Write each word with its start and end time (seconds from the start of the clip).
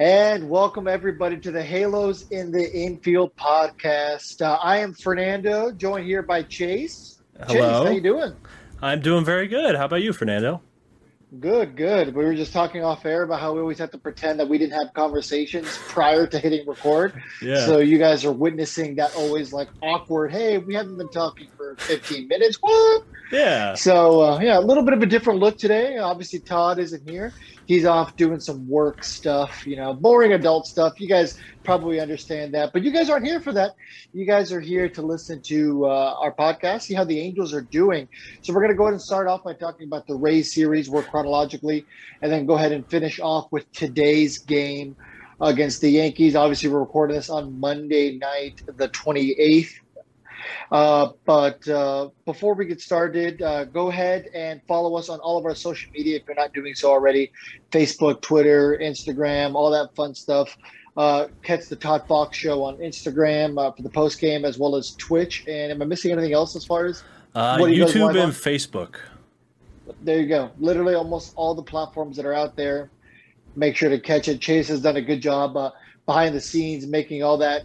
And 0.00 0.48
welcome 0.48 0.86
everybody 0.86 1.38
to 1.38 1.50
the 1.50 1.60
Halos 1.60 2.28
in 2.28 2.52
the 2.52 2.72
Infield 2.72 3.34
podcast. 3.34 4.40
Uh, 4.40 4.56
I 4.62 4.78
am 4.78 4.94
Fernando, 4.94 5.72
joined 5.72 6.06
here 6.06 6.22
by 6.22 6.44
Chase. 6.44 7.20
Hello. 7.48 7.48
Chase, 7.48 7.88
how 7.88 7.90
you 7.90 8.00
doing? 8.00 8.32
I'm 8.80 9.00
doing 9.00 9.24
very 9.24 9.48
good. 9.48 9.74
How 9.74 9.86
about 9.86 10.02
you, 10.02 10.12
Fernando? 10.12 10.62
Good, 11.40 11.74
good. 11.74 12.14
We 12.14 12.24
were 12.24 12.36
just 12.36 12.52
talking 12.52 12.84
off 12.84 13.04
air 13.04 13.24
about 13.24 13.40
how 13.40 13.52
we 13.54 13.60
always 13.60 13.78
have 13.78 13.90
to 13.90 13.98
pretend 13.98 14.38
that 14.38 14.48
we 14.48 14.56
didn't 14.56 14.78
have 14.78 14.94
conversations 14.94 15.66
prior 15.88 16.28
to 16.28 16.38
hitting 16.38 16.64
record. 16.68 17.20
Yeah. 17.42 17.66
So 17.66 17.78
you 17.78 17.98
guys 17.98 18.24
are 18.24 18.30
witnessing 18.30 18.94
that 18.96 19.16
always 19.16 19.52
like 19.52 19.68
awkward. 19.82 20.30
Hey, 20.30 20.58
we 20.58 20.74
haven't 20.74 20.96
been 20.96 21.10
talking 21.10 21.48
for 21.76 21.82
15 21.84 22.28
minutes. 22.28 22.58
What? 22.60 23.04
Yeah. 23.30 23.74
So 23.74 24.22
uh, 24.22 24.38
yeah, 24.40 24.58
a 24.58 24.60
little 24.60 24.82
bit 24.82 24.94
of 24.94 25.02
a 25.02 25.06
different 25.06 25.40
look 25.40 25.58
today. 25.58 25.98
Obviously, 25.98 26.38
Todd 26.38 26.78
isn't 26.78 27.08
here. 27.08 27.32
He's 27.66 27.84
off 27.84 28.16
doing 28.16 28.40
some 28.40 28.66
work 28.66 29.04
stuff, 29.04 29.66
you 29.66 29.76
know, 29.76 29.92
boring 29.92 30.32
adult 30.32 30.66
stuff. 30.66 30.98
You 30.98 31.06
guys 31.08 31.38
probably 31.64 32.00
understand 32.00 32.54
that, 32.54 32.72
but 32.72 32.82
you 32.82 32.90
guys 32.90 33.10
aren't 33.10 33.26
here 33.26 33.40
for 33.40 33.52
that. 33.52 33.72
You 34.14 34.24
guys 34.24 34.52
are 34.52 34.60
here 34.60 34.88
to 34.88 35.02
listen 35.02 35.42
to 35.42 35.84
uh, 35.84 36.14
our 36.18 36.32
podcast, 36.32 36.82
see 36.82 36.94
how 36.94 37.04
the 37.04 37.20
Angels 37.20 37.52
are 37.52 37.60
doing. 37.60 38.08
So 38.40 38.54
we're 38.54 38.60
going 38.60 38.72
to 38.72 38.76
go 38.76 38.84
ahead 38.84 38.94
and 38.94 39.02
start 39.02 39.28
off 39.28 39.44
by 39.44 39.52
talking 39.52 39.86
about 39.86 40.06
the 40.06 40.14
Rays 40.14 40.54
series, 40.54 40.88
work 40.88 41.10
chronologically, 41.10 41.84
and 42.22 42.32
then 42.32 42.46
go 42.46 42.54
ahead 42.54 42.72
and 42.72 42.88
finish 42.88 43.20
off 43.20 43.52
with 43.52 43.70
today's 43.72 44.38
game 44.38 44.96
against 45.42 45.82
the 45.82 45.90
Yankees. 45.90 46.34
Obviously, 46.34 46.70
we're 46.70 46.80
recording 46.80 47.16
this 47.16 47.28
on 47.28 47.60
Monday 47.60 48.16
night, 48.16 48.62
the 48.78 48.88
28th. 48.88 49.80
Uh, 50.70 51.10
but 51.24 51.66
uh, 51.68 52.08
before 52.24 52.54
we 52.54 52.66
get 52.66 52.80
started, 52.80 53.40
uh, 53.42 53.64
go 53.64 53.88
ahead 53.88 54.28
and 54.34 54.60
follow 54.68 54.96
us 54.96 55.08
on 55.08 55.18
all 55.20 55.38
of 55.38 55.44
our 55.44 55.54
social 55.54 55.90
media 55.92 56.16
if 56.16 56.22
you're 56.26 56.36
not 56.36 56.52
doing 56.52 56.74
so 56.74 56.90
already 56.90 57.30
Facebook, 57.72 58.20
Twitter, 58.20 58.78
Instagram, 58.80 59.54
all 59.54 59.70
that 59.70 59.94
fun 59.94 60.14
stuff. 60.14 60.56
Uh, 60.96 61.28
catch 61.42 61.68
the 61.68 61.76
Todd 61.76 62.02
Fox 62.08 62.36
show 62.36 62.64
on 62.64 62.76
Instagram 62.78 63.56
uh, 63.56 63.70
for 63.70 63.82
the 63.82 63.88
post 63.88 64.18
game 64.20 64.44
as 64.44 64.58
well 64.58 64.74
as 64.74 64.96
Twitch. 64.96 65.44
And 65.46 65.70
am 65.70 65.80
I 65.80 65.84
missing 65.84 66.10
anything 66.10 66.32
else 66.32 66.56
as 66.56 66.64
far 66.64 66.86
as? 66.86 67.04
Uh, 67.34 67.56
What 67.58 67.68
do 67.68 67.74
you 67.74 67.84
guys 67.84 67.94
YouTube 67.94 68.10
and 68.10 68.18
on? 68.18 68.30
Facebook. 68.32 68.96
There 70.02 70.20
you 70.20 70.28
go. 70.28 70.50
Literally 70.58 70.94
almost 70.94 71.34
all 71.36 71.54
the 71.54 71.62
platforms 71.62 72.16
that 72.16 72.26
are 72.26 72.34
out 72.34 72.56
there. 72.56 72.90
Make 73.54 73.76
sure 73.76 73.88
to 73.90 74.00
catch 74.00 74.28
it. 74.28 74.40
Chase 74.40 74.68
has 74.68 74.82
done 74.82 74.96
a 74.96 75.02
good 75.02 75.22
job 75.22 75.56
uh, 75.56 75.70
behind 76.04 76.34
the 76.34 76.40
scenes 76.40 76.86
making 76.86 77.22
all 77.22 77.38
that 77.38 77.62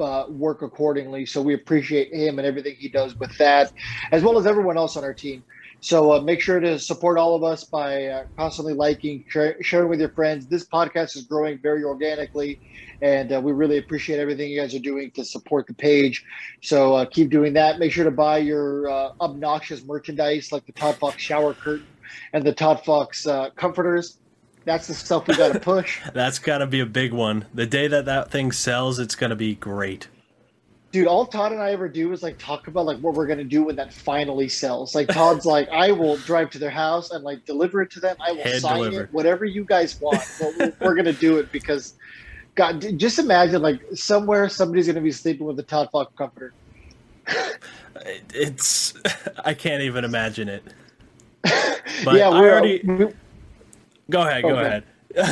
uh, 0.00 0.26
work 0.28 0.62
accordingly. 0.62 1.26
So 1.26 1.42
we 1.42 1.54
appreciate 1.54 2.12
him 2.12 2.38
and 2.38 2.46
everything 2.46 2.76
he 2.78 2.88
does 2.88 3.16
with 3.16 3.36
that, 3.38 3.72
as 4.12 4.22
well 4.22 4.38
as 4.38 4.46
everyone 4.46 4.76
else 4.76 4.96
on 4.96 5.04
our 5.04 5.14
team. 5.14 5.44
So 5.82 6.12
uh, 6.12 6.20
make 6.20 6.42
sure 6.42 6.60
to 6.60 6.78
support 6.78 7.16
all 7.16 7.34
of 7.34 7.42
us 7.42 7.64
by 7.64 8.04
uh, 8.04 8.24
constantly 8.36 8.74
liking, 8.74 9.24
sharing 9.62 9.88
with 9.88 9.98
your 9.98 10.10
friends. 10.10 10.46
This 10.46 10.66
podcast 10.66 11.16
is 11.16 11.22
growing 11.22 11.58
very 11.62 11.84
organically, 11.84 12.60
and 13.00 13.32
uh, 13.32 13.40
we 13.40 13.52
really 13.52 13.78
appreciate 13.78 14.18
everything 14.18 14.50
you 14.50 14.60
guys 14.60 14.74
are 14.74 14.78
doing 14.80 15.10
to 15.12 15.24
support 15.24 15.66
the 15.66 15.74
page. 15.74 16.22
So 16.62 16.94
uh, 16.96 17.06
keep 17.06 17.30
doing 17.30 17.54
that. 17.54 17.78
Make 17.78 17.92
sure 17.92 18.04
to 18.04 18.10
buy 18.10 18.38
your 18.38 18.90
uh, 18.90 19.08
obnoxious 19.22 19.82
merchandise 19.82 20.52
like 20.52 20.66
the 20.66 20.72
Todd 20.72 20.96
Fox 20.98 21.22
shower 21.22 21.54
curtain 21.54 21.86
and 22.34 22.44
the 22.44 22.52
Todd 22.52 22.84
Fox 22.84 23.26
uh, 23.26 23.48
comforters. 23.56 24.18
That's 24.64 24.86
the 24.86 24.94
stuff 24.94 25.26
we 25.26 25.36
got 25.36 25.52
to 25.52 25.60
push. 25.60 26.00
That's 26.14 26.38
gotta 26.38 26.66
be 26.66 26.80
a 26.80 26.86
big 26.86 27.12
one. 27.12 27.46
The 27.54 27.66
day 27.66 27.88
that 27.88 28.04
that 28.04 28.30
thing 28.30 28.52
sells, 28.52 28.98
it's 28.98 29.14
gonna 29.14 29.36
be 29.36 29.54
great. 29.54 30.08
Dude, 30.92 31.06
all 31.06 31.24
Todd 31.24 31.52
and 31.52 31.62
I 31.62 31.70
ever 31.70 31.88
do 31.88 32.12
is 32.12 32.22
like 32.22 32.36
talk 32.38 32.66
about 32.66 32.84
like 32.84 32.98
what 32.98 33.14
we're 33.14 33.26
gonna 33.26 33.44
do 33.44 33.64
when 33.64 33.76
that 33.76 33.92
finally 33.92 34.48
sells. 34.48 34.94
Like 34.94 35.08
Todd's 35.08 35.46
like, 35.46 35.68
I 35.70 35.92
will 35.92 36.16
drive 36.18 36.50
to 36.50 36.58
their 36.58 36.70
house 36.70 37.10
and 37.10 37.24
like 37.24 37.44
deliver 37.46 37.80
it 37.82 37.90
to 37.92 38.00
them. 38.00 38.16
I 38.20 38.32
will 38.32 38.42
Hand 38.42 38.60
sign 38.60 38.92
it, 38.92 39.12
whatever 39.12 39.44
you 39.44 39.64
guys 39.64 40.00
want. 40.00 40.22
We're, 40.40 40.72
we're 40.80 40.94
gonna 40.94 41.12
do 41.12 41.38
it 41.38 41.52
because, 41.52 41.94
God, 42.54 42.84
just 42.98 43.18
imagine 43.18 43.62
like 43.62 43.80
somewhere 43.94 44.48
somebody's 44.48 44.88
gonna 44.88 45.00
be 45.00 45.12
sleeping 45.12 45.46
with 45.46 45.58
a 45.58 45.64
Todd 45.64 45.88
Fox 45.90 46.12
comforter. 46.16 46.52
It's 48.32 48.94
I 49.44 49.54
can't 49.54 49.82
even 49.82 50.04
imagine 50.04 50.48
it. 50.48 50.64
But 51.42 52.14
yeah, 52.14 52.28
I 52.28 52.36
already 52.36 52.80
we, 52.84 53.08
go 54.10 54.22
ahead, 54.22 54.42
go 54.42 54.50
Okay. 54.50 54.66
ahead. 54.66 54.84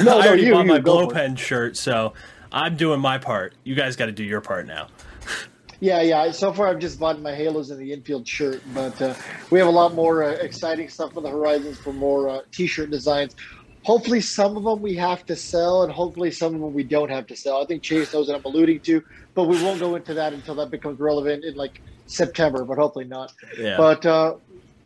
No, 0.05 0.19
I 0.19 0.27
already 0.27 0.45
you- 0.45 0.53
bought 0.53 0.67
you, 0.67 0.73
my 0.73 0.79
go 0.79 0.93
glow 1.05 1.09
pen 1.09 1.37
shirt, 1.37 1.77
so 1.77 2.15
I'm 2.53 2.77
doing 2.77 3.01
my 3.01 3.19
part. 3.19 3.55
You 3.65 3.75
guys 3.75 3.97
got 3.97 4.07
to 4.07 4.13
do 4.13 4.25
your 4.25 4.41
part 4.41 4.67
now. 4.67 4.89
Yeah, 5.81 6.01
yeah. 6.03 6.33
So 6.33 6.53
far, 6.53 6.67
I've 6.69 6.81
just 6.81 6.99
bought 6.99 7.21
my 7.21 7.33
Halos 7.35 7.71
in 7.71 7.79
the 7.79 7.93
infield 7.93 8.27
shirt, 8.27 8.61
but 8.75 9.01
uh, 9.01 9.15
we 9.51 9.61
have 9.61 9.69
a 9.69 9.73
lot 9.73 9.95
more 9.95 10.25
uh, 10.25 10.31
exciting 10.33 10.89
stuff 10.89 11.17
on 11.17 11.23
the 11.23 11.31
horizons 11.31 11.79
for 11.79 11.93
more 11.93 12.29
uh, 12.29 12.41
T-shirt 12.51 12.91
designs. 12.91 13.37
Hopefully, 13.85 14.21
some 14.21 14.57
of 14.57 14.65
them 14.65 14.83
we 14.83 14.95
have 14.97 15.25
to 15.27 15.37
sell, 15.37 15.85
and 15.85 15.93
hopefully, 15.93 16.33
some 16.33 16.53
of 16.57 16.61
them 16.61 16.75
we 16.75 16.83
don't 16.83 17.11
have 17.11 17.29
to 17.29 17.37
sell. 17.37 17.63
I 17.63 17.67
think 17.67 17.85
Chase 17.85 18.13
knows 18.13 18.27
what 18.27 18.37
I'm 18.37 18.45
alluding 18.45 18.81
to, 18.81 19.05
but 19.35 19.45
we 19.45 19.63
won't 19.63 19.79
go 19.79 19.95
into 19.95 20.15
that 20.15 20.33
until 20.33 20.57
that 20.57 20.71
becomes 20.73 20.99
relevant 20.99 21.45
in 21.45 21.55
like 21.55 21.81
September, 22.07 22.65
but 22.65 22.77
hopefully 22.77 23.05
not. 23.05 23.33
Yeah. 23.57 23.77
But 23.77 24.05
uh, 24.05 24.35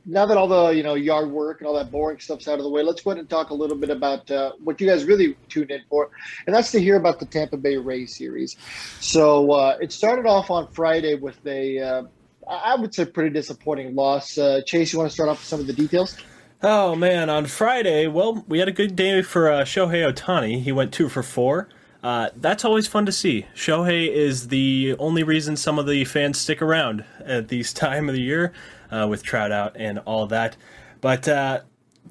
now 0.04 0.26
that 0.26 0.36
all 0.36 0.48
the 0.48 0.68
you 0.70 0.82
know 0.82 0.94
yard 0.94 1.30
work 1.30 1.60
and 1.60 1.68
all 1.68 1.74
that 1.74 1.90
boring 1.90 2.18
stuff's 2.18 2.48
out 2.48 2.58
of 2.58 2.64
the 2.64 2.70
way, 2.70 2.82
let's 2.82 3.02
go 3.02 3.10
ahead 3.10 3.20
and 3.20 3.30
talk 3.30 3.50
a 3.50 3.54
little 3.54 3.76
bit 3.76 3.90
about 3.90 4.30
uh, 4.30 4.52
what 4.62 4.80
you 4.80 4.86
guys 4.86 5.04
really 5.04 5.36
tuned 5.48 5.70
in 5.70 5.82
for, 5.88 6.10
and 6.46 6.54
that's 6.54 6.70
to 6.72 6.80
hear 6.80 6.96
about 6.96 7.20
the 7.20 7.26
Tampa 7.26 7.56
Bay 7.56 7.76
Rays 7.76 8.16
series. 8.16 8.56
So 9.00 9.52
uh, 9.52 9.78
it 9.80 9.92
started 9.92 10.26
off 10.26 10.50
on 10.50 10.68
Friday 10.72 11.14
with 11.14 11.44
a, 11.46 11.78
uh, 11.78 12.02
I 12.48 12.72
I 12.72 12.74
would 12.76 12.94
say, 12.94 13.04
pretty 13.04 13.30
disappointing 13.30 13.94
loss. 13.94 14.36
Uh, 14.36 14.60
Chase, 14.66 14.92
you 14.92 14.98
want 14.98 15.10
to 15.10 15.14
start 15.14 15.28
off 15.28 15.38
with 15.38 15.46
some 15.46 15.60
of 15.60 15.66
the 15.66 15.72
details? 15.72 16.16
Oh 16.62 16.94
man, 16.94 17.28
on 17.28 17.46
Friday, 17.46 18.06
well, 18.06 18.44
we 18.46 18.60
had 18.60 18.68
a 18.68 18.72
good 18.72 18.94
day 18.94 19.22
for 19.22 19.50
uh, 19.50 19.62
Shohei 19.62 20.10
Ohtani. 20.12 20.62
He 20.62 20.72
went 20.72 20.92
two 20.92 21.08
for 21.08 21.22
four. 21.22 21.68
Uh, 22.02 22.30
that's 22.36 22.64
always 22.64 22.86
fun 22.88 23.06
to 23.06 23.12
see. 23.12 23.46
Shohei 23.54 24.08
is 24.08 24.48
the 24.48 24.96
only 24.98 25.22
reason 25.22 25.56
some 25.56 25.78
of 25.78 25.86
the 25.86 26.04
fans 26.04 26.38
stick 26.38 26.60
around 26.60 27.04
at 27.24 27.48
this 27.48 27.72
time 27.72 28.08
of 28.08 28.14
the 28.14 28.22
year, 28.22 28.52
uh, 28.90 29.06
with 29.08 29.22
Trout 29.22 29.52
out 29.52 29.76
and 29.76 30.00
all 30.00 30.26
that. 30.26 30.56
But 31.00 31.28
uh, 31.28 31.60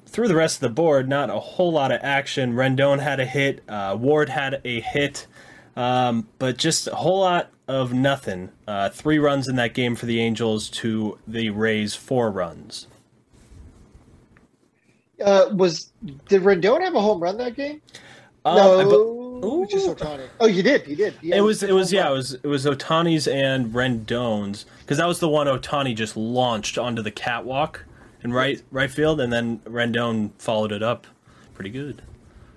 through 0.06 0.28
the 0.28 0.34
rest 0.34 0.56
of 0.56 0.60
the 0.60 0.70
board, 0.70 1.08
not 1.08 1.30
a 1.30 1.38
whole 1.38 1.72
lot 1.72 1.92
of 1.92 2.00
action. 2.02 2.54
Rendon 2.54 3.00
had 3.00 3.20
a 3.20 3.26
hit. 3.26 3.62
Uh, 3.68 3.96
Ward 3.98 4.28
had 4.28 4.60
a 4.64 4.80
hit. 4.80 5.26
Um, 5.76 6.28
but 6.38 6.58
just 6.58 6.86
a 6.86 6.94
whole 6.94 7.20
lot 7.20 7.50
of 7.66 7.92
nothing. 7.92 8.50
Uh, 8.66 8.90
three 8.90 9.18
runs 9.18 9.48
in 9.48 9.56
that 9.56 9.74
game 9.74 9.96
for 9.96 10.06
the 10.06 10.20
Angels 10.20 10.68
to 10.68 11.18
the 11.26 11.50
Rays, 11.50 11.94
four 11.94 12.30
runs. 12.30 12.86
Uh, 15.22 15.48
was 15.52 15.92
did 16.28 16.42
Rendon 16.42 16.80
have 16.82 16.94
a 16.94 17.00
home 17.00 17.22
run 17.22 17.38
that 17.38 17.54
game? 17.54 17.80
Um, 18.44 18.56
no, 18.56 18.76
I 19.42 19.46
it 19.46 19.50
bu- 19.50 19.56
was 19.60 19.68
just 19.70 19.88
Ohtani. 19.88 20.28
Oh, 20.40 20.46
you 20.46 20.62
did. 20.62 20.86
You 20.86 20.96
did. 20.96 21.14
Yeah, 21.20 21.36
it 21.36 21.40
was 21.40 21.62
it 21.62 21.72
was 21.72 21.92
yeah 21.92 22.08
it 22.08 22.12
was 22.12 22.34
it 22.34 22.46
was 22.46 22.64
Ohtani's 22.64 23.26
and 23.26 23.72
Rendon's 23.72 24.66
because 24.80 24.98
that 24.98 25.06
was 25.08 25.18
the 25.20 25.28
one 25.28 25.46
Ohtani 25.46 25.94
just 25.96 26.16
launched 26.16 26.78
onto 26.78 27.02
the 27.02 27.10
catwalk 27.10 27.84
in 28.22 28.32
right 28.32 28.62
right 28.70 28.90
field 28.90 29.20
and 29.20 29.32
then 29.32 29.58
Rendon 29.60 30.30
followed 30.38 30.72
it 30.72 30.82
up 30.82 31.06
pretty 31.54 31.70
good. 31.70 32.02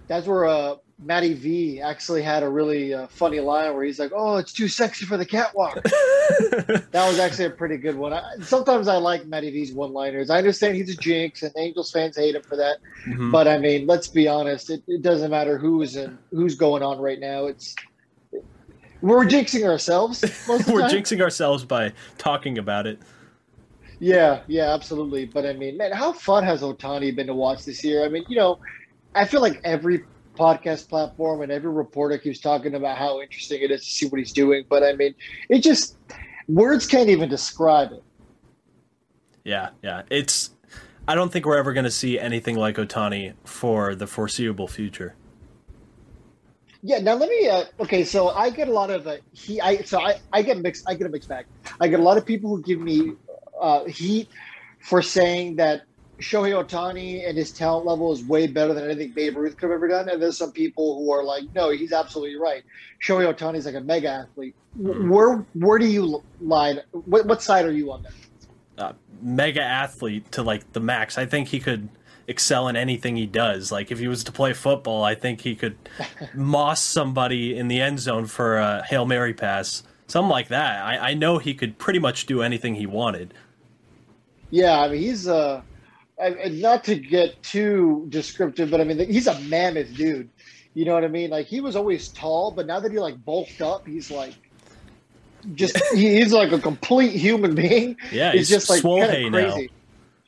That's 0.07 0.27
where 0.27 0.45
uh, 0.45 0.75
Matty 0.97 1.33
V 1.33 1.81
actually 1.81 2.21
had 2.21 2.41
a 2.41 2.49
really 2.49 2.93
uh, 2.93 3.07
funny 3.07 3.41
line 3.41 3.73
where 3.73 3.83
he's 3.83 3.99
like, 3.99 4.11
"Oh, 4.15 4.37
it's 4.37 4.53
too 4.53 4.69
sexy 4.69 5.05
for 5.05 5.17
the 5.17 5.25
catwalk." 5.25 5.75
that 5.83 7.05
was 7.07 7.19
actually 7.19 7.45
a 7.45 7.49
pretty 7.49 7.75
good 7.77 7.95
one. 7.95 8.13
I, 8.13 8.35
sometimes 8.41 8.87
I 8.87 8.95
like 8.95 9.25
Matty 9.25 9.51
V's 9.51 9.73
one-liners. 9.73 10.29
I 10.29 10.37
understand 10.37 10.75
he's 10.75 10.89
a 10.89 10.95
jinx, 10.95 11.43
and 11.43 11.51
Angels 11.57 11.91
fans 11.91 12.15
hate 12.15 12.35
him 12.35 12.43
for 12.43 12.55
that. 12.55 12.77
Mhm. 13.07 13.31
But 13.31 13.47
I 13.47 13.57
mean, 13.57 13.87
let's 13.87 14.07
be 14.07 14.27
honest. 14.27 14.69
It, 14.69 14.83
it 14.87 15.01
doesn't 15.01 15.31
matter 15.31 15.57
who's 15.57 15.97
in, 15.97 16.17
who's 16.31 16.55
going 16.55 16.81
on 16.81 16.99
right 16.99 17.19
now. 17.19 17.47
It's 17.47 17.75
we're 19.01 19.25
jinxing 19.25 19.67
ourselves. 19.67 20.21
Most 20.47 20.61
of 20.61 20.65
the 20.67 20.73
We're 20.73 20.87
jinxing 20.87 21.21
ourselves 21.21 21.65
by 21.65 21.91
talking 22.17 22.57
about 22.57 22.87
it. 22.87 22.99
Yeah, 23.99 24.41
yeah, 24.47 24.73
absolutely. 24.73 25.25
But 25.25 25.45
I 25.45 25.53
mean, 25.53 25.77
man, 25.77 25.91
how 25.91 26.13
fun 26.13 26.43
has 26.43 26.61
Ohtani 26.61 27.15
been 27.15 27.27
to 27.27 27.33
watch 27.33 27.65
this 27.65 27.83
year? 27.83 28.05
I 28.05 28.09
mean, 28.09 28.23
you 28.29 28.37
know, 28.37 28.59
I 29.13 29.25
feel 29.25 29.41
like 29.41 29.61
every 29.63 30.03
podcast 30.35 30.89
platform 30.89 31.41
and 31.41 31.51
every 31.51 31.71
reporter 31.71 32.17
keeps 32.17 32.39
talking 32.39 32.75
about 32.75 32.97
how 32.97 33.21
interesting 33.21 33.61
it 33.61 33.71
is 33.71 33.83
to 33.83 33.89
see 33.89 34.07
what 34.07 34.19
he's 34.19 34.31
doing. 34.31 34.65
But 34.69 34.83
I 34.83 34.93
mean, 34.93 35.15
it 35.49 35.59
just 35.59 35.97
words 36.47 36.85
can't 36.85 37.09
even 37.09 37.29
describe 37.29 37.91
it. 37.91 38.03
Yeah, 39.43 39.69
yeah. 39.81 40.03
It's 40.09 40.51
I 41.07 41.15
don't 41.15 41.31
think 41.31 41.45
we're 41.45 41.57
ever 41.57 41.73
going 41.73 41.85
to 41.85 41.91
see 41.91 42.19
anything 42.19 42.55
like 42.55 42.75
Ohtani 42.75 43.33
for 43.43 43.95
the 43.95 44.07
foreseeable 44.07 44.67
future. 44.67 45.15
Yeah. 46.81 46.99
Now 46.99 47.15
let 47.15 47.29
me. 47.29 47.47
Uh, 47.47 47.65
okay, 47.79 48.03
so 48.03 48.29
I 48.29 48.49
get 48.49 48.67
a 48.67 48.71
lot 48.71 48.89
of 48.89 49.07
uh, 49.07 49.17
he. 49.33 49.61
I 49.61 49.77
so 49.77 49.99
I 49.99 50.19
I 50.33 50.41
get 50.41 50.57
mixed. 50.57 50.87
I 50.87 50.95
get 50.95 51.07
a 51.07 51.09
mixed 51.09 51.29
bag. 51.29 51.45
I 51.79 51.87
get 51.87 51.99
a 51.99 52.03
lot 52.03 52.17
of 52.17 52.25
people 52.25 52.49
who 52.49 52.61
give 52.61 52.79
me 52.79 53.13
uh, 53.59 53.85
heat 53.85 54.29
for 54.79 55.01
saying 55.01 55.55
that 55.55 55.83
Shohei 56.19 56.63
Ohtani 56.63 57.27
and 57.27 57.37
his 57.37 57.51
talent 57.51 57.85
level 57.85 58.11
is 58.11 58.23
way 58.23 58.47
better 58.47 58.73
than 58.73 58.85
anything 58.85 59.11
Babe 59.11 59.35
Ruth 59.37 59.57
could 59.57 59.69
have 59.69 59.75
ever 59.75 59.87
done. 59.87 60.09
And 60.09 60.21
there's 60.21 60.37
some 60.37 60.51
people 60.51 60.99
who 60.99 61.11
are 61.11 61.23
like, 61.23 61.43
no, 61.53 61.69
he's 61.71 61.91
absolutely 61.91 62.37
right. 62.37 62.63
Shohei 63.05 63.33
Ohtani 63.33 63.55
is 63.55 63.65
like 63.65 63.75
a 63.75 63.81
mega 63.81 64.09
athlete. 64.09 64.55
Mhm. 64.79 65.09
Where 65.09 65.45
where 65.53 65.79
do 65.79 65.87
you 65.87 66.23
line? 66.41 66.79
What, 66.91 67.25
what 67.25 67.41
side 67.41 67.65
are 67.65 67.71
you 67.71 67.91
on 67.91 68.03
that? 68.03 68.13
Uh, 68.77 68.93
mega 69.21 69.61
athlete 69.61 70.31
to 70.33 70.43
like 70.43 70.73
the 70.73 70.79
max. 70.79 71.17
I 71.17 71.25
think 71.25 71.49
he 71.49 71.59
could 71.59 71.89
excel 72.27 72.67
in 72.67 72.75
anything 72.75 73.15
he 73.15 73.25
does. 73.25 73.71
Like 73.71 73.91
if 73.91 73.99
he 73.99 74.07
was 74.07 74.23
to 74.25 74.31
play 74.31 74.53
football, 74.53 75.03
I 75.03 75.15
think 75.15 75.41
he 75.41 75.55
could 75.55 75.77
moss 76.33 76.81
somebody 76.81 77.57
in 77.57 77.67
the 77.67 77.81
end 77.81 77.99
zone 77.99 78.25
for 78.25 78.57
a 78.57 78.83
hail 78.83 79.05
mary 79.05 79.33
pass, 79.33 79.83
something 80.07 80.29
like 80.29 80.47
that. 80.49 80.83
I, 80.83 81.11
I 81.11 81.13
know 81.13 81.37
he 81.37 81.53
could 81.53 81.77
pretty 81.77 81.99
much 81.99 82.25
do 82.25 82.41
anything 82.41 82.75
he 82.75 82.85
wanted. 82.85 83.33
Yeah, 84.49 84.79
I 84.79 84.89
mean 84.89 85.01
he's 85.01 85.27
uh, 85.27 85.61
I, 86.21 86.49
not 86.49 86.83
to 86.85 86.95
get 86.95 87.41
too 87.43 88.05
descriptive, 88.09 88.71
but 88.71 88.79
I 88.79 88.83
mean 88.83 88.99
he's 88.99 89.27
a 89.27 89.39
mammoth 89.41 89.93
dude. 89.95 90.29
You 90.73 90.85
know 90.85 90.93
what 90.93 91.03
I 91.03 91.09
mean? 91.09 91.29
Like 91.29 91.47
he 91.47 91.61
was 91.61 91.75
always 91.75 92.09
tall, 92.09 92.51
but 92.51 92.67
now 92.67 92.79
that 92.79 92.91
he 92.91 92.99
like 92.99 93.23
bulked 93.23 93.61
up, 93.61 93.87
he's 93.87 94.11
like 94.11 94.33
just 95.53 95.77
he's 95.93 96.33
like 96.33 96.51
a 96.51 96.59
complete 96.59 97.13
human 97.13 97.55
being. 97.55 97.97
Yeah, 98.11 98.31
he's, 98.31 98.49
he's 98.49 98.67
just 98.67 98.69
like 98.69 98.81
kind 98.81 99.25
of 99.25 99.31
crazy. 99.31 99.67
Now. 99.67 99.73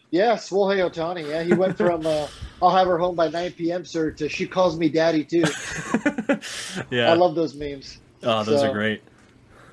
Yeah, 0.09 0.35
Shohei 0.35 0.89
Ohtani. 0.89 1.27
Yeah, 1.27 1.43
he 1.43 1.53
went 1.53 1.75
from 1.77 2.05
uh, 2.05 2.27
"I'll 2.61 2.75
have 2.75 2.87
her 2.87 2.97
home 2.97 3.15
by 3.15 3.27
9 3.29 3.51
p.m." 3.53 3.85
sir 3.85 4.11
to 4.11 4.29
"She 4.29 4.47
calls 4.47 4.77
me 4.77 4.89
daddy 4.89 5.23
too." 5.23 5.43
yeah, 6.89 7.11
I 7.11 7.13
love 7.13 7.35
those 7.35 7.55
memes. 7.55 7.99
Oh, 8.23 8.43
those 8.43 8.61
so, 8.61 8.69
are 8.69 8.73
great. 8.73 9.01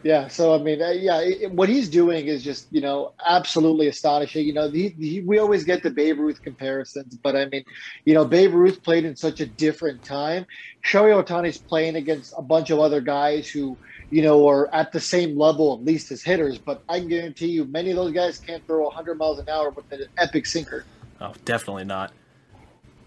Yeah, 0.05 0.29
so 0.29 0.55
I 0.55 0.59
mean, 0.63 0.83
uh, 0.83 0.91
yeah, 0.91 1.21
it, 1.23 1.51
what 1.53 1.71
he's 1.71 1.89
doing 1.89 2.27
is 2.27 2.45
just 2.45 2.67
you 2.71 2.83
know 2.83 3.15
absolutely 3.27 3.89
astonishing. 3.89 4.47
You 4.47 4.53
know, 4.53 4.69
we 4.71 5.39
always 5.39 5.65
get 5.65 5.83
the 5.83 5.91
Babe 5.91 6.19
Ruth 6.19 6.41
comparisons, 6.43 7.17
but 7.23 7.35
I 7.35 7.47
mean, 7.47 7.65
you 8.05 8.13
know, 8.13 8.27
Babe 8.27 8.53
Ruth 8.53 8.83
played 8.83 9.07
in 9.07 9.17
such 9.17 9.41
a 9.41 9.47
different 9.47 10.05
time. 10.05 10.45
Shohei 10.87 11.25
Ohtani's 11.25 11.59
playing 11.59 11.97
against 11.97 12.35
a 12.37 12.43
bunch 12.43 12.69
of 12.69 12.81
other 12.81 13.01
guys 13.01 13.49
who 13.49 13.79
you 14.15 14.23
know, 14.23 14.47
are 14.47 14.73
at 14.73 14.93
the 14.93 15.01
same 15.01 15.37
level, 15.37 15.75
at 15.75 15.85
least 15.85 16.13
as 16.13 16.23
hitters. 16.23 16.61
But 16.65 16.83
I 16.89 17.01
can 17.01 17.09
guarantee 17.09 17.49
you, 17.49 17.65
many 17.65 17.91
of 17.91 17.97
those 17.97 18.13
guys 18.13 18.39
can't 18.39 18.65
throw 18.65 18.85
100 18.85 19.17
miles 19.17 19.41
an 19.41 19.47
hour 19.49 19.73
with 19.75 19.87
an 19.91 20.07
epic 20.17 20.47
sinker. 20.47 20.87
Oh, 21.21 21.33
definitely 21.45 21.85
not. 21.85 22.13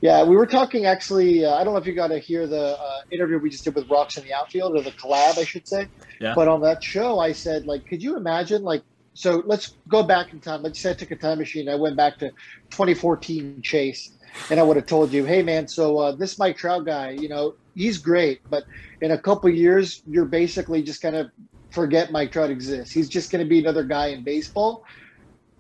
Yeah, 0.02 0.24
we 0.24 0.36
were 0.36 0.46
talking 0.46 0.86
actually. 0.86 1.44
Uh, 1.44 1.56
I 1.56 1.64
don't 1.64 1.74
know 1.74 1.80
if 1.80 1.88
you 1.88 1.94
got 1.94 2.08
to 2.08 2.20
hear 2.20 2.46
the 2.46 2.78
uh, 2.78 3.02
interview 3.10 3.40
we 3.40 3.50
just 3.50 3.64
did 3.64 3.74
with 3.76 3.90
Rocks 3.90 4.18
in 4.18 4.24
the 4.24 4.34
outfield, 4.34 4.76
or 4.76 4.82
the 4.82 4.92
collab, 4.92 5.38
I 5.38 5.44
should 5.44 5.68
say. 5.68 5.88
Yeah. 6.22 6.34
But 6.36 6.48
on 6.48 6.62
that 6.62 6.84
show, 6.84 7.20
I 7.20 7.32
said, 7.32 7.66
like, 7.66 7.88
could 7.88 8.04
you 8.04 8.16
imagine, 8.16 8.64
like, 8.64 8.84
so 9.14 9.42
let's 9.48 9.74
go 9.88 10.04
back 10.04 10.34
in 10.34 10.40
time. 10.40 10.62
Let's 10.62 10.80
say 10.80 10.92
I 10.92 10.94
took 10.94 11.10
a 11.10 11.16
time 11.16 11.40
machine. 11.40 11.68
I 11.68 11.76
went 11.76 11.98
back 11.98 12.20
to 12.20 12.30
2014 12.70 13.62
Chase, 13.64 14.12
and 14.52 14.60
I 14.60 14.64
would 14.64 14.76
have 14.76 14.86
told 14.86 15.12
you, 15.12 15.26
hey, 15.26 15.42
man, 15.42 15.68
so 15.68 15.98
uh, 15.98 16.12
this 16.12 16.38
Mike 16.38 16.58
Trout 16.58 16.86
guy, 16.86 17.12
you 17.12 17.28
know, 17.28 17.56
he's 17.74 17.98
great, 17.98 18.42
but 18.52 18.66
in 19.02 19.12
a 19.12 19.18
couple 19.18 19.50
years, 19.50 20.04
you're 20.08 20.26
basically 20.26 20.84
just 20.84 21.02
gonna 21.02 21.32
forget 21.72 22.12
Mike 22.12 22.32
Trout 22.32 22.52
exists. 22.52 22.94
He's 22.94 23.10
just 23.10 23.32
gonna 23.32 23.46
be 23.46 23.60
another 23.60 23.84
guy 23.84 24.08
in 24.08 24.24
baseball. 24.24 24.86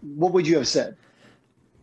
What 0.01 0.33
would 0.33 0.47
you 0.47 0.57
have 0.57 0.67
said? 0.67 0.95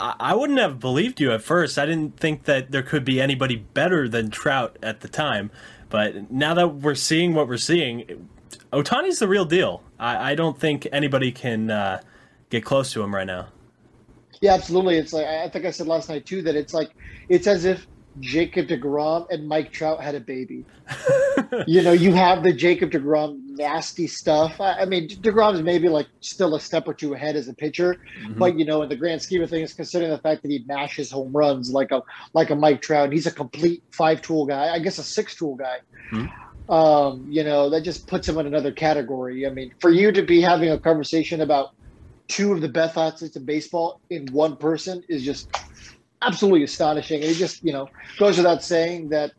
I 0.00 0.35
wouldn't 0.35 0.58
have 0.58 0.81
believed 0.81 1.20
you 1.20 1.32
at 1.32 1.43
first. 1.43 1.79
I 1.79 1.87
didn't 1.87 2.19
think 2.19 2.44
that 2.44 2.73
there 2.73 2.82
could 2.82 3.05
be 3.05 3.20
anybody 3.20 3.56
better 3.56 4.08
than 4.08 4.31
Trout 4.31 4.76
at 4.82 5.00
the 5.00 5.08
time. 5.08 5.50
But 5.88 6.31
now 6.31 6.55
that 6.55 6.69
we're 6.69 6.96
seeing 6.96 7.35
what 7.35 7.46
we're 7.46 7.56
seeing, 7.56 8.29
Ohtani's 8.73 9.20
the 9.20 9.29
real 9.29 9.44
deal. 9.44 9.82
I, 9.99 10.32
I 10.32 10.35
don't 10.35 10.58
think 10.58 10.88
anybody 10.91 11.31
can 11.31 11.70
uh, 11.70 12.00
get 12.50 12.64
close 12.64 12.93
to 12.94 13.02
him 13.02 13.14
right 13.14 13.26
now. 13.26 13.49
Yeah, 14.41 14.55
absolutely. 14.55 14.99
It's 14.99 15.12
like 15.12 15.26
I 15.26 15.49
think 15.49 15.64
I 15.64 15.70
said 15.70 15.87
last 15.87 16.08
night 16.08 16.26
too 16.26 16.43
that 16.43 16.56
it's 16.56 16.75
like 16.75 16.90
it's 17.29 17.47
as 17.47 17.64
if 17.64 17.87
Jacob 18.20 18.69
DeGrom 18.69 19.26
and 19.31 19.49
Mike 19.49 19.72
Trout 19.72 20.02
had 20.02 20.14
a 20.14 20.20
baby. 20.20 20.64
you 21.66 21.82
know, 21.82 21.93
you 21.93 22.12
have 22.12 22.43
the 22.43 22.52
Jacob 22.52 22.90
DeGrom 22.90 23.40
nasty 23.49 24.06
stuff. 24.06 24.61
I, 24.61 24.81
I 24.81 24.84
mean, 24.84 25.08
DeGrom 25.08 25.55
is 25.55 25.62
maybe 25.62 25.88
like 25.88 26.06
still 26.20 26.55
a 26.55 26.61
step 26.61 26.87
or 26.87 26.94
two 26.94 27.14
ahead 27.14 27.37
as 27.37 27.49
a 27.49 27.55
pitcher, 27.55 27.96
mm-hmm. 28.22 28.38
but 28.38 28.58
you 28.58 28.64
know, 28.64 28.82
in 28.82 28.88
the 28.88 28.96
grand 28.96 29.22
scheme 29.22 29.43
of 29.43 29.50
things, 29.50 29.72
considering 29.72 30.11
the 30.11 30.19
fact 30.19 30.43
that 30.43 30.50
he 30.50 30.64
mashes 30.66 31.11
home 31.11 31.32
runs 31.32 31.72
like 31.72 31.90
a 31.90 32.02
like 32.32 32.50
a 32.50 32.56
Mike 32.56 32.82
Trout, 32.82 33.12
he's 33.12 33.26
a 33.26 33.32
complete 33.32 33.82
five 33.90 34.22
tool 34.22 34.46
guy. 34.46 34.72
I 34.72 34.78
guess 34.78 34.99
a 34.99 35.02
six 35.02 35.34
tool 35.34 35.56
guy. 35.56 35.78
Mm-hmm. 36.12 36.72
Um, 36.72 37.26
you 37.28 37.44
know, 37.44 37.69
that 37.70 37.82
just 37.82 38.06
puts 38.06 38.26
him 38.26 38.38
in 38.38 38.46
another 38.46 38.72
category. 38.72 39.46
I 39.46 39.50
mean, 39.50 39.75
for 39.81 39.90
you 39.90 40.12
to 40.12 40.22
be 40.22 40.40
having 40.40 40.70
a 40.70 40.78
conversation 40.78 41.43
about 41.43 41.75
two 42.28 42.52
of 42.52 42.61
the 42.61 42.69
best 42.69 42.96
athletes 42.96 43.37
in 43.37 43.44
baseball 43.44 44.00
in 44.11 44.26
one 44.32 44.56
person 44.56 45.05
is 45.08 45.22
just 45.22 45.49
absolutely 46.25 46.62
astonishing. 46.65 47.21
And 47.21 47.31
he 47.31 47.35
just, 47.35 47.65
you 47.65 47.73
know, 47.73 47.88
goes 48.19 48.37
without 48.37 48.62
saying 48.62 49.09
that 49.11 49.32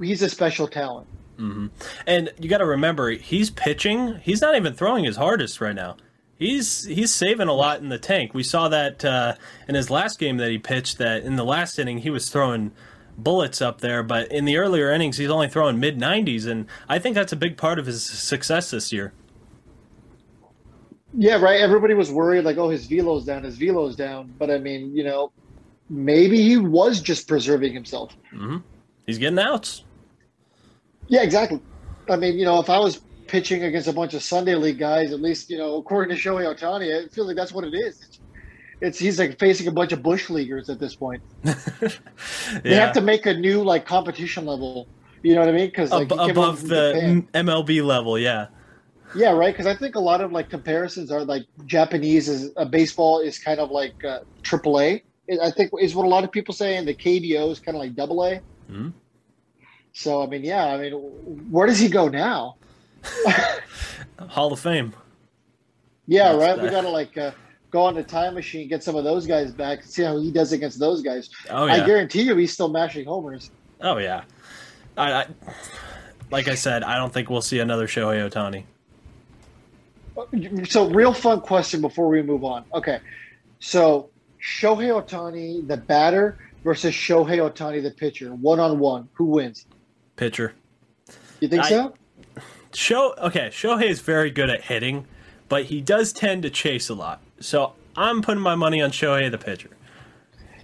he's 0.00 0.22
a 0.22 0.28
special 0.28 0.66
talent. 0.66 1.06
Mm-hmm. 1.38 1.66
And 2.06 2.32
you 2.38 2.48
got 2.48 2.58
to 2.58 2.66
remember, 2.66 3.10
he's 3.10 3.50
pitching. 3.50 4.16
He's 4.22 4.40
not 4.40 4.56
even 4.56 4.74
throwing 4.74 5.04
his 5.04 5.16
hardest 5.16 5.60
right 5.60 5.74
now. 5.74 5.96
He's 6.38 6.84
he's 6.84 7.14
saving 7.14 7.48
a 7.48 7.54
lot 7.54 7.80
in 7.80 7.88
the 7.88 7.98
tank. 7.98 8.34
We 8.34 8.42
saw 8.42 8.68
that 8.68 9.02
uh, 9.04 9.36
in 9.68 9.74
his 9.74 9.90
last 9.90 10.18
game 10.18 10.36
that 10.36 10.50
he 10.50 10.58
pitched. 10.58 10.98
That 10.98 11.22
in 11.22 11.36
the 11.36 11.44
last 11.44 11.78
inning 11.78 11.98
he 11.98 12.10
was 12.10 12.28
throwing 12.28 12.72
bullets 13.16 13.62
up 13.62 13.80
there, 13.80 14.02
but 14.02 14.30
in 14.30 14.44
the 14.44 14.58
earlier 14.58 14.92
innings 14.92 15.16
he's 15.16 15.30
only 15.30 15.48
throwing 15.48 15.80
mid 15.80 15.98
90s, 15.98 16.46
and 16.46 16.66
I 16.90 16.98
think 16.98 17.14
that's 17.14 17.32
a 17.32 17.36
big 17.36 17.56
part 17.56 17.78
of 17.78 17.86
his 17.86 18.04
success 18.04 18.70
this 18.70 18.92
year. 18.92 19.14
Yeah, 21.16 21.40
right. 21.40 21.60
Everybody 21.60 21.94
was 21.94 22.10
worried, 22.10 22.44
like, 22.44 22.58
oh, 22.58 22.68
his 22.68 22.86
velo's 22.86 23.24
down, 23.24 23.42
his 23.42 23.56
velo's 23.56 23.96
down. 23.96 24.34
But 24.38 24.50
I 24.50 24.58
mean, 24.58 24.94
you 24.94 25.04
know, 25.04 25.32
maybe 25.88 26.42
he 26.42 26.56
was 26.56 27.00
just 27.00 27.28
preserving 27.28 27.72
himself. 27.72 28.16
Mm-hmm. 28.32 28.58
He's 29.06 29.18
getting 29.18 29.38
outs. 29.38 29.84
Yeah, 31.08 31.22
exactly. 31.22 31.60
I 32.08 32.16
mean, 32.16 32.38
you 32.38 32.44
know, 32.44 32.60
if 32.60 32.68
I 32.68 32.78
was 32.78 33.00
pitching 33.26 33.64
against 33.64 33.88
a 33.88 33.92
bunch 33.92 34.14
of 34.14 34.22
Sunday 34.22 34.54
League 34.54 34.78
guys, 34.78 35.12
at 35.12 35.20
least 35.20 35.50
you 35.50 35.58
know, 35.58 35.76
according 35.76 36.16
to 36.16 36.20
Shohei 36.20 36.54
Ohtani, 36.54 37.04
I 37.04 37.08
feel 37.08 37.26
like 37.26 37.36
that's 37.36 37.52
what 37.52 37.64
it 37.64 37.74
is. 37.74 38.02
It's, 38.02 38.20
it's 38.80 38.98
he's 38.98 39.18
like 39.18 39.38
facing 39.38 39.68
a 39.68 39.72
bunch 39.72 39.92
of 39.92 40.02
bush 40.02 40.28
leaguers 40.28 40.68
at 40.68 40.78
this 40.78 40.94
point. 40.94 41.22
yeah. 41.44 41.54
They 42.62 42.74
have 42.74 42.92
to 42.94 43.00
make 43.00 43.26
a 43.26 43.34
new 43.34 43.62
like 43.62 43.86
competition 43.86 44.46
level. 44.46 44.88
You 45.22 45.34
know 45.34 45.40
what 45.40 45.48
I 45.48 45.52
mean? 45.52 45.66
Because 45.66 45.90
like 45.90 46.12
Ab- 46.12 46.30
above 46.30 46.68
the. 46.68 47.24
MLB 47.34 47.84
level, 47.84 48.18
yeah. 48.18 48.48
Yeah, 49.14 49.30
right. 49.30 49.52
Because 49.52 49.66
I 49.66 49.74
think 49.74 49.94
a 49.94 50.00
lot 50.00 50.20
of 50.20 50.30
like 50.32 50.50
comparisons 50.50 51.10
are 51.10 51.24
like 51.24 51.46
Japanese 51.64 52.28
is 52.28 52.52
a 52.56 52.60
uh, 52.60 52.64
baseball 52.64 53.20
is 53.20 53.38
kind 53.38 53.60
of 53.60 53.70
like 53.70 54.04
uh, 54.04 54.20
AAA 54.42 55.02
I 55.42 55.50
think 55.50 55.70
is 55.80 55.94
what 55.94 56.06
a 56.06 56.08
lot 56.08 56.24
of 56.24 56.32
people 56.32 56.54
say, 56.54 56.76
and 56.76 56.86
the 56.86 56.94
KBO 56.94 57.50
is 57.50 57.60
kind 57.60 57.76
of 57.76 57.80
like 57.80 57.94
double 57.94 58.24
A. 58.24 58.40
Mm-hmm. 58.70 58.90
So 59.92 60.22
I 60.22 60.26
mean, 60.26 60.44
yeah, 60.44 60.66
I 60.66 60.78
mean, 60.78 60.92
where 61.50 61.66
does 61.66 61.78
he 61.78 61.88
go 61.88 62.08
now? 62.08 62.56
Hall 64.28 64.52
of 64.52 64.60
Fame. 64.60 64.94
Yeah, 66.06 66.32
That's 66.32 66.38
right. 66.38 66.56
That. 66.56 66.64
We 66.64 66.70
gotta 66.70 66.88
like 66.88 67.16
uh, 67.18 67.32
go 67.70 67.82
on 67.82 67.94
the 67.94 68.02
time 68.02 68.34
machine, 68.34 68.68
get 68.68 68.82
some 68.82 68.96
of 68.96 69.04
those 69.04 69.26
guys 69.26 69.52
back, 69.52 69.82
see 69.82 70.02
how 70.02 70.18
he 70.18 70.30
does 70.30 70.52
against 70.52 70.78
those 70.78 71.02
guys. 71.02 71.30
Oh 71.50 71.66
yeah. 71.66 71.74
I 71.74 71.86
guarantee 71.86 72.22
you, 72.22 72.36
he's 72.36 72.52
still 72.52 72.68
mashing 72.68 73.06
homers. 73.06 73.50
Oh 73.80 73.98
yeah. 73.98 74.22
I, 74.96 75.12
I 75.12 75.26
like 76.30 76.48
I 76.48 76.54
said, 76.54 76.82
I 76.82 76.96
don't 76.96 77.12
think 77.12 77.30
we'll 77.30 77.42
see 77.42 77.58
another 77.60 77.86
Shohei 77.86 78.28
Ohtani. 78.28 78.64
So, 80.68 80.88
real 80.88 81.12
fun 81.12 81.40
question 81.42 81.82
before 81.82 82.08
we 82.08 82.22
move 82.22 82.42
on. 82.42 82.64
Okay, 82.72 83.00
so 83.60 84.08
Shohei 84.46 84.90
Ohtani, 84.90 85.66
the 85.66 85.76
batter, 85.76 86.38
versus 86.62 86.94
Shohei 86.94 87.38
Ohtani, 87.38 87.82
the 87.82 87.90
pitcher, 87.90 88.32
one 88.32 88.60
on 88.60 88.78
one. 88.78 89.08
Who 89.14 89.24
wins? 89.24 89.66
Pitcher. 90.14 90.54
You 91.40 91.48
think 91.48 91.64
I, 91.64 91.68
so? 91.68 91.94
Show 92.72 93.14
okay. 93.18 93.48
Shohei 93.48 93.88
is 93.88 94.00
very 94.00 94.30
good 94.30 94.48
at 94.48 94.62
hitting, 94.62 95.06
but 95.48 95.64
he 95.64 95.80
does 95.80 96.12
tend 96.12 96.44
to 96.44 96.50
chase 96.50 96.88
a 96.88 96.94
lot. 96.94 97.20
So 97.40 97.72
I'm 97.96 98.22
putting 98.22 98.42
my 98.42 98.54
money 98.54 98.80
on 98.80 98.92
Shohei, 98.92 99.30
the 99.30 99.38
pitcher. 99.38 99.70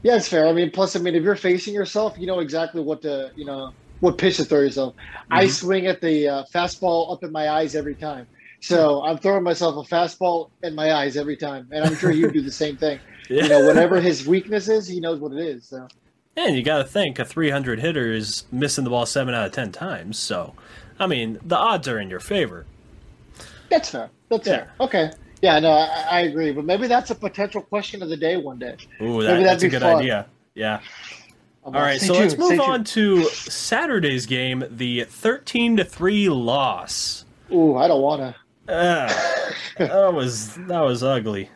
Yeah, 0.02 0.16
it's 0.16 0.28
fair. 0.28 0.46
I 0.46 0.52
mean, 0.52 0.70
plus, 0.70 0.94
I 0.94 1.00
mean, 1.00 1.14
if 1.14 1.22
you're 1.22 1.36
facing 1.36 1.74
yourself, 1.74 2.16
you 2.18 2.26
know 2.26 2.38
exactly 2.38 2.82
what 2.82 3.02
to, 3.02 3.32
you 3.34 3.44
know, 3.44 3.72
what 4.00 4.16
pitch 4.16 4.36
to 4.36 4.44
throw 4.44 4.60
yourself. 4.60 4.94
Mm-hmm. 4.94 5.34
I 5.34 5.46
swing 5.48 5.86
at 5.86 6.00
the 6.00 6.28
uh, 6.28 6.44
fastball 6.54 7.12
up 7.12 7.24
in 7.24 7.32
my 7.32 7.50
eyes 7.50 7.74
every 7.74 7.94
time. 7.94 8.26
So 8.60 9.02
I'm 9.02 9.18
throwing 9.18 9.42
myself 9.42 9.74
a 9.74 9.94
fastball 9.94 10.50
in 10.62 10.76
my 10.76 10.92
eyes 10.92 11.16
every 11.16 11.36
time, 11.36 11.68
and 11.72 11.84
I'm 11.84 11.96
sure 11.96 12.12
you 12.12 12.30
do 12.30 12.40
the 12.42 12.52
same 12.52 12.76
thing. 12.76 13.00
Yeah. 13.28 13.44
You 13.44 13.48
know, 13.48 13.66
whatever 13.66 14.00
his 14.00 14.26
weakness 14.26 14.68
is, 14.68 14.86
he 14.86 15.00
knows 15.00 15.20
what 15.20 15.32
it 15.32 15.38
is. 15.38 15.66
So. 15.66 15.88
And 16.36 16.56
you 16.56 16.62
got 16.62 16.78
to 16.78 16.84
think 16.84 17.18
a 17.18 17.24
300 17.24 17.80
hitter 17.80 18.12
is 18.12 18.44
missing 18.50 18.84
the 18.84 18.90
ball 18.90 19.06
seven 19.06 19.34
out 19.34 19.46
of 19.46 19.52
ten 19.52 19.70
times. 19.72 20.18
So, 20.18 20.54
I 20.98 21.06
mean, 21.06 21.38
the 21.44 21.56
odds 21.56 21.88
are 21.88 21.98
in 21.98 22.08
your 22.08 22.20
favor. 22.20 22.66
That's 23.68 23.90
fair. 23.90 24.10
That's 24.28 24.46
yeah. 24.46 24.56
fair. 24.56 24.72
Okay. 24.80 25.10
Yeah, 25.42 25.58
no, 25.58 25.72
I, 25.72 26.06
I, 26.10 26.20
agree. 26.20 26.52
But 26.52 26.64
maybe 26.64 26.86
that's 26.86 27.10
a 27.10 27.14
potential 27.14 27.62
question 27.62 28.02
of 28.02 28.08
the 28.08 28.16
day 28.16 28.36
one 28.36 28.58
day. 28.58 28.76
Ooh, 29.00 29.22
that, 29.22 29.42
that's 29.42 29.62
a 29.62 29.68
good 29.68 29.82
fun. 29.82 29.96
idea. 29.96 30.26
Yeah. 30.54 30.80
All 31.64 31.72
right, 31.72 32.00
so 32.00 32.14
tuned, 32.14 32.24
let's 32.24 32.38
move 32.38 32.60
on 32.60 32.82
to 32.84 33.22
Saturday's 33.24 34.26
game, 34.26 34.64
the 34.68 35.04
13 35.04 35.76
to 35.76 35.84
3 35.84 36.28
loss. 36.28 37.24
Ooh, 37.52 37.76
I 37.76 37.86
don't 37.86 38.02
want 38.02 38.20
to. 38.20 38.72
Uh, 38.72 39.12
that 39.78 40.12
was 40.12 40.54
that 40.54 40.80
was 40.80 41.02
ugly. 41.02 41.50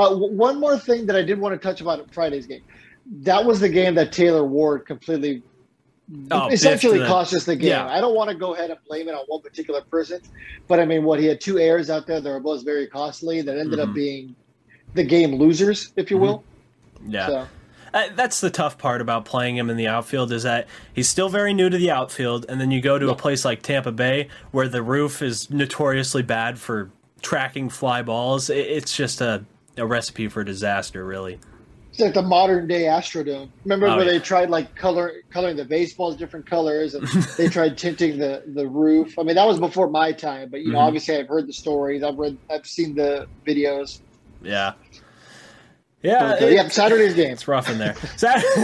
Uh, 0.00 0.16
one 0.16 0.58
more 0.58 0.78
thing 0.78 1.06
that 1.06 1.16
I 1.16 1.22
did 1.22 1.38
want 1.38 1.52
to 1.54 1.58
touch 1.58 1.80
about 1.80 2.12
Friday's 2.12 2.46
game. 2.46 2.62
That 3.06 3.44
was 3.44 3.60
the 3.60 3.68
game 3.68 3.94
that 3.96 4.12
Taylor 4.12 4.44
Ward 4.44 4.86
completely 4.86 5.42
oh, 6.30 6.48
essentially 6.48 7.00
cost 7.00 7.34
us 7.34 7.44
the 7.44 7.56
game. 7.56 7.70
Yeah. 7.70 7.88
I 7.88 8.00
don't 8.00 8.14
want 8.14 8.30
to 8.30 8.36
go 8.36 8.54
ahead 8.54 8.70
and 8.70 8.78
blame 8.86 9.08
it 9.08 9.14
on 9.14 9.24
one 9.26 9.42
particular 9.42 9.82
person, 9.82 10.20
but 10.68 10.80
I 10.80 10.84
mean, 10.84 11.04
what 11.04 11.18
he 11.18 11.26
had 11.26 11.40
two 11.40 11.58
errors 11.58 11.90
out 11.90 12.06
there 12.06 12.20
that 12.20 12.30
were 12.30 12.40
both 12.40 12.64
very 12.64 12.86
costly 12.86 13.42
that 13.42 13.58
ended 13.58 13.78
mm-hmm. 13.78 13.90
up 13.90 13.94
being 13.94 14.34
the 14.94 15.04
game 15.04 15.36
losers, 15.36 15.92
if 15.96 16.10
you 16.10 16.16
mm-hmm. 16.16 16.26
will. 16.26 16.44
Yeah. 17.06 17.26
So. 17.26 17.48
Uh, 17.92 18.08
that's 18.14 18.40
the 18.40 18.50
tough 18.50 18.78
part 18.78 19.00
about 19.00 19.24
playing 19.24 19.56
him 19.56 19.68
in 19.68 19.76
the 19.76 19.88
outfield 19.88 20.30
is 20.30 20.44
that 20.44 20.68
he's 20.92 21.08
still 21.08 21.28
very 21.28 21.52
new 21.52 21.68
to 21.68 21.76
the 21.76 21.90
outfield, 21.90 22.46
and 22.48 22.60
then 22.60 22.70
you 22.70 22.80
go 22.80 22.98
to 22.98 23.06
yeah. 23.06 23.12
a 23.12 23.16
place 23.16 23.44
like 23.44 23.62
Tampa 23.62 23.90
Bay 23.90 24.28
where 24.52 24.68
the 24.68 24.82
roof 24.82 25.22
is 25.22 25.50
notoriously 25.50 26.22
bad 26.22 26.58
for 26.58 26.90
tracking 27.20 27.68
fly 27.68 28.02
balls. 28.02 28.48
It's 28.48 28.96
just 28.96 29.20
a, 29.20 29.44
a 29.80 29.86
recipe 29.86 30.28
for 30.28 30.44
disaster, 30.44 31.04
really. 31.04 31.38
It's 31.90 31.98
like 31.98 32.14
the 32.14 32.22
modern 32.22 32.68
day 32.68 32.82
Astrodome. 32.82 33.50
Remember 33.64 33.88
oh, 33.88 33.96
when 33.96 34.06
yeah. 34.06 34.12
they 34.12 34.18
tried 34.20 34.48
like 34.48 34.76
color 34.76 35.12
coloring 35.30 35.56
the 35.56 35.64
baseballs 35.64 36.16
different 36.16 36.46
colors 36.46 36.94
and 36.94 37.06
they 37.36 37.48
tried 37.48 37.76
tinting 37.76 38.18
the 38.18 38.44
the 38.46 38.68
roof. 38.68 39.18
I 39.18 39.24
mean 39.24 39.34
that 39.34 39.46
was 39.46 39.58
before 39.58 39.90
my 39.90 40.12
time, 40.12 40.50
but 40.50 40.60
you 40.60 40.68
know 40.70 40.78
mm-hmm. 40.78 40.86
obviously 40.86 41.16
I've 41.16 41.26
heard 41.26 41.48
the 41.48 41.52
stories. 41.52 42.04
I've 42.04 42.16
read 42.16 42.38
I've 42.48 42.66
seen 42.66 42.94
the 42.94 43.26
videos. 43.44 44.00
Yeah. 44.40 44.74
Yeah, 46.02 46.34
okay. 46.34 46.54
yeah. 46.54 46.68
Saturday's 46.68 47.12
game. 47.12 47.32
It's 47.32 47.46
rough 47.46 47.68
in 47.68 47.76
there. 47.76 47.94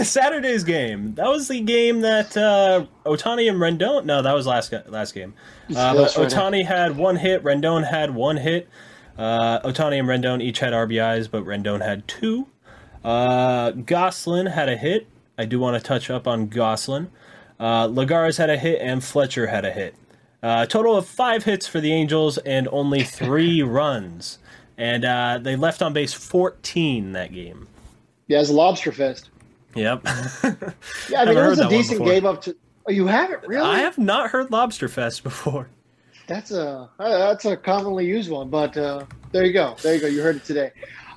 Saturday's 0.03 0.63
game. 0.63 1.13
That 1.15 1.27
was 1.27 1.47
the 1.47 1.61
game 1.61 2.01
that 2.01 2.35
uh, 2.35 2.87
Ohtani 3.05 3.47
and 3.47 3.59
Rendon. 3.59 4.05
No, 4.05 4.23
that 4.23 4.33
was 4.33 4.47
last 4.47 4.73
last 4.87 5.13
game. 5.13 5.35
Uh, 5.69 5.93
but 5.93 6.11
Ohtani 6.11 6.65
had 6.65 6.97
one 6.97 7.15
hit. 7.15 7.43
Rendon 7.43 7.87
had 7.87 8.15
one 8.15 8.37
hit. 8.37 8.67
Uh, 9.17 9.59
Ohtani 9.61 9.99
and 9.99 10.07
Rendon 10.07 10.41
each 10.41 10.59
had 10.59 10.73
RBIs, 10.73 11.29
but 11.29 11.43
Rendon 11.43 11.83
had 11.83 12.07
two. 12.07 12.47
Uh, 13.03 13.71
Gosselin 13.71 14.47
had 14.47 14.69
a 14.69 14.77
hit. 14.77 15.07
I 15.37 15.45
do 15.45 15.59
want 15.59 15.81
to 15.81 15.85
touch 15.85 16.09
up 16.09 16.27
on 16.27 16.47
Gosselin. 16.47 17.09
Uh, 17.59 17.87
Lagares 17.87 18.37
had 18.37 18.49
a 18.49 18.57
hit, 18.57 18.79
and 18.81 19.03
Fletcher 19.03 19.47
had 19.47 19.65
a 19.65 19.71
hit. 19.71 19.95
Uh, 20.43 20.65
total 20.65 20.95
of 20.95 21.07
five 21.07 21.43
hits 21.45 21.67
for 21.67 21.79
the 21.79 21.91
Angels 21.91 22.37
and 22.39 22.67
only 22.71 23.03
three 23.03 23.61
runs 23.63 24.37
and 24.77 25.03
uh, 25.05 25.39
they 25.41 25.55
left 25.55 25.81
on 25.81 25.93
base 25.93 26.13
14 26.13 27.13
that 27.13 27.33
game. 27.33 27.67
Yeah, 28.27 28.41
it's 28.41 28.49
a 28.49 28.53
lobster 28.53 28.91
fest. 28.91 29.29
Yep. 29.75 30.01
yeah, 30.05 31.21
I 31.21 31.25
mean 31.25 31.37
it 31.37 31.47
was 31.47 31.59
a 31.59 31.69
decent 31.69 32.03
game 32.03 32.25
up 32.25 32.41
to. 32.43 32.55
Oh, 32.87 32.91
you 32.91 33.07
haven't 33.07 33.45
really? 33.47 33.67
I 33.67 33.79
have 33.79 33.97
not 33.97 34.29
heard 34.31 34.51
lobster 34.51 34.87
fest 34.87 35.23
before. 35.23 35.69
That's 36.27 36.51
a 36.51 36.89
uh, 36.99 37.27
that's 37.29 37.45
a 37.45 37.55
commonly 37.55 38.05
used 38.05 38.29
one, 38.29 38.49
but 38.49 38.75
uh, 38.77 39.05
there 39.31 39.45
you 39.45 39.53
go, 39.53 39.75
there 39.81 39.95
you 39.95 40.01
go. 40.01 40.07
You 40.07 40.21
heard 40.21 40.35
it 40.35 40.45
today. 40.45 40.71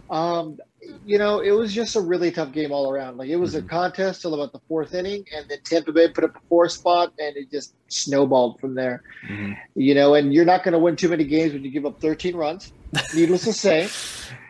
Um, 0.08 0.58
you 1.04 1.18
know, 1.18 1.40
it 1.40 1.50
was 1.50 1.74
just 1.74 1.96
a 1.96 2.00
really 2.00 2.30
tough 2.30 2.52
game 2.52 2.72
all 2.72 2.90
around. 2.90 3.16
Like 3.16 3.28
it 3.28 3.36
was 3.36 3.54
mm-hmm. 3.54 3.66
a 3.66 3.68
contest 3.68 4.22
till 4.22 4.34
about 4.34 4.52
the 4.52 4.60
fourth 4.68 4.94
inning, 4.94 5.24
and 5.36 5.48
then 5.48 5.58
Tampa 5.64 5.92
Bay 5.92 6.08
put 6.08 6.24
up 6.24 6.36
a 6.36 6.40
four 6.48 6.68
spot, 6.68 7.12
and 7.18 7.36
it 7.36 7.50
just 7.50 7.74
snowballed 7.88 8.60
from 8.60 8.74
there. 8.74 9.02
Mm-hmm. 9.28 9.52
You 9.74 9.94
know, 9.94 10.14
and 10.14 10.32
you're 10.32 10.44
not 10.44 10.62
going 10.62 10.72
to 10.72 10.78
win 10.78 10.96
too 10.96 11.08
many 11.08 11.24
games 11.24 11.52
when 11.52 11.64
you 11.64 11.70
give 11.70 11.86
up 11.86 12.00
13 12.00 12.36
runs. 12.36 12.72
Needless 13.14 13.44
to 13.44 13.52
say. 13.52 13.88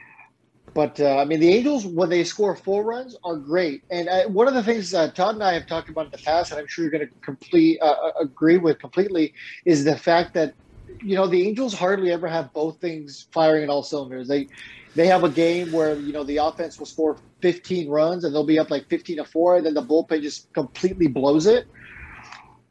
But 0.75 1.01
uh, 1.01 1.17
I 1.19 1.25
mean, 1.25 1.41
the 1.41 1.53
Angels 1.53 1.85
when 1.87 2.11
they 2.11 2.23
score 2.25 2.55
four 2.55 2.85
runs 2.85 3.17
are 3.25 3.37
great, 3.37 3.83
and 3.91 4.09
uh, 4.09 4.29
one 4.29 4.47
of 4.47 4.55
the 4.55 4.63
things 4.63 4.95
uh, 4.95 5.11
Todd 5.11 5.35
and 5.35 5.43
I 5.43 5.55
have 5.55 5.67
talked 5.67 5.89
about 5.89 6.07
in 6.07 6.11
the 6.13 6.19
past, 6.25 6.53
and 6.53 6.61
I'm 6.61 6.67
sure 6.69 6.85
you're 6.85 6.93
going 6.93 7.07
to 7.07 7.13
complete 7.25 7.81
uh, 7.83 7.87
uh, 7.87 8.13
agree 8.21 8.59
with 8.59 8.79
completely, 8.79 9.35
is 9.67 9.85
the 9.85 9.97
fact 9.97 10.35
that 10.35 10.55
you 11.03 11.17
know 11.17 11.27
the 11.27 11.47
Angels 11.47 11.75
hardly 11.75 12.13
ever 12.13 12.29
have 12.29 12.53
both 12.53 12.81
things 12.81 13.27
firing 13.33 13.65
in 13.65 13.71
all 13.71 13.83
cylinders. 13.83 14.29
They 14.29 14.49
they 14.95 15.07
have 15.09 15.25
a 15.25 15.29
game 15.29 15.73
where 15.73 15.99
you 15.99 16.13
know 16.13 16.23
the 16.25 16.37
offense 16.37 16.79
will 16.79 16.87
score 16.87 17.19
15 17.43 17.89
runs 17.89 18.25
and 18.25 18.35
they'll 18.35 18.47
be 18.47 18.59
up 18.59 18.71
like 18.71 18.87
15 18.91 19.17
to 19.17 19.25
four, 19.25 19.57
and 19.57 19.67
then 19.67 19.75
the 19.75 19.83
bullpen 19.83 20.23
just 20.23 20.53
completely 20.55 21.09
blows 21.09 21.47
it. 21.47 21.67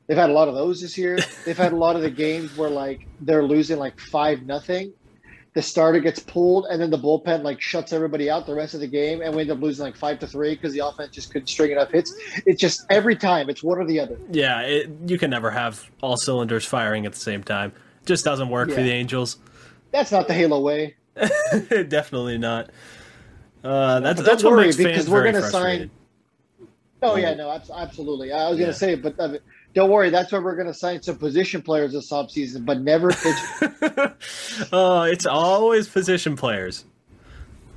They've 0.07 0.17
had 0.17 0.29
a 0.29 0.33
lot 0.33 0.47
of 0.47 0.55
those 0.55 0.81
this 0.81 0.97
year. 0.97 1.17
They've 1.45 1.57
had 1.57 1.73
a 1.73 1.77
lot 1.77 1.95
of 1.95 2.01
the 2.01 2.09
games 2.11 2.55
where 2.57 2.69
like 2.69 3.01
they're 3.19 3.43
losing 3.43 3.77
like 3.77 3.99
five 3.99 4.43
nothing. 4.43 4.93
The 5.53 5.61
starter 5.61 5.99
gets 5.99 6.19
pulled, 6.19 6.67
and 6.67 6.81
then 6.81 6.91
the 6.91 6.97
bullpen 6.97 7.43
like 7.43 7.59
shuts 7.59 7.91
everybody 7.91 8.29
out 8.29 8.45
the 8.45 8.53
rest 8.53 8.75
of 8.75 8.81
the 8.81 8.87
game, 8.87 9.21
and 9.21 9.35
we 9.35 9.41
end 9.41 9.51
up 9.51 9.59
losing 9.59 9.85
like 9.85 9.95
five 9.95 10.19
to 10.19 10.27
three 10.27 10.55
because 10.55 10.73
the 10.73 10.85
offense 10.85 11.11
just 11.11 11.31
couldn't 11.31 11.47
string 11.47 11.71
enough 11.71 11.91
hits. 11.91 12.13
It's 12.45 12.61
just 12.61 12.85
every 12.89 13.15
time 13.15 13.49
it's 13.49 13.63
one 13.63 13.79
or 13.79 13.85
the 13.85 13.99
other. 13.99 14.17
Yeah, 14.31 14.61
it, 14.61 14.89
you 15.07 15.17
can 15.17 15.31
never 15.31 15.49
have 15.49 15.89
all 16.01 16.17
cylinders 16.17 16.65
firing 16.65 17.05
at 17.05 17.13
the 17.13 17.19
same 17.19 17.43
time. 17.43 17.71
It 18.01 18.05
just 18.05 18.23
doesn't 18.23 18.49
work 18.49 18.69
yeah. 18.69 18.75
for 18.75 18.83
the 18.83 18.91
Angels. 18.91 19.37
That's 19.91 20.11
not 20.11 20.27
the 20.27 20.33
Halo 20.35 20.59
way. 20.61 20.95
Definitely 21.69 22.37
not. 22.37 22.69
Uh, 23.63 23.99
that's 23.99 24.21
that's 24.21 24.43
what 24.43 24.55
makes 24.55 24.77
fans 24.77 25.09
we're 25.09 25.31
very 25.31 25.43
sign. 25.43 25.91
Oh 27.01 27.15
yeah, 27.15 27.33
no, 27.33 27.49
absolutely. 27.51 28.31
I 28.31 28.49
was 28.49 28.57
going 28.57 28.71
to 28.71 28.77
say, 28.77 28.95
but 28.95 29.19
uh, 29.19 29.37
don't 29.73 29.89
worry. 29.89 30.09
That's 30.09 30.31
why 30.31 30.39
we're 30.39 30.55
going 30.55 30.67
to 30.67 30.73
sign 30.73 31.01
some 31.01 31.17
position 31.17 31.61
players 31.61 31.93
this 31.93 32.11
offseason, 32.11 32.65
but 32.65 32.81
never 32.81 33.09
pitch. 33.11 34.69
oh, 34.71 35.03
it's 35.03 35.25
always 35.25 35.87
position 35.87 36.35
players. 36.35 36.85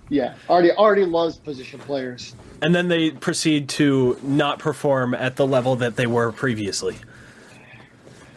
Yeah, 0.09 0.35
Arte 0.49 0.71
Arte 0.77 1.07
loves 1.07 1.37
position 1.37 1.81
players. 1.81 2.35
And 2.61 2.75
then 2.75 2.89
they 2.89 3.13
proceed 3.13 3.69
to 3.71 4.19
not 4.23 4.59
perform 4.59 5.15
at 5.15 5.37
the 5.37 5.47
level 5.47 5.77
that 5.77 5.97
they 5.97 6.07
were 6.07 6.33
previously. 6.33 6.97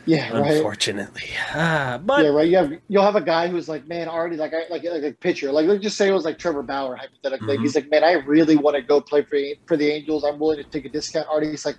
Yeah, 0.05 0.37
right. 0.37 0.53
Unfortunately, 0.53 1.29
ah, 1.53 1.99
but 2.03 2.23
yeah, 2.23 2.29
right. 2.29 2.47
You 2.47 2.57
have 2.57 2.73
you'll 2.87 3.03
have 3.03 3.15
a 3.15 3.21
guy 3.21 3.47
who's 3.47 3.67
like, 3.67 3.87
man, 3.87 4.07
already 4.07 4.37
like 4.37 4.53
like 4.69 4.83
like 4.83 5.03
a 5.03 5.11
pitcher. 5.13 5.51
Like 5.51 5.65
let's 5.65 5.81
just 5.81 5.97
say 5.97 6.07
it 6.07 6.13
was 6.13 6.25
like 6.25 6.37
Trevor 6.37 6.61
Bauer 6.61 6.95
hypothetically. 6.95 7.55
Mm-hmm. 7.55 7.63
He's 7.63 7.75
like, 7.75 7.89
man, 7.89 8.03
I 8.03 8.13
really 8.13 8.55
want 8.55 8.75
to 8.75 8.83
go 8.83 9.01
play 9.01 9.23
for 9.23 9.37
for 9.65 9.75
the 9.75 9.89
Angels. 9.89 10.23
I'm 10.23 10.37
willing 10.37 10.57
to 10.57 10.63
take 10.63 10.85
a 10.85 10.89
discount. 10.89 11.27
Arte, 11.27 11.49
he's 11.49 11.65
like, 11.65 11.77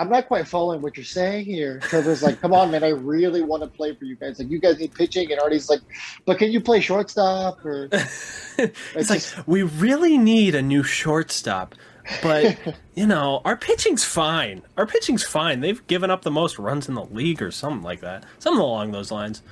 I'm 0.00 0.08
not 0.08 0.26
quite 0.28 0.48
following 0.48 0.80
what 0.80 0.96
you're 0.96 1.04
saying 1.04 1.44
here. 1.44 1.78
Trevor's 1.80 2.22
like, 2.22 2.40
come 2.40 2.52
on, 2.52 2.70
man, 2.70 2.82
I 2.82 2.88
really 2.90 3.42
want 3.42 3.62
to 3.62 3.68
play 3.68 3.94
for 3.94 4.04
you 4.04 4.16
guys. 4.16 4.38
Like, 4.38 4.50
you 4.50 4.58
guys 4.58 4.78
need 4.78 4.94
pitching, 4.94 5.30
and 5.30 5.40
Arte's 5.40 5.68
like, 5.68 5.80
but 6.24 6.38
can 6.38 6.50
you 6.50 6.60
play 6.60 6.80
shortstop? 6.80 7.64
Or 7.64 7.88
it's, 7.92 8.56
it's 8.58 9.10
like 9.10 9.20
just... 9.20 9.46
we 9.46 9.62
really 9.62 10.16
need 10.16 10.54
a 10.54 10.62
new 10.62 10.82
shortstop 10.82 11.74
but 12.22 12.58
you 12.94 13.06
know, 13.06 13.40
our 13.44 13.56
pitching's 13.56 14.04
fine. 14.04 14.62
Our 14.76 14.86
pitching's 14.86 15.22
fine. 15.22 15.60
They've 15.60 15.84
given 15.86 16.10
up 16.10 16.22
the 16.22 16.30
most 16.30 16.58
runs 16.58 16.88
in 16.88 16.94
the 16.94 17.04
league, 17.04 17.42
or 17.42 17.50
something 17.50 17.82
like 17.82 18.00
that. 18.00 18.24
Something 18.38 18.60
along 18.60 18.92
those 18.92 19.10
lines. 19.10 19.42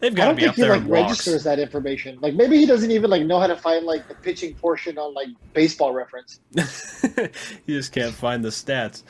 They've 0.00 0.14
got 0.14 0.30
to 0.30 0.34
be 0.34 0.46
up 0.46 0.56
there. 0.56 0.74
He 0.74 0.80
like 0.80 0.90
registers 0.90 1.44
that 1.44 1.60
information. 1.60 2.18
Like 2.20 2.34
maybe 2.34 2.58
he 2.58 2.66
doesn't 2.66 2.90
even 2.90 3.08
like 3.08 3.24
know 3.24 3.38
how 3.38 3.46
to 3.46 3.56
find 3.56 3.86
like 3.86 4.08
the 4.08 4.14
pitching 4.14 4.54
portion 4.54 4.98
on 4.98 5.14
like 5.14 5.28
Baseball 5.52 5.92
Reference. 5.92 6.40
you 6.54 7.76
just 7.76 7.92
can't 7.92 8.12
find 8.12 8.44
the 8.44 8.48
stats. 8.48 9.04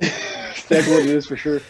That's 0.68 0.88
what 0.88 1.00
it 1.00 1.06
is 1.06 1.26
for 1.26 1.36
sure. 1.36 1.60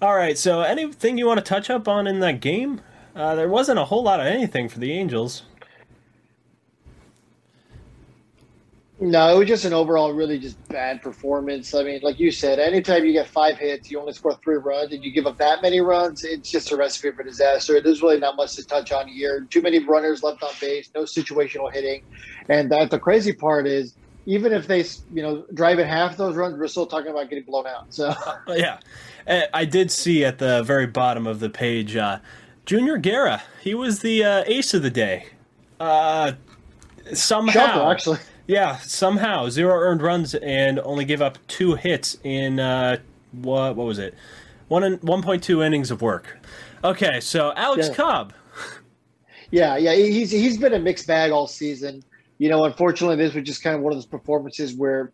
All 0.00 0.14
right. 0.14 0.36
So, 0.38 0.62
anything 0.62 1.18
you 1.18 1.26
want 1.26 1.38
to 1.38 1.44
touch 1.44 1.70
up 1.70 1.86
on 1.86 2.06
in 2.06 2.20
that 2.20 2.40
game? 2.40 2.80
Uh, 3.14 3.34
there 3.34 3.48
wasn't 3.48 3.78
a 3.78 3.84
whole 3.84 4.02
lot 4.02 4.20
of 4.20 4.26
anything 4.26 4.68
for 4.68 4.78
the 4.78 4.92
Angels. 4.92 5.42
No, 9.02 9.34
it 9.34 9.38
was 9.38 9.48
just 9.48 9.64
an 9.64 9.72
overall 9.72 10.12
really 10.12 10.38
just 10.38 10.56
bad 10.68 11.02
performance. 11.02 11.74
I 11.74 11.82
mean, 11.82 11.98
like 12.04 12.20
you 12.20 12.30
said, 12.30 12.60
anytime 12.60 13.04
you 13.04 13.12
get 13.12 13.26
five 13.26 13.58
hits, 13.58 13.90
you 13.90 13.98
only 13.98 14.12
score 14.12 14.38
three 14.44 14.58
runs, 14.58 14.92
and 14.92 15.04
you 15.04 15.10
give 15.10 15.26
up 15.26 15.38
that 15.38 15.60
many 15.60 15.80
runs, 15.80 16.22
it's 16.22 16.48
just 16.48 16.70
a 16.70 16.76
recipe 16.76 17.10
for 17.10 17.24
disaster. 17.24 17.80
There's 17.80 18.00
really 18.00 18.20
not 18.20 18.36
much 18.36 18.54
to 18.54 18.64
touch 18.64 18.92
on 18.92 19.08
here. 19.08 19.44
Too 19.50 19.60
many 19.60 19.80
runners 19.80 20.22
left 20.22 20.44
on 20.44 20.50
base, 20.60 20.88
no 20.94 21.02
situational 21.02 21.72
hitting, 21.72 22.04
and 22.48 22.70
that 22.70 22.92
the 22.92 22.98
crazy 23.00 23.32
part 23.32 23.66
is, 23.66 23.96
even 24.26 24.52
if 24.52 24.66
they, 24.66 24.84
you 25.12 25.22
know, 25.22 25.44
drive 25.54 25.78
in 25.78 25.86
half 25.86 26.16
those 26.16 26.36
runs, 26.36 26.58
we're 26.58 26.68
still 26.68 26.86
talking 26.86 27.10
about 27.10 27.28
getting 27.28 27.44
blown 27.44 27.66
out. 27.66 27.92
So 27.92 28.14
yeah, 28.48 28.78
I 29.26 29.64
did 29.64 29.90
see 29.90 30.24
at 30.24 30.38
the 30.38 30.62
very 30.62 30.86
bottom 30.86 31.26
of 31.26 31.40
the 31.40 31.50
page, 31.50 31.96
uh, 31.96 32.18
Junior 32.66 32.98
Guerra. 32.98 33.42
He 33.60 33.74
was 33.74 34.00
the 34.00 34.24
uh, 34.24 34.44
ace 34.46 34.74
of 34.74 34.82
the 34.82 34.90
day. 34.90 35.26
Uh, 35.80 36.32
somehow, 37.12 37.52
Shocker, 37.52 37.90
actually 37.90 38.18
yeah, 38.46 38.76
somehow 38.78 39.48
zero 39.48 39.74
earned 39.74 40.02
runs 40.02 40.34
and 40.34 40.78
only 40.80 41.04
give 41.04 41.22
up 41.22 41.38
two 41.48 41.74
hits 41.74 42.18
in 42.24 42.60
uh, 42.60 42.98
what 43.32 43.76
what 43.76 43.86
was 43.86 43.98
it? 43.98 44.14
One 44.68 44.84
in, 44.84 44.94
one 44.98 45.22
point 45.22 45.42
two 45.42 45.62
innings 45.62 45.90
of 45.90 46.02
work. 46.02 46.38
Okay, 46.84 47.20
so 47.20 47.52
Alex 47.56 47.88
yeah. 47.88 47.94
Cobb. 47.94 48.32
Yeah, 49.50 49.76
yeah, 49.76 49.94
he's 49.94 50.30
he's 50.30 50.58
been 50.58 50.74
a 50.74 50.78
mixed 50.78 51.06
bag 51.06 51.30
all 51.30 51.46
season. 51.46 52.02
You 52.42 52.48
know, 52.48 52.64
unfortunately, 52.64 53.14
this 53.14 53.34
was 53.34 53.44
just 53.44 53.62
kind 53.62 53.76
of 53.76 53.82
one 53.82 53.92
of 53.92 53.96
those 53.96 54.06
performances 54.06 54.74
where 54.74 55.12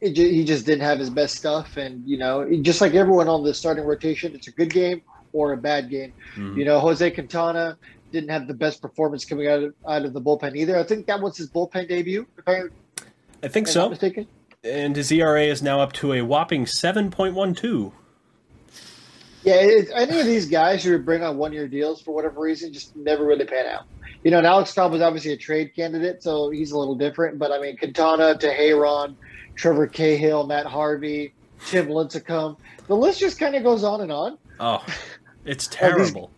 it, 0.00 0.16
he 0.16 0.44
just 0.44 0.64
didn't 0.64 0.80
have 0.80 0.98
his 0.98 1.10
best 1.10 1.34
stuff, 1.34 1.76
and 1.76 2.02
you 2.08 2.16
know, 2.16 2.48
just 2.62 2.80
like 2.80 2.94
everyone 2.94 3.28
on 3.28 3.44
the 3.44 3.52
starting 3.52 3.84
rotation, 3.84 4.34
it's 4.34 4.48
a 4.48 4.50
good 4.50 4.70
game 4.70 5.02
or 5.34 5.52
a 5.52 5.58
bad 5.58 5.90
game. 5.90 6.14
Mm-hmm. 6.36 6.58
You 6.60 6.64
know, 6.64 6.80
Jose 6.80 7.10
Quintana 7.10 7.76
didn't 8.12 8.30
have 8.30 8.48
the 8.48 8.54
best 8.54 8.80
performance 8.80 9.26
coming 9.26 9.46
out 9.46 9.62
of, 9.62 9.74
out 9.86 10.06
of 10.06 10.14
the 10.14 10.22
bullpen 10.22 10.56
either. 10.56 10.78
I 10.78 10.84
think 10.84 11.04
that 11.08 11.20
was 11.20 11.36
his 11.36 11.50
bullpen 11.50 11.86
debut. 11.86 12.26
If 12.38 12.48
I, 12.48 12.62
I 13.42 13.48
think 13.48 13.68
so. 13.68 13.90
mistaken. 13.90 14.26
And 14.62 14.96
his 14.96 15.12
ERA 15.12 15.42
is 15.42 15.62
now 15.62 15.80
up 15.80 15.92
to 15.94 16.14
a 16.14 16.22
whopping 16.22 16.64
seven 16.64 17.10
point 17.10 17.34
one 17.34 17.54
two. 17.54 17.92
Yeah, 19.42 19.56
any 19.92 20.18
of 20.18 20.24
these 20.24 20.48
guys 20.48 20.82
who 20.82 20.98
bring 20.98 21.22
on 21.22 21.36
one 21.36 21.52
year 21.52 21.68
deals 21.68 22.00
for 22.00 22.14
whatever 22.14 22.40
reason 22.40 22.72
just 22.72 22.96
never 22.96 23.26
really 23.26 23.44
pan 23.44 23.66
out. 23.66 23.84
You 24.24 24.30
know, 24.30 24.38
and 24.38 24.46
Alex 24.46 24.72
Cobb 24.72 24.90
was 24.90 25.02
obviously 25.02 25.32
a 25.32 25.36
trade 25.36 25.74
candidate, 25.76 26.22
so 26.22 26.50
he's 26.50 26.72
a 26.72 26.78
little 26.78 26.94
different. 26.96 27.38
But 27.38 27.52
I 27.52 27.60
mean, 27.60 27.76
Quintana 27.76 28.34
Teheran, 28.36 29.14
Trevor 29.54 29.86
Cahill, 29.86 30.46
Matt 30.46 30.66
Harvey, 30.66 31.34
Tim 31.66 31.88
Lincecum. 31.88 32.56
The 32.86 32.96
list 32.96 33.20
just 33.20 33.38
kind 33.38 33.54
of 33.54 33.62
goes 33.62 33.84
on 33.84 34.00
and 34.00 34.10
on. 34.10 34.38
Oh, 34.58 34.84
it's 35.44 35.68
terrible. 35.68 36.30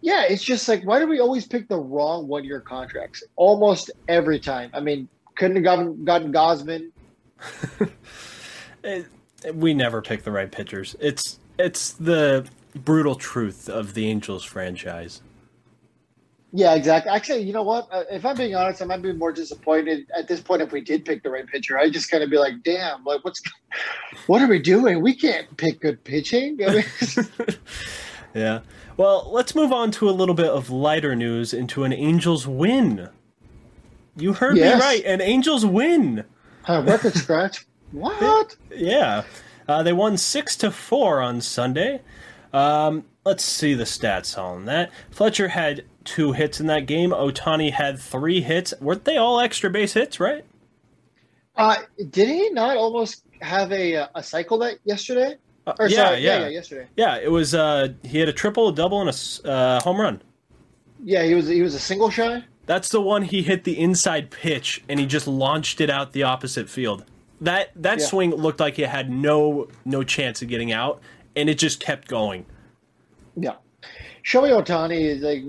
Yeah, 0.00 0.24
it's 0.28 0.44
just 0.44 0.68
like 0.68 0.84
why 0.84 1.00
do 1.00 1.06
we 1.08 1.18
always 1.18 1.46
pick 1.46 1.68
the 1.68 1.78
wrong 1.78 2.28
one 2.28 2.44
year 2.44 2.60
contracts 2.60 3.24
almost 3.34 3.90
every 4.08 4.38
time? 4.38 4.70
I 4.72 4.78
mean, 4.80 5.08
couldn't 5.36 5.56
have 5.56 5.64
gotten 5.64 6.04
gotten 6.04 6.32
Gausman. 6.32 6.90
It- 8.84 9.06
we 9.54 9.74
never 9.74 10.00
pick 10.02 10.22
the 10.24 10.30
right 10.32 10.50
pitchers. 10.50 10.96
It's 11.00 11.38
it's 11.58 11.92
the 11.92 12.46
brutal 12.74 13.14
truth 13.14 13.68
of 13.68 13.94
the 13.94 14.06
Angels 14.08 14.44
franchise. 14.44 15.20
Yeah, 16.58 16.74
exactly. 16.74 17.12
Actually, 17.12 17.42
you 17.42 17.52
know 17.52 17.62
what? 17.62 17.86
Uh, 17.92 18.04
if 18.10 18.24
I'm 18.24 18.34
being 18.34 18.54
honest, 18.54 18.80
I 18.80 18.86
might 18.86 19.02
be 19.02 19.12
more 19.12 19.30
disappointed 19.30 20.06
at 20.16 20.26
this 20.26 20.40
point 20.40 20.62
if 20.62 20.72
we 20.72 20.80
did 20.80 21.04
pick 21.04 21.22
the 21.22 21.28
right 21.28 21.46
pitcher. 21.46 21.78
I 21.78 21.90
just 21.90 22.10
kind 22.10 22.24
of 22.24 22.30
be 22.30 22.38
like, 22.38 22.62
damn, 22.64 23.04
like 23.04 23.22
what's, 23.26 23.42
what 24.26 24.40
are 24.40 24.46
we 24.46 24.58
doing? 24.58 25.02
We 25.02 25.14
can't 25.14 25.54
pick 25.58 25.80
good 25.80 26.02
pitching. 26.02 26.58
I 26.66 26.76
mean, 26.76 26.84
Yeah. 28.34 28.60
Well, 28.96 29.28
let's 29.32 29.54
move 29.54 29.70
on 29.70 29.90
to 29.92 30.08
a 30.08 30.12
little 30.12 30.34
bit 30.34 30.48
of 30.48 30.70
lighter 30.70 31.14
news 31.14 31.52
into 31.52 31.84
an 31.84 31.92
Angels 31.92 32.46
win. 32.46 33.10
You 34.16 34.32
heard 34.32 34.56
Yes. 34.56 34.78
me 34.78 34.80
right, 34.80 35.04
an 35.04 35.20
Angels 35.20 35.66
win. 35.66 36.24
uh, 36.66 36.82
record 36.86 37.14
scratch. 37.16 37.66
What? 37.92 38.56
Yeah, 38.74 39.24
uh, 39.68 39.82
they 39.82 39.92
won 39.92 40.16
six 40.16 40.56
to 40.56 40.70
four 40.70 41.20
on 41.20 41.42
Sunday. 41.42 42.00
Um, 42.52 43.04
let's 43.26 43.44
see 43.44 43.74
the 43.74 43.84
stats 43.84 44.38
on 44.38 44.64
that. 44.64 44.90
Fletcher 45.10 45.48
had 45.48 45.84
two 46.06 46.32
hits 46.32 46.60
in 46.60 46.66
that 46.68 46.86
game. 46.86 47.10
Ohtani 47.10 47.72
had 47.72 47.98
three 47.98 48.40
hits. 48.40 48.72
Weren't 48.80 49.04
they 49.04 49.16
all 49.16 49.40
extra 49.40 49.68
base 49.68 49.92
hits? 49.92 50.18
Right? 50.18 50.44
Uh, 51.56 51.76
did 52.10 52.28
he 52.28 52.50
not 52.50 52.76
almost 52.76 53.24
have 53.40 53.72
a 53.72 53.96
uh, 53.96 54.06
a 54.14 54.22
cycle 54.22 54.58
that 54.58 54.78
yesterday? 54.84 55.36
Uh, 55.66 55.74
Or 55.78 55.88
yeah, 55.88 55.96
sorry, 56.08 56.20
yeah, 56.20 56.40
yeah, 56.40 56.48
yesterday. 56.48 56.86
Yeah, 56.96 57.16
It 57.18 57.30
was. 57.30 57.54
Uh, 57.54 57.88
he 58.04 58.18
had 58.18 58.28
a 58.28 58.32
triple, 58.32 58.68
a 58.68 58.74
double, 58.74 59.00
and 59.00 59.10
a 59.10 59.48
uh, 59.50 59.80
home 59.82 60.00
run. 60.00 60.22
Yeah, 61.04 61.24
he 61.24 61.34
was 61.34 61.48
he 61.48 61.62
was 61.62 61.74
a 61.74 61.78
single 61.80 62.10
shy. 62.10 62.42
That's 62.66 62.88
the 62.88 63.00
one 63.00 63.22
he 63.22 63.42
hit 63.42 63.64
the 63.64 63.78
inside 63.78 64.30
pitch 64.30 64.82
and 64.88 64.98
he 64.98 65.06
just 65.06 65.28
launched 65.28 65.80
it 65.80 65.88
out 65.88 66.12
the 66.12 66.24
opposite 66.24 66.68
field. 66.68 67.04
That 67.40 67.70
that 67.76 68.00
Yeah. 68.00 68.06
swing 68.06 68.30
looked 68.34 68.60
like 68.60 68.78
it 68.78 68.88
had 68.88 69.10
no 69.10 69.68
no 69.84 70.02
chance 70.02 70.42
of 70.42 70.48
getting 70.48 70.72
out, 70.72 71.00
and 71.36 71.48
it 71.48 71.58
just 71.58 71.80
kept 71.80 72.08
going. 72.08 72.46
Yeah. 73.36 73.56
Shohei 74.26 74.50
Ohtani 74.50 75.00
is 75.02 75.22
like, 75.22 75.42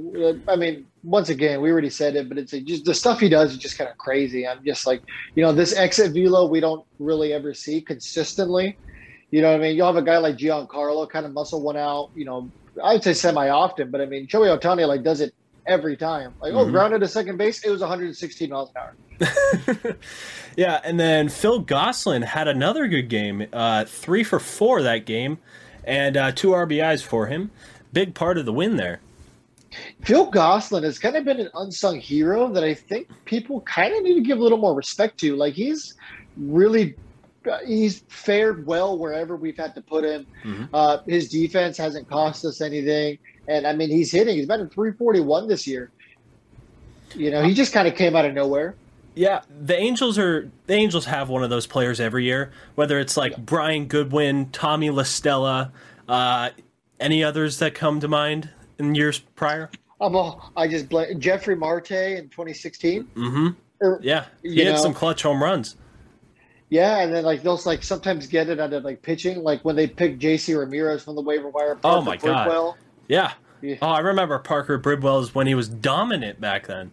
I 0.47 0.55
mean, 0.55 0.85
once 1.03 1.29
again, 1.29 1.61
we 1.61 1.71
already 1.71 1.89
said 1.89 2.15
it, 2.15 2.29
but 2.29 2.37
it's 2.37 2.53
like 2.53 2.65
just 2.65 2.85
the 2.85 2.93
stuff 2.93 3.19
he 3.19 3.27
does 3.27 3.53
is 3.53 3.57
just 3.57 3.77
kind 3.77 3.89
of 3.89 3.97
crazy. 3.97 4.47
I'm 4.47 4.63
just 4.63 4.85
like, 4.85 5.01
you 5.35 5.43
know, 5.43 5.51
this 5.51 5.75
exit 5.75 6.13
velo 6.13 6.47
we 6.47 6.59
don't 6.59 6.85
really 6.99 7.33
ever 7.33 7.55
see 7.55 7.81
consistently. 7.81 8.77
You 9.31 9.41
know 9.41 9.51
what 9.51 9.59
I 9.59 9.63
mean? 9.63 9.75
You'll 9.75 9.87
have 9.87 9.95
a 9.95 10.03
guy 10.03 10.19
like 10.19 10.37
Giancarlo 10.37 11.09
kind 11.09 11.25
of 11.25 11.33
muscle 11.33 11.61
one 11.63 11.75
out, 11.75 12.11
you 12.13 12.25
know, 12.25 12.51
I'd 12.83 13.03
say 13.03 13.13
semi 13.13 13.49
often, 13.49 13.89
but 13.89 13.99
I 13.99 14.05
mean, 14.05 14.27
Shohei 14.27 14.55
Ohtani 14.55 14.87
like 14.87 15.03
does 15.03 15.21
it 15.21 15.33
every 15.67 15.97
time. 15.97 16.35
Like, 16.39 16.53
oh, 16.53 16.65
Mhm. 16.65 16.71
grounded 16.71 17.01
to 17.01 17.07
second 17.07 17.37
base, 17.37 17.65
it 17.65 17.71
was 17.71 17.81
116 17.81 18.49
miles 18.51 18.71
an 18.75 18.81
hour. 18.83 19.97
Yeah, 20.55 20.79
and 20.83 20.99
then 20.99 21.29
Phil 21.29 21.59
Gosselin 21.59 22.21
had 22.23 22.47
another 22.47 22.87
good 22.87 23.09
game, 23.09 23.47
uh, 23.53 23.85
three 23.85 24.23
for 24.23 24.39
four 24.39 24.81
that 24.83 25.05
game, 25.05 25.37
and 25.83 26.17
uh, 26.17 26.31
two 26.31 26.49
RBIs 26.49 27.03
for 27.03 27.27
him. 27.27 27.51
Big 27.93 28.13
part 28.13 28.37
of 28.37 28.45
the 28.45 28.53
win 28.53 28.77
there. 28.77 28.99
Phil 30.03 30.29
Gosselin 30.31 30.83
has 30.83 30.97
kind 30.97 31.15
of 31.15 31.25
been 31.25 31.39
an 31.39 31.49
unsung 31.55 31.99
hero 31.99 32.47
that 32.49 32.63
I 32.63 32.73
think 32.73 33.09
people 33.25 33.61
kind 33.61 33.93
of 33.93 34.03
need 34.03 34.15
to 34.15 34.21
give 34.21 34.39
a 34.39 34.41
little 34.41 34.57
more 34.57 34.73
respect 34.73 35.19
to. 35.19 35.35
Like 35.35 35.53
he's 35.53 35.93
really 36.37 36.95
he's 37.65 37.99
fared 38.09 38.65
well 38.65 38.97
wherever 38.97 39.35
we've 39.35 39.57
had 39.57 39.75
to 39.75 39.81
put 39.81 40.03
him. 40.03 40.25
Mhm. 40.43 40.69
Uh, 40.73 40.97
his 41.05 41.29
defense 41.29 41.77
hasn't 41.77 42.09
cost 42.09 42.43
us 42.45 42.61
anything, 42.61 43.17
and 43.47 43.67
I 43.67 43.73
mean 43.73 43.89
he's 43.89 44.11
hitting. 44.11 44.35
He's 44.37 44.47
been 44.47 44.61
in 44.61 44.69
341 44.69 45.47
this 45.47 45.67
year. 45.67 45.91
You 47.15 47.31
know, 47.31 47.43
he 47.43 47.53
just 47.53 47.71
kind 47.73 47.87
of 47.87 47.95
came 47.95 48.15
out 48.15 48.25
of 48.25 48.33
nowhere. 48.33 48.75
Yeah, 49.15 49.41
the 49.65 49.75
Angels 49.77 50.17
are 50.19 50.49
the 50.67 50.73
Angels 50.75 51.05
have 51.05 51.29
one 51.29 51.43
of 51.43 51.49
those 51.49 51.65
players 51.67 51.99
every 51.99 52.23
year. 52.25 52.51
Whether 52.75 52.99
it's 52.99 53.17
like 53.17 53.31
Yeah. 53.33 53.39
Brian 53.39 53.85
Goodwin, 53.87 54.49
Tommy 54.51 54.89
LaStella, 54.89 55.71
uh, 56.07 56.49
any 56.99 57.23
others 57.23 57.59
that 57.59 57.73
come 57.75 57.99
to 57.99 58.07
mind 58.07 58.49
in 58.79 58.95
years 58.95 59.19
prior. 59.19 59.69
I'm 59.99 60.15
all, 60.15 60.51
I 60.55 60.67
just 60.67 60.89
blame 60.89 61.19
Jefry 61.19 61.57
Marte 61.57 61.91
in 61.91 62.29
2016. 62.29 63.03
Mm-hmm. 63.15 63.47
Or, 63.81 63.99
Yeah, 64.03 64.25
he 64.43 64.49
You 64.49 64.65
had 64.65 64.75
know- 64.75 64.81
some 64.81 64.93
clutch 64.93 65.23
home 65.23 65.41
runs. 65.41 65.75
yeah, 66.69 66.99
and 66.99 67.13
then 67.13 67.23
like 67.23 67.41
they'll 67.43 67.59
like 67.65 67.83
sometimes 67.83 68.27
get 68.27 68.49
it 68.49 68.59
out 68.59 68.73
of 68.73 68.83
like 68.83 69.01
pitching, 69.01 69.41
like 69.43 69.63
when 69.63 69.75
they 69.75 69.87
picked 69.87 70.19
J.C. 70.19 70.53
Ramirez 70.53 71.03
from 71.03 71.15
the 71.15 71.21
waiver 71.21 71.49
wire. 71.49 71.77
Oh 71.83 72.01
my 72.01 72.17
God. 72.17 72.45
Bridwell. 72.45 72.77
Yeah. 73.07 73.33
Yeah. 73.61 73.75
Oh, 73.81 73.87
I 73.87 73.99
remember 73.99 74.37
Parker 74.39 74.77
Bridwell's 74.77 75.33
when 75.33 75.47
he 75.47 75.55
was 75.55 75.67
dominant 75.67 76.39
back 76.39 76.67
then. 76.67 76.91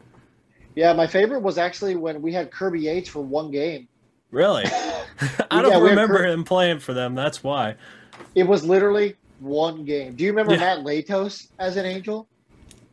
Yeah, 0.74 0.92
my 0.94 1.06
favorite 1.06 1.40
was 1.40 1.58
actually 1.58 1.94
when 1.94 2.22
we 2.22 2.32
had 2.32 2.50
Kirby 2.50 2.80
Yates 2.80 3.08
for 3.08 3.20
one 3.20 3.50
game. 3.50 3.86
Really? 4.30 4.64
I 5.50 5.60
don't 5.62 5.72
had 5.72 5.82
remember 5.82 6.18
Kurt- 6.18 6.30
him 6.30 6.44
playing 6.44 6.78
for 6.80 6.94
them. 6.94 7.14
That's 7.14 7.42
why. 7.44 7.74
It 8.34 8.44
was 8.44 8.64
literally 8.64 9.16
one 9.44 9.84
game. 9.84 10.14
Do 10.14 10.24
you 10.24 10.30
remember 10.30 10.52
Yeah. 10.52 10.58
Matt 10.76 10.78
Latos 10.80 11.48
as 11.58 11.76
an 11.76 11.86
Angel? 11.86 12.26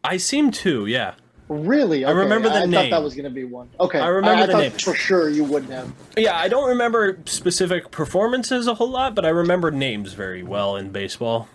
I 0.03 0.17
seem 0.17 0.51
to. 0.51 0.85
Yeah. 0.85 1.13
Really? 1.47 2.05
I 2.05 2.11
remember 2.11 2.47
the 2.47 2.55
I 2.55 2.65
name. 2.65 2.71
thought 2.91 2.97
that 2.97 3.03
was 3.03 3.13
going 3.13 3.25
to 3.25 3.29
be 3.29 3.43
one. 3.43 3.69
Okay, 3.79 3.99
I 3.99 4.07
remember 4.07 4.43
I, 4.43 4.45
the 4.45 4.51
thought 4.53 4.61
name. 4.61 4.71
for 4.71 4.93
sure 4.95 5.29
you 5.29 5.43
wouldn't 5.43 5.71
have. 5.71 5.91
Yeah, 6.15 6.37
I 6.37 6.47
don't 6.47 6.69
remember 6.69 7.19
specific 7.25 7.91
performances 7.91 8.67
a 8.67 8.75
whole 8.75 8.89
lot, 8.89 9.15
but 9.15 9.25
I 9.25 9.29
remember 9.29 9.69
names 9.69 10.13
very 10.13 10.43
well 10.43 10.77
in 10.77 10.91
baseball. 10.91 11.49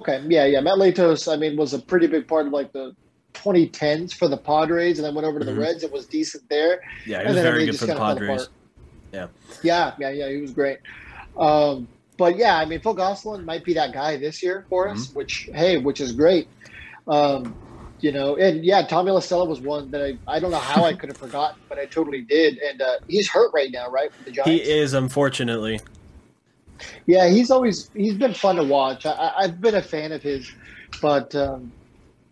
Okay, 0.00 0.22
yeah, 0.28 0.44
yeah. 0.44 0.60
Matt 0.60 0.74
Latos, 0.74 1.32
I 1.32 1.36
mean, 1.36 1.56
was 1.56 1.72
a 1.72 1.78
pretty 1.78 2.08
big 2.08 2.28
part 2.28 2.46
of 2.46 2.52
like 2.52 2.72
the 2.72 2.94
2010s 3.32 4.12
for 4.12 4.28
the 4.28 4.36
Padres, 4.36 4.98
and 4.98 5.06
then 5.06 5.14
went 5.14 5.26
over 5.26 5.38
to 5.38 5.44
the 5.46 5.54
Reds. 5.54 5.82
It 5.82 5.90
was 5.92 6.04
decent 6.06 6.46
there. 6.50 6.80
Yeah, 7.06 7.20
he 7.20 7.24
and 7.24 7.26
was 7.28 7.34
then 7.36 7.44
very 7.44 7.64
good 7.66 7.78
for 7.78 7.86
the 7.86 7.94
Padres. 7.96 8.48
Yeah. 9.14 9.28
Yeah, 9.62 9.94
yeah, 9.98 10.10
yeah. 10.10 10.28
He 10.28 10.36
was 10.42 10.52
great. 10.52 10.78
Um, 11.38 11.88
but 12.20 12.36
yeah, 12.36 12.58
I 12.58 12.66
mean, 12.66 12.80
Phil 12.80 12.92
Gosselin 12.92 13.46
might 13.46 13.64
be 13.64 13.72
that 13.74 13.94
guy 13.94 14.18
this 14.18 14.42
year 14.42 14.66
for 14.68 14.90
us, 14.90 15.06
Mm-hmm. 15.06 15.18
which 15.18 15.48
hey, 15.54 15.78
which 15.78 16.02
is 16.02 16.12
great. 16.12 16.48
Um, 17.08 17.56
you 18.00 18.12
know, 18.12 18.36
and 18.36 18.62
yeah, 18.62 18.86
Tommy 18.86 19.10
LaStella 19.10 19.48
was 19.48 19.62
one 19.62 19.90
that 19.92 20.02
I 20.02 20.36
I 20.36 20.38
don't 20.38 20.50
know 20.50 20.58
how 20.60 20.84
I 20.84 20.92
could 20.98 21.08
have 21.08 21.18
forgotten, 21.18 21.56
but 21.70 21.78
I 21.78 21.86
totally 21.86 22.20
did. 22.20 22.58
And 22.58 22.82
uh, 22.82 22.96
he's 23.08 23.26
hurt 23.30 23.50
right 23.54 23.70
now, 23.72 23.88
right? 23.88 24.10
With 24.18 24.26
the 24.26 24.32
Giants. 24.32 24.50
He 24.66 24.70
is, 24.70 24.92
unfortunately. 24.92 25.80
Yeah, 27.06 27.28
he's 27.30 27.50
always 27.50 27.90
he's 27.94 28.18
been 28.18 28.34
fun 28.34 28.56
to 28.56 28.64
watch. 28.64 29.06
I, 29.06 29.32
I've 29.38 29.60
been 29.62 29.74
a 29.74 29.82
fan 29.82 30.12
of 30.12 30.22
his, 30.22 30.46
but 31.00 31.34
um, 31.34 31.72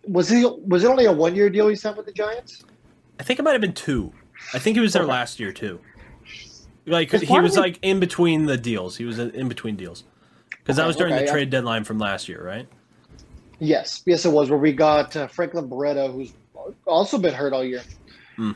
was 0.06 0.28
he 0.28 0.44
was 0.44 0.84
it 0.84 0.90
only 0.90 1.06
a 1.06 1.12
one 1.12 1.34
year 1.34 1.48
deal 1.48 1.66
he 1.68 1.76
signed 1.76 1.96
with 1.96 2.04
the 2.06 2.12
Giants? 2.12 2.62
I 3.18 3.22
think 3.22 3.38
it 3.38 3.42
might 3.42 3.52
have 3.52 3.62
been 3.62 3.72
two. 3.72 4.12
I 4.52 4.58
think 4.58 4.76
he 4.76 4.80
was 4.82 4.92
there 4.92 5.02
Okay. 5.02 5.10
last 5.12 5.40
year 5.40 5.52
too. 5.52 5.80
Like 6.88 7.12
he 7.12 7.40
was 7.40 7.56
like 7.56 7.78
in 7.82 8.00
between 8.00 8.46
the 8.46 8.56
deals. 8.56 8.96
He 8.96 9.04
was 9.04 9.18
in 9.18 9.48
between 9.48 9.76
deals 9.76 10.04
because 10.50 10.76
that 10.76 10.86
was 10.86 10.96
during 10.96 11.12
okay, 11.14 11.22
the 11.22 11.26
yeah. 11.26 11.32
trade 11.32 11.50
deadline 11.50 11.84
from 11.84 11.98
last 11.98 12.28
year, 12.28 12.44
right? 12.44 12.68
Yes, 13.58 14.02
yes, 14.06 14.24
it 14.24 14.30
was 14.30 14.50
where 14.50 14.58
we 14.58 14.72
got 14.72 15.16
uh, 15.16 15.26
Franklin 15.26 15.68
Barreto, 15.68 16.12
who's 16.12 16.32
also 16.86 17.18
been 17.18 17.34
hurt 17.34 17.52
all 17.52 17.64
year. 17.64 17.82
Hmm. 18.36 18.52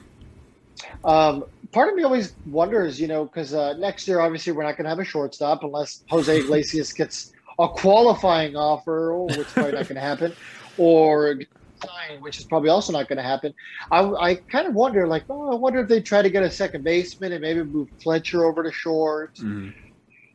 Um, 1.05 1.45
part 1.73 1.89
of 1.89 1.97
me 1.97 2.03
always 2.03 2.35
wonders, 2.47 3.01
you 3.01 3.09
know, 3.09 3.25
because 3.25 3.55
uh, 3.55 3.75
next 3.75 4.07
year 4.07 4.21
obviously 4.21 4.53
we're 4.53 4.63
not 4.63 4.77
going 4.77 4.85
to 4.85 4.91
have 4.91 4.99
a 4.99 5.05
shortstop 5.05 5.65
unless 5.65 6.05
Jose 6.09 6.39
Iglesias 6.39 6.93
gets 6.93 7.33
a 7.59 7.69
qualifying 7.69 8.57
offer, 8.57 9.17
which 9.17 9.39
is 9.39 9.47
probably 9.47 9.73
not 9.73 9.89
going 9.89 9.97
to 9.97 10.01
happen, 10.01 10.35
or 10.79 11.41
signed, 11.87 12.23
which 12.23 12.39
is 12.39 12.47
probably 12.47 12.71
also 12.71 12.93
not 12.93 13.09
going 13.09 13.19
to 13.19 13.23
happen. 13.23 13.53
I, 13.91 14.01
I 14.03 14.35
kind 14.51 14.67
of 14.67 14.75
wonder, 14.75 15.07
like, 15.07 15.25
oh, 15.29 15.53
I 15.53 15.57
wonder 15.57 15.81
if 15.81 15.89
they 15.89 16.01
try 16.01 16.23
to 16.23 16.31
get 16.31 16.43
a 16.43 16.51
second 16.51 16.85
baseman 16.85 17.33
and 17.33 17.41
maybe 17.43 17.63
move 17.65 17.89
Fletcher 18.03 18.45
over 18.45 18.63
to 18.63 18.73
short. 18.73 19.39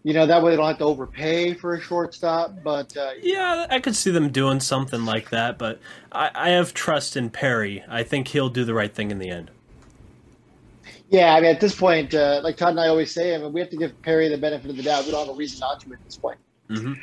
You 0.03 0.13
know, 0.13 0.25
that 0.25 0.41
way 0.41 0.51
they 0.51 0.57
don't 0.57 0.67
have 0.67 0.77
to 0.77 0.85
overpay 0.85 1.53
for 1.55 1.73
a 1.73 1.81
shortstop. 1.81 2.51
But 2.63 2.95
uh, 2.95 3.11
Yeah, 3.21 3.65
I 3.69 3.79
could 3.79 3.95
see 3.95 4.11
them 4.11 4.31
doing 4.31 4.59
something 4.61 5.03
like 5.05 5.31
that, 5.31 5.57
but 5.57 5.79
I, 6.11 6.31
I 6.33 6.49
have 6.51 6.73
trust 6.73 7.17
in 7.17 7.29
Perry. 7.29 7.83
I 7.89 8.03
think 8.03 8.29
he'll 8.29 8.49
do 8.49 8.63
the 8.63 8.73
right 8.73 8.93
thing 8.93 9.11
in 9.11 9.19
the 9.19 9.29
end. 9.29 9.51
Yeah, 11.09 11.33
I 11.33 11.41
mean, 11.41 11.53
at 11.53 11.59
this 11.59 11.75
point, 11.75 12.13
uh, 12.13 12.41
like 12.43 12.57
Todd 12.57 12.69
and 12.69 12.79
I 12.79 12.87
always 12.87 13.13
say, 13.13 13.35
I 13.35 13.37
mean, 13.37 13.53
we 13.53 13.59
have 13.59 13.69
to 13.69 13.77
give 13.77 14.01
Perry 14.01 14.29
the 14.29 14.37
benefit 14.37 14.69
of 14.69 14.77
the 14.77 14.83
doubt. 14.83 15.05
We 15.05 15.11
don't 15.11 15.27
have 15.27 15.35
a 15.35 15.37
reason 15.37 15.59
not 15.59 15.79
to 15.81 15.91
at 15.93 15.99
this 16.05 16.17
point. 16.17 16.37
hmm 16.69 16.93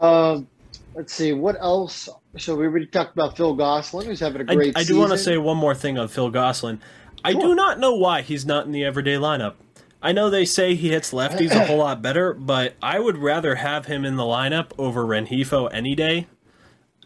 Um, 0.00 0.48
let's 0.94 1.12
see, 1.12 1.32
what 1.32 1.56
else? 1.60 2.08
So 2.38 2.56
we 2.56 2.64
already 2.66 2.86
talked 2.86 3.14
about 3.14 3.36
Phil 3.36 3.54
Gosselin, 3.54 4.06
who's 4.06 4.20
having 4.20 4.40
a 4.40 4.44
great 4.56 4.76
I 4.76 4.84
do 4.84 4.96
want 4.98 5.12
to 5.12 5.18
say 5.18 5.36
one 5.36 5.56
more 5.58 5.74
thing 5.74 5.98
on 5.98 6.08
Phil 6.08 6.30
Gosselin. 6.30 6.80
I 7.24 7.32
Sure. 7.32 7.40
do 7.42 7.54
not 7.54 7.78
know 7.78 7.94
why 7.94 8.22
he's 8.22 8.46
not 8.46 8.64
in 8.66 8.72
the 8.72 8.84
everyday 8.84 9.14
lineup. 9.16 9.54
I 10.02 10.12
know 10.12 10.30
they 10.30 10.44
say 10.44 10.74
he 10.74 10.88
hits 10.90 11.12
lefties 11.12 11.52
a 11.52 11.64
whole 11.66 11.76
lot 11.78 12.02
better, 12.02 12.32
but 12.32 12.74
I 12.82 12.98
would 12.98 13.18
rather 13.18 13.56
have 13.56 13.86
him 13.86 14.04
in 14.04 14.16
the 14.16 14.24
lineup 14.24 14.72
over 14.76 15.04
Rengifo 15.04 15.68
any 15.72 15.94
day. 15.94 16.26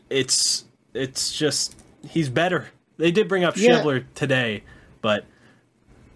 It's 0.09 0.65
it's 0.95 1.37
just 1.37 1.77
he's 2.09 2.29
better. 2.31 2.69
They 2.97 3.11
did 3.11 3.29
bring 3.29 3.45
up 3.45 3.57
Yeah. 3.57 4.01
Today, 4.15 4.63
but 5.03 5.27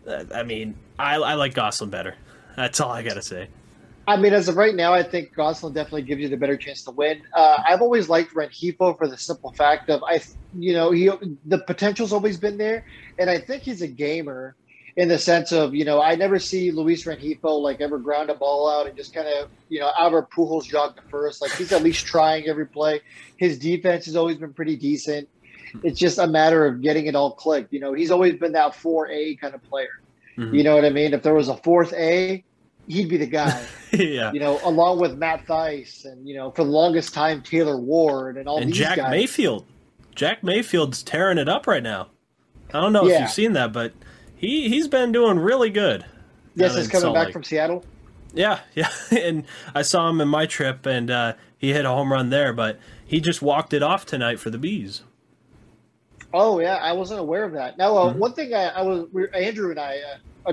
uh, 0.09 0.25
I 0.35 0.42
mean, 0.44 0.77
I, 0.99 1.16
I 1.16 1.35
like 1.35 1.53
Gosselin 1.53 1.90
better. 1.90 2.14
That's 2.57 2.81
all 2.81 2.90
I 2.90 3.03
gotta 3.03 3.23
say. 3.23 3.49
I 4.11 4.16
mean, 4.16 4.33
as 4.33 4.49
of 4.49 4.57
right 4.57 4.75
now, 4.75 4.92
I 4.92 5.03
think 5.03 5.35
Gosselin 5.35 5.73
definitely 5.73 6.03
gives 6.03 6.20
you 6.20 6.29
the 6.29 6.37
better 6.37 6.57
chance 6.57 6.83
to 6.85 6.90
win. 6.90 7.23
Uh, 7.33 7.62
I've 7.66 7.81
always 7.81 8.09
liked 8.09 8.35
Rengifo 8.35 8.99
for 8.99 9.07
the 9.07 9.16
simple 9.16 9.53
fact 9.53 9.88
of 9.88 10.03
I, 10.03 10.20
you 10.59 10.73
know, 10.73 10.90
he 10.90 11.11
the 11.46 11.59
potential's 11.59 12.12
always 12.12 12.37
been 12.38 12.59
there, 12.59 12.85
and 13.18 13.31
I 13.31 13.38
think 13.38 13.62
he's 13.62 13.83
a 13.83 13.88
gamer. 13.88 14.57
in 14.96 15.09
the 15.09 15.18
sense 15.18 15.53
of 15.53 15.75
you 15.75 15.85
know 15.85 16.03
I 16.03 16.14
never 16.14 16.38
see 16.38 16.70
Luis 16.70 17.05
Rengifo 17.05 17.61
like 17.61 17.81
ever 17.81 17.99
ground 17.99 18.31
a 18.31 18.35
ball 18.35 18.68
out 18.68 18.87
and 18.87 18.96
just 18.96 19.14
kind 19.14 19.29
of 19.29 19.49
you 19.68 19.81
know 19.81 19.90
Albert 19.99 20.31
Pujols 20.31 20.64
jog 20.64 20.96
to 20.96 21.03
first. 21.03 21.40
Like 21.40 21.53
he's 21.53 21.73
at 21.73 21.83
least 21.83 22.07
trying 22.07 22.49
every 22.49 22.66
play. 22.66 23.01
His 23.37 23.59
defense 23.59 24.07
has 24.07 24.16
always 24.16 24.37
been 24.37 24.53
pretty 24.53 24.77
decent. 24.77 25.29
It's 25.85 25.99
just 25.99 26.18
a 26.18 26.27
matter 26.27 26.66
of 26.66 26.83
getting 26.83 27.07
it 27.07 27.14
all 27.14 27.33
clicked. 27.33 27.73
You 27.73 27.81
know, 27.81 27.92
he's 27.92 28.11
always 28.11 28.35
been 28.35 28.53
that 28.53 28.75
four 28.75 29.09
A 29.09 29.37
kind 29.37 29.55
of 29.55 29.62
player. 29.62 30.01
Mm-hmm. 30.37 30.55
You 30.55 30.64
know 30.64 30.75
what 30.75 30.85
I 30.85 30.90
mean? 30.90 31.14
If 31.14 31.23
there 31.23 31.35
was 31.35 31.49
a 31.49 31.57
fourth 31.57 31.92
A, 31.92 32.44
he'd 32.90 33.09
be 33.09 33.16
the 33.16 33.26
guy. 33.26 33.64
yeah. 33.92 34.33
You 34.33 34.40
know, 34.40 34.61
along 34.64 35.00
with 35.00 35.16
Matt 35.16 35.46
Thaiss 35.46 36.05
and 36.05 36.29
you 36.29 36.35
know 36.35 36.50
for 36.50 36.64
the 36.64 36.70
longest 36.70 37.14
time 37.14 37.42
Taylor 37.42 37.79
Ward 37.79 38.37
and 38.37 38.48
all 38.48 38.59
and 38.59 38.68
these 38.68 38.79
Jack 38.79 38.96
guys. 38.96 39.11
Mayfield. 39.11 39.66
Jack 40.14 40.42
Mayfield's 40.42 41.03
tearing 41.03 41.38
it 41.38 41.48
up 41.48 41.66
right 41.66 41.83
now. 41.83 42.09
I 42.74 42.81
don't 42.81 42.92
know 42.92 43.07
yeah. 43.07 43.14
if 43.14 43.20
you've 43.22 43.31
seen 43.31 43.53
that, 43.55 43.72
but 43.72 43.92
he 44.37 44.68
he's 44.68 44.88
been 44.88 45.12
doing 45.12 45.38
really 45.38 45.70
good. 45.70 46.05
Yes, 46.55 46.76
he's 46.76 46.88
coming 46.88 47.14
back 47.14 47.26
Lake. 47.26 47.33
from 47.33 47.44
Seattle. 47.44 47.85
Yeah, 48.35 48.61
yeah, 48.74 48.90
and 49.11 49.44
I 49.74 49.83
saw 49.83 50.09
him 50.09 50.20
in 50.20 50.29
my 50.29 50.46
trip, 50.46 50.87
and 50.87 51.11
uh, 51.11 51.35
he 51.57 51.72
hit 51.72 51.85
a 51.85 51.88
home 51.88 52.12
run 52.12 52.31
there, 52.31 52.53
but 52.53 52.79
he 53.05 53.20
just 53.20 53.42
walked 53.42 53.72
it 53.72 53.83
off 53.83 54.07
tonight 54.07 54.38
for 54.38 54.50
the 54.50 54.59
bees. 54.59 55.03
Oh 56.33 56.61
yeah, 56.61 56.76
I 56.76 56.92
wasn't 56.92 57.20
aware 57.20 57.44
of 57.44 57.53
that. 57.53 57.76
Now, 57.76 57.96
uh, 57.96 58.11
mm-hmm. 58.11 58.18
one 58.18 58.33
thing 58.35 58.55
I, 58.55 58.68
I 58.68 58.83
was 58.83 59.09
Andrew 59.35 59.70
and 59.70 59.81
I. 59.81 59.96
Uh, 59.96 60.16
uh, 60.46 60.53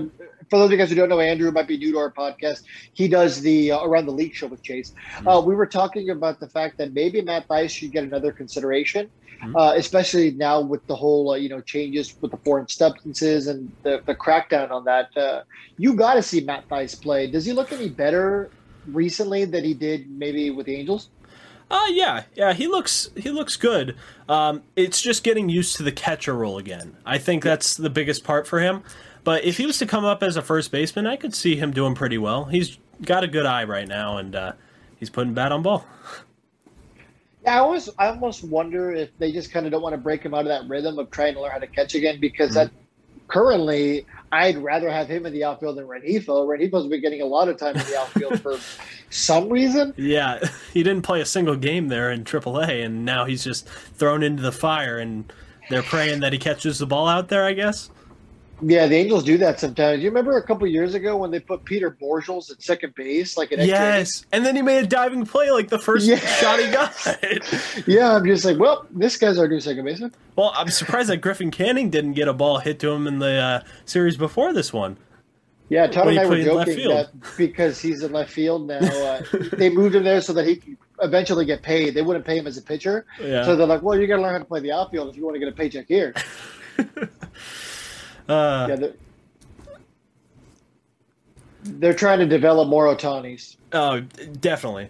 for 0.50 0.60
those 0.60 0.66
of 0.66 0.72
you 0.72 0.78
guys 0.78 0.90
who 0.90 0.96
don't 0.96 1.10
know, 1.10 1.20
Andrew 1.20 1.52
might 1.52 1.68
be 1.68 1.78
new 1.78 1.92
to 1.92 1.98
our 1.98 2.12
podcast. 2.12 2.64
He 2.94 3.08
does 3.08 3.42
the 3.42 3.72
uh, 3.72 3.84
Around 3.84 4.06
the 4.06 4.14
League 4.14 4.34
show 4.34 4.48
with 4.48 4.64
Chase. 4.64 4.94
Mm-hmm. 5.16 5.28
Uh, 5.28 5.42
we 5.42 5.56
were 5.56 5.66
talking 5.66 6.10
about 6.10 6.40
the 6.40 6.48
fact 6.48 6.78
that 6.78 6.94
maybe 6.94 7.22
Matt 7.22 7.48
Thaiss 7.48 7.72
should 7.72 7.92
get 7.92 8.04
another 8.04 8.32
consideration, 8.32 9.10
mm-hmm. 9.42 9.56
uh, 9.56 9.74
especially 9.74 10.32
now 10.32 10.62
with 10.62 10.86
the 10.88 10.96
whole 10.96 11.32
uh, 11.32 11.36
you 11.36 11.50
know 11.50 11.62
changes 11.62 12.16
with 12.22 12.32
the 12.32 12.38
foreign 12.38 12.68
substances 12.68 13.48
and 13.48 13.72
the, 13.84 14.02
the 14.06 14.16
crackdown 14.16 14.72
on 14.72 14.86
that. 14.86 15.16
Uh, 15.18 15.44
you 15.78 15.94
got 15.94 16.16
to 16.16 16.24
see 16.24 16.42
Matt 16.42 16.68
Thaiss 16.70 17.00
play. 17.00 17.30
Does 17.30 17.46
he 17.46 17.54
look 17.54 17.72
any 17.72 17.90
better 17.90 18.50
recently 18.88 19.46
than 19.46 19.64
he 19.64 19.74
did 19.74 20.10
maybe 20.10 20.50
with 20.50 20.66
the 20.66 20.76
Angels? 20.76 21.10
Uh 21.70 21.88
yeah, 21.90 22.24
yeah, 22.34 22.54
he 22.54 22.66
looks 22.66 23.10
he 23.18 23.30
looks 23.30 23.58
good. 23.58 23.98
Um, 24.30 24.64
it's 24.78 25.02
just 25.02 25.22
getting 25.24 25.50
used 25.50 25.76
to 25.76 25.84
the 25.84 25.92
catcher 25.92 26.34
role 26.34 26.58
again. 26.58 26.96
I 27.06 27.18
think 27.18 27.44
that's 27.44 27.76
the 27.76 27.90
biggest 27.90 28.24
part 28.24 28.48
for 28.48 28.62
him. 28.62 28.84
But 29.28 29.44
if 29.44 29.58
he 29.58 29.66
was 29.66 29.78
to 29.80 29.86
come 29.86 30.06
up 30.06 30.24
as 30.24 30.38
a 30.38 30.42
first 30.42 30.72
baseman, 30.72 31.06
I 31.06 31.18
could 31.18 31.36
see 31.36 31.58
him 31.58 31.72
doing 31.72 31.96
pretty 31.96 32.18
well. 32.18 32.46
He's 32.46 32.78
got 33.02 33.26
a 33.26 33.28
good 33.28 33.46
eye 33.46 33.66
right 33.66 33.86
now, 33.86 34.20
and 34.20 34.34
uh, 34.34 34.54
he's 34.96 35.10
putting 35.10 35.34
bat 35.34 35.52
on 35.52 35.64
ball. 35.64 35.86
Yeah, 37.44 37.56
I 37.56 37.58
always, 37.58 37.90
I 38.00 38.08
almost 38.08 38.46
wonder 38.46 38.94
if 38.94 39.10
they 39.18 39.34
just 39.34 39.52
kind 39.52 39.66
of 39.66 39.74
don't 39.74 39.82
want 39.82 39.92
to 39.92 39.98
break 39.98 40.24
him 40.24 40.34
out 40.34 40.44
of 40.44 40.48
that 40.48 40.70
rhythm 40.70 40.98
of 40.98 41.12
trying 41.12 41.34
to 41.34 41.42
learn 41.42 41.52
how 41.52 41.58
to 41.58 41.68
catch 41.68 41.94
again. 41.94 42.22
Because 42.22 42.52
mm-hmm. 42.52 42.74
that 42.74 43.28
currently, 43.28 44.06
I'd 44.32 44.60
rather 44.60 44.90
have 44.90 45.10
him 45.10 45.26
in 45.26 45.34
the 45.34 45.44
outfield 45.44 45.76
than 45.76 45.88
Rengifo. 45.88 46.48
Rengifo 46.48 46.90
been 46.90 47.02
getting 47.02 47.22
a 47.22 47.26
lot 47.26 47.50
of 47.50 47.58
time 47.58 47.76
in 47.76 47.86
the 47.86 48.00
outfield 48.00 48.40
for 48.40 48.58
some 49.10 49.50
reason. 49.50 49.94
Yeah, 49.98 50.40
he 50.74 50.84
didn't 50.84 51.02
play 51.02 51.20
a 51.20 51.26
single 51.26 51.58
game 51.58 51.90
there 51.90 52.12
in 52.12 52.24
AAA, 52.24 52.86
and 52.86 53.04
now 53.04 53.26
he's 53.26 53.44
just 53.44 53.68
thrown 53.68 54.24
into 54.24 54.42
the 54.42 54.54
fire, 54.54 54.98
and 54.98 55.34
they're 55.70 55.84
praying 55.84 56.22
that 56.22 56.32
he 56.32 56.40
catches 56.40 56.80
the 56.80 56.88
ball 56.88 57.10
out 57.10 57.28
there. 57.28 57.44
I 57.44 57.52
guess. 57.52 57.90
Yeah, 58.62 58.88
the 58.88 58.96
Angels 58.96 59.24
do 59.24 59.38
that 59.38 59.60
sometimes. 59.60 60.02
You 60.02 60.10
remember 60.10 60.38
a 60.38 60.44
couple 60.44 60.66
years 60.66 60.96
ago 60.96 61.16
when 61.18 61.30
they 61.30 61.40
put 61.40 61.64
Peter 61.64 61.92
Bourjos 61.92 62.52
at 62.52 62.62
second 62.62 62.96
base, 62.96 63.38
like 63.38 63.52
an 63.52 63.60
yes, 63.60 64.26
and 64.32 64.44
then 64.44 64.56
he 64.56 64.64
made 64.64 64.84
a 64.84 64.88
diving 64.88 65.26
play 65.26 65.52
like 65.52 65.70
the 65.70 65.78
first 65.78 66.08
yeah. 66.08 66.18
shot 66.18 66.60
he 66.60 66.72
got. 66.72 67.88
yeah, 67.88 68.16
I'm 68.16 68.26
just 68.26 68.46
like, 68.46 68.58
well, 68.58 68.88
this 68.90 69.16
guy's 69.18 69.38
our 69.38 69.48
new 69.48 69.60
second 69.60 69.86
baseman. 69.86 70.12
Well, 70.36 70.54
I'm 70.56 70.70
surprised 70.70 71.10
that 71.10 71.18
Griffin 71.18 71.52
Canning 71.52 71.92
didn't 71.92 72.14
get 72.14 72.28
a 72.28 72.34
ball 72.34 72.58
hit 72.58 72.80
to 72.80 72.90
him 72.90 73.06
in 73.06 73.20
the 73.20 73.34
uh, 73.34 73.64
series 73.86 74.18
before 74.18 74.54
this 74.54 74.74
one. 74.74 74.98
Yeah, 75.70 75.86
Todd 75.86 76.08
and 76.08 76.20
I 76.20 76.26
were 76.26 76.42
joking 76.42 76.88
that 76.88 77.10
because 77.38 77.80
he's 77.80 78.02
in 78.02 78.14
left 78.14 78.32
field 78.32 78.68
now, 78.68 78.80
uh, 78.80 79.22
they 79.54 79.70
moved 79.70 79.96
him 79.96 80.04
there 80.04 80.22
so 80.22 80.34
that 80.34 80.48
he 80.48 80.56
could 80.56 80.78
eventually 81.02 81.46
get 81.46 81.62
paid. 81.62 81.94
They 81.94 82.02
wouldn't 82.02 82.26
pay 82.26 82.38
him 82.38 82.48
as 82.48 82.58
a 82.58 82.62
pitcher, 82.62 83.06
yeah. 83.22 83.44
so 83.44 83.56
they're 83.56 83.68
like, 83.68 83.84
well, 83.84 84.00
you 84.00 84.08
got 84.08 84.16
to 84.16 84.22
learn 84.22 84.32
how 84.32 84.40
to 84.40 84.46
play 84.46 84.62
the 84.62 84.72
outfield 84.72 85.10
if 85.10 85.18
you 85.18 85.26
want 85.26 85.36
to 85.36 85.40
get 85.40 85.50
a 85.50 85.52
paycheck 85.52 85.88
here. 85.88 86.16
Uh, 88.28 88.68
yeah, 88.70 88.76
they're, 88.76 88.94
they're, 91.64 91.94
trying 91.94 92.20
to 92.20 92.26
develop 92.26 92.68
more 92.68 92.86
Ohtanis. 92.86 93.56
Oh, 93.74 94.02
definitely. 94.02 94.90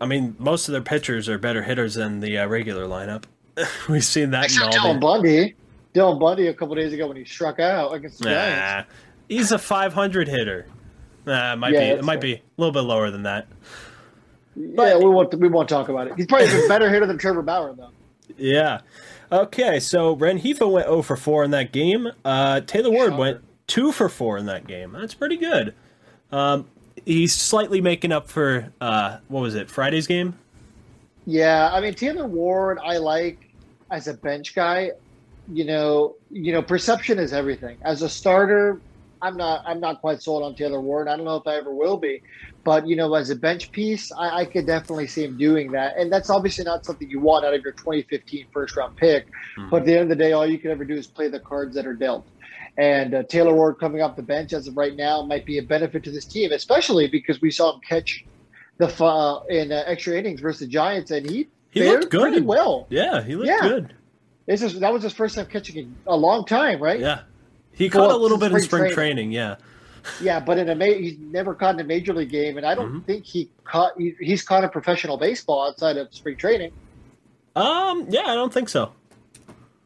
I 0.00 0.06
mean, 0.06 0.36
most 0.38 0.68
of 0.68 0.72
their 0.72 0.82
pitchers 0.82 1.28
are 1.28 1.38
better 1.38 1.62
hitters 1.62 1.94
than 1.94 2.20
the 2.20 2.38
uh, 2.38 2.46
regular 2.46 2.86
lineup. 2.86 3.24
We've 3.88 4.04
seen 4.04 4.30
that 4.30 4.44
Except 4.44 4.74
in 4.74 4.80
all 4.80 4.94
Dylan 4.94 5.00
Bundy. 5.00 5.54
Dylan 5.94 6.20
Bundy 6.20 6.46
a 6.46 6.54
couple 6.54 6.74
days 6.74 6.92
ago 6.92 7.08
when 7.08 7.16
he 7.16 7.24
struck 7.24 7.58
out 7.58 7.92
against 7.92 8.20
the 8.20 8.26
nah, 8.26 8.34
Giants. 8.34 8.90
He's 9.28 9.52
a 9.52 9.58
500 9.58 10.28
hitter. 10.28 10.66
Nah, 11.26 11.54
it 11.54 11.56
might 11.56 11.72
yeah, 11.74 11.94
be. 11.94 11.98
It 11.98 12.04
might 12.04 12.14
fair. 12.14 12.20
be 12.20 12.34
a 12.34 12.42
little 12.56 12.72
bit 12.72 12.80
lower 12.82 13.10
than 13.10 13.24
that. 13.24 13.48
But, 14.56 14.88
yeah, 14.88 14.98
we 14.98 15.10
won't. 15.10 15.34
We 15.34 15.48
won't 15.48 15.68
talk 15.68 15.88
about 15.88 16.08
it. 16.08 16.14
He's 16.16 16.26
probably 16.26 16.48
a 16.48 16.68
better 16.68 16.90
hitter 16.90 17.06
than 17.06 17.18
Trevor 17.18 17.42
Bauer, 17.42 17.74
though. 17.74 17.90
Yeah, 18.36 18.80
Okay, 19.30 19.78
so 19.78 20.16
Rengifo 20.16 20.70
went 20.70 20.86
0 20.86 21.02
for 21.02 21.16
4 21.16 21.44
in 21.44 21.50
that 21.50 21.72
game. 21.72 22.10
Uh, 22.24 22.60
Taylor 22.62 22.90
Ward 22.90 23.16
went 23.16 23.40
2 23.66 23.92
for 23.92 24.08
4 24.08 24.38
in 24.38 24.46
that 24.46 24.66
game. 24.66 24.92
That's 24.92 25.14
pretty 25.14 25.36
good. 25.36 25.74
Um, 26.32 26.66
he's 27.04 27.34
slightly 27.34 27.80
making 27.80 28.12
up 28.12 28.28
for, 28.28 28.72
uh, 28.80 29.18
what 29.28 29.40
was 29.40 29.54
it, 29.54 29.70
Friday's 29.70 30.06
game? 30.06 30.38
Yeah, 31.26 31.70
I 31.72 31.80
mean, 31.80 31.92
Taylor 31.92 32.26
Ward, 32.26 32.78
I 32.82 32.96
like 32.96 33.50
as 33.90 34.08
a 34.08 34.14
bench 34.14 34.54
guy. 34.54 34.92
You 35.52 35.64
know, 35.64 36.16
you 36.30 36.52
know, 36.52 36.62
perception 36.62 37.18
is 37.18 37.32
everything. 37.32 37.78
As 37.82 38.02
a 38.02 38.08
starter, 38.08 38.80
I'm 39.22 39.36
not 39.36 39.62
I'm 39.66 39.80
not 39.80 40.00
quite 40.00 40.22
sold 40.22 40.42
on 40.42 40.54
Taylor 40.54 40.80
Ward. 40.80 41.08
I 41.08 41.16
don't 41.16 41.24
know 41.24 41.36
if 41.36 41.46
I 41.46 41.56
ever 41.56 41.74
will 41.74 41.96
be. 41.96 42.22
But 42.68 42.86
you 42.86 42.96
know, 42.96 43.14
as 43.14 43.30
a 43.30 43.34
bench 43.34 43.72
piece, 43.72 44.12
I, 44.12 44.40
I, 44.40 44.44
could 44.44 44.66
definitely 44.66 45.06
see 45.06 45.24
him 45.24 45.38
doing 45.38 45.72
that, 45.72 45.96
and 45.96 46.12
that's 46.12 46.28
obviously 46.28 46.64
not 46.64 46.84
something 46.84 47.08
you 47.08 47.18
want 47.18 47.46
out 47.46 47.54
of 47.54 47.62
your 47.62 47.72
2015 47.72 48.44
first 48.52 48.76
round 48.76 48.94
pick. 48.94 49.24
Mm-hmm. 49.56 49.70
But 49.70 49.76
at 49.78 49.86
the 49.86 49.92
end 49.94 50.02
of 50.02 50.08
the 50.10 50.16
day, 50.16 50.32
all 50.32 50.46
you 50.46 50.58
can 50.58 50.70
ever 50.70 50.84
do 50.84 50.92
is 50.92 51.06
play 51.06 51.28
the 51.28 51.40
cards 51.40 51.74
that 51.76 51.86
are 51.86 51.94
dealt. 51.94 52.26
And 52.76 53.14
uh, 53.14 53.22
Taylor 53.22 53.54
Ward 53.54 53.78
coming 53.80 54.02
off 54.02 54.16
the 54.16 54.22
bench 54.22 54.52
as 54.52 54.68
of 54.68 54.76
right 54.76 54.94
now 54.94 55.22
might 55.22 55.46
be 55.46 55.56
a 55.56 55.62
benefit 55.62 56.04
to 56.04 56.10
this 56.10 56.26
team, 56.26 56.52
especially 56.52 57.08
because 57.08 57.40
we 57.40 57.50
saw 57.50 57.72
him 57.72 57.80
catch 57.88 58.22
the 58.76 58.88
uh, 59.02 59.44
in 59.48 59.72
uh, 59.72 59.84
extra 59.86 60.18
innings 60.18 60.42
versus 60.42 60.60
the 60.60 60.66
Giants, 60.66 61.10
and 61.10 61.24
he 61.24 61.48
he 61.70 61.88
looked 61.88 62.10
good 62.10 62.20
pretty 62.20 62.42
well. 62.42 62.86
Yeah, 62.90 63.22
he 63.22 63.34
looked 63.34 63.48
yeah. 63.48 63.62
good. 63.62 63.94
This 64.44 64.60
is 64.60 64.78
that 64.80 64.92
was 64.92 65.02
his 65.02 65.14
first 65.14 65.36
time 65.36 65.46
catching 65.46 65.76
in 65.78 65.96
a 66.06 66.14
long 66.14 66.44
time, 66.44 66.82
right? 66.82 67.00
Yeah, 67.00 67.22
he 67.72 67.88
caught 67.88 68.10
a 68.10 68.16
little 68.18 68.36
bit 68.36 68.52
in 68.52 68.60
spring 68.60 68.92
training. 68.92 68.94
training. 68.94 69.32
Yeah, 69.32 69.56
yeah, 70.20 70.40
but 70.40 70.58
in 70.58 70.68
a 70.68 70.74
ma- 70.74 70.84
he's 70.84 71.18
never 71.18 71.54
caught 71.54 71.74
in 71.74 71.80
a 71.80 71.84
major 71.84 72.12
league 72.12 72.30
game, 72.30 72.56
and 72.56 72.66
I 72.66 72.74
don't 72.74 72.88
mm-hmm. 72.88 73.00
think 73.00 73.24
he 73.24 73.50
caught. 73.64 73.92
He, 73.98 74.14
he's 74.20 74.42
caught 74.42 74.64
a 74.64 74.68
professional 74.68 75.16
baseball 75.16 75.68
outside 75.68 75.96
of 75.96 76.12
spring 76.14 76.36
training. 76.36 76.72
Um, 77.56 78.06
yeah, 78.08 78.26
I 78.26 78.34
don't 78.34 78.52
think 78.52 78.68
so. 78.68 78.92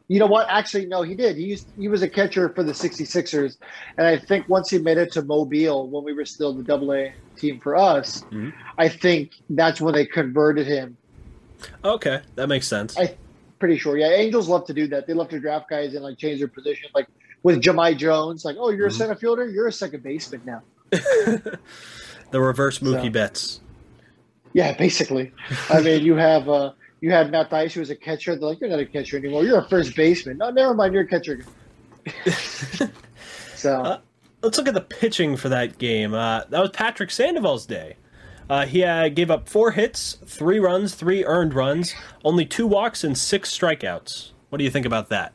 You 0.07 0.19
know 0.19 0.27
what? 0.27 0.47
Actually, 0.49 0.85
no, 0.85 1.01
he 1.01 1.15
did. 1.15 1.37
He 1.37 1.45
used, 1.45 1.67
he 1.77 1.87
was 1.87 2.01
a 2.03 2.09
catcher 2.09 2.49
for 2.49 2.61
the 2.61 2.73
66ers, 2.73 3.57
and 3.97 4.05
I 4.05 4.17
think 4.17 4.47
once 4.49 4.69
he 4.69 4.77
made 4.77 4.97
it 4.97 5.11
to 5.13 5.21
Mobile 5.23 5.87
when 5.87 6.03
we 6.03 6.13
were 6.13 6.25
still 6.25 6.53
the 6.53 6.63
Double 6.63 6.93
A 6.93 7.13
team 7.35 7.59
for 7.59 7.75
us, 7.75 8.21
mm-hmm. 8.23 8.49
I 8.77 8.89
think 8.89 9.31
that's 9.49 9.79
when 9.79 9.93
they 9.93 10.05
converted 10.05 10.67
him. 10.67 10.97
Okay, 11.83 12.21
that 12.35 12.47
makes 12.47 12.67
sense. 12.67 12.97
I 12.97 13.15
pretty 13.63 13.77
sure. 13.77 13.97
Yeah, 13.97 14.09
Angels 14.09 14.49
love 14.49 14.65
to 14.65 14.73
do 14.73 14.87
that. 14.87 15.07
They 15.07 15.13
love 15.13 15.29
to 15.29 15.39
draft 15.39 15.69
guys 15.69 15.93
and 15.93 16.03
like 16.03 16.17
change 16.17 16.39
their 16.39 16.49
position. 16.49 16.89
Like 16.93 17.07
with 17.43 17.61
Jahmai 17.61 17.97
Jones, 17.97 18.45
like, 18.45 18.55
oh, 18.59 18.69
you're 18.69 18.87
mm-hmm. 18.87 18.95
a 18.95 18.97
center 18.97 19.15
fielder, 19.15 19.47
you're 19.47 19.67
a 19.67 19.71
second 19.71 20.01
baseman 20.03 20.41
now. 20.45 20.61
the 20.89 21.59
reverse 22.33 22.79
Mookie 22.79 23.05
so, 23.05 23.09
Betts. 23.11 23.61
Yeah, 24.53 24.73
basically. 24.73 25.31
I 25.69 25.81
mean, 25.81 26.03
you 26.03 26.15
have 26.15 26.47
uh, 26.47 26.73
you 27.01 27.11
had 27.11 27.31
Matt 27.31 27.49
Thaiss, 27.49 27.73
who 27.73 27.79
was 27.79 27.89
a 27.89 27.95
catcher. 27.95 28.35
They're 28.35 28.49
like, 28.49 28.61
you're 28.61 28.69
not 28.69 28.79
a 28.79 28.85
catcher 28.85 29.17
anymore. 29.17 29.43
You're 29.43 29.59
a 29.59 29.67
first 29.67 29.95
baseman. 29.95 30.37
No, 30.37 30.49
never 30.51 30.73
mind. 30.73 30.93
You're 30.93 31.03
a 31.03 31.07
catcher. 31.07 31.43
so 33.55 33.81
uh, 33.81 33.99
let's 34.41 34.57
look 34.57 34.67
at 34.67 34.73
the 34.73 34.81
pitching 34.81 35.35
for 35.35 35.49
that 35.49 35.77
game. 35.79 36.13
Uh, 36.13 36.43
that 36.49 36.59
was 36.59 36.69
Patrick 36.69 37.11
Sandoval's 37.11 37.65
day. 37.65 37.97
Uh, 38.49 38.65
he 38.65 38.83
uh, 38.83 39.09
gave 39.09 39.31
up 39.31 39.49
four 39.49 39.71
hits, 39.71 40.17
three 40.25 40.59
runs, 40.59 40.95
three 40.95 41.25
earned 41.25 41.53
runs, 41.53 41.95
only 42.23 42.45
two 42.45 42.67
walks, 42.67 43.03
and 43.03 43.17
six 43.17 43.57
strikeouts. 43.57 44.31
What 44.49 44.59
do 44.59 44.63
you 44.63 44.69
think 44.69 44.85
about 44.85 45.09
that? 45.09 45.33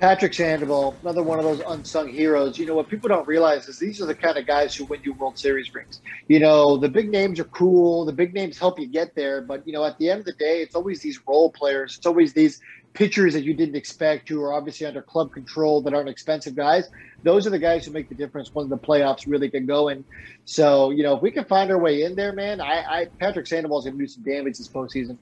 Patrick 0.00 0.32
Sandoval, 0.32 0.96
another 1.02 1.22
one 1.22 1.38
of 1.38 1.44
those 1.44 1.60
unsung 1.68 2.08
heroes. 2.08 2.58
You 2.58 2.64
know 2.64 2.74
what 2.74 2.88
people 2.88 3.10
don't 3.10 3.28
realize 3.28 3.68
is 3.68 3.78
these 3.78 4.00
are 4.00 4.06
the 4.06 4.14
kind 4.14 4.38
of 4.38 4.46
guys 4.46 4.74
who 4.74 4.86
win 4.86 5.02
you 5.04 5.12
World 5.12 5.38
Series 5.38 5.74
rings. 5.74 6.00
You 6.26 6.40
know 6.40 6.78
the 6.78 6.88
big 6.88 7.10
names 7.10 7.38
are 7.38 7.44
cool, 7.44 8.06
the 8.06 8.12
big 8.12 8.32
names 8.32 8.58
help 8.58 8.80
you 8.80 8.86
get 8.86 9.14
there, 9.14 9.42
but 9.42 9.66
you 9.66 9.74
know 9.74 9.84
at 9.84 9.98
the 9.98 10.08
end 10.08 10.20
of 10.20 10.24
the 10.24 10.32
day, 10.32 10.62
it's 10.62 10.74
always 10.74 11.02
these 11.02 11.20
role 11.28 11.52
players. 11.52 11.96
It's 11.98 12.06
always 12.06 12.32
these 12.32 12.62
pitchers 12.94 13.34
that 13.34 13.44
you 13.44 13.52
didn't 13.52 13.76
expect 13.76 14.30
who 14.30 14.42
are 14.42 14.54
obviously 14.54 14.86
under 14.86 15.02
club 15.02 15.32
control 15.32 15.82
that 15.82 15.92
aren't 15.92 16.08
expensive 16.08 16.56
guys. 16.56 16.88
Those 17.22 17.46
are 17.46 17.50
the 17.50 17.58
guys 17.58 17.84
who 17.84 17.92
make 17.92 18.08
the 18.08 18.14
difference 18.14 18.48
when 18.54 18.70
the 18.70 18.78
playoffs 18.78 19.24
really 19.26 19.48
get 19.48 19.66
going. 19.66 20.06
So 20.46 20.92
you 20.92 21.02
know 21.02 21.16
if 21.16 21.22
we 21.22 21.30
can 21.30 21.44
find 21.44 21.70
our 21.70 21.78
way 21.78 22.04
in 22.04 22.14
there, 22.14 22.32
man, 22.32 22.62
I, 22.62 22.84
I 22.88 23.06
Patrick 23.20 23.46
Sandoval's 23.46 23.84
gonna 23.84 23.98
do 23.98 24.06
some 24.06 24.22
damage 24.22 24.56
this 24.56 24.70
postseason. 24.70 25.18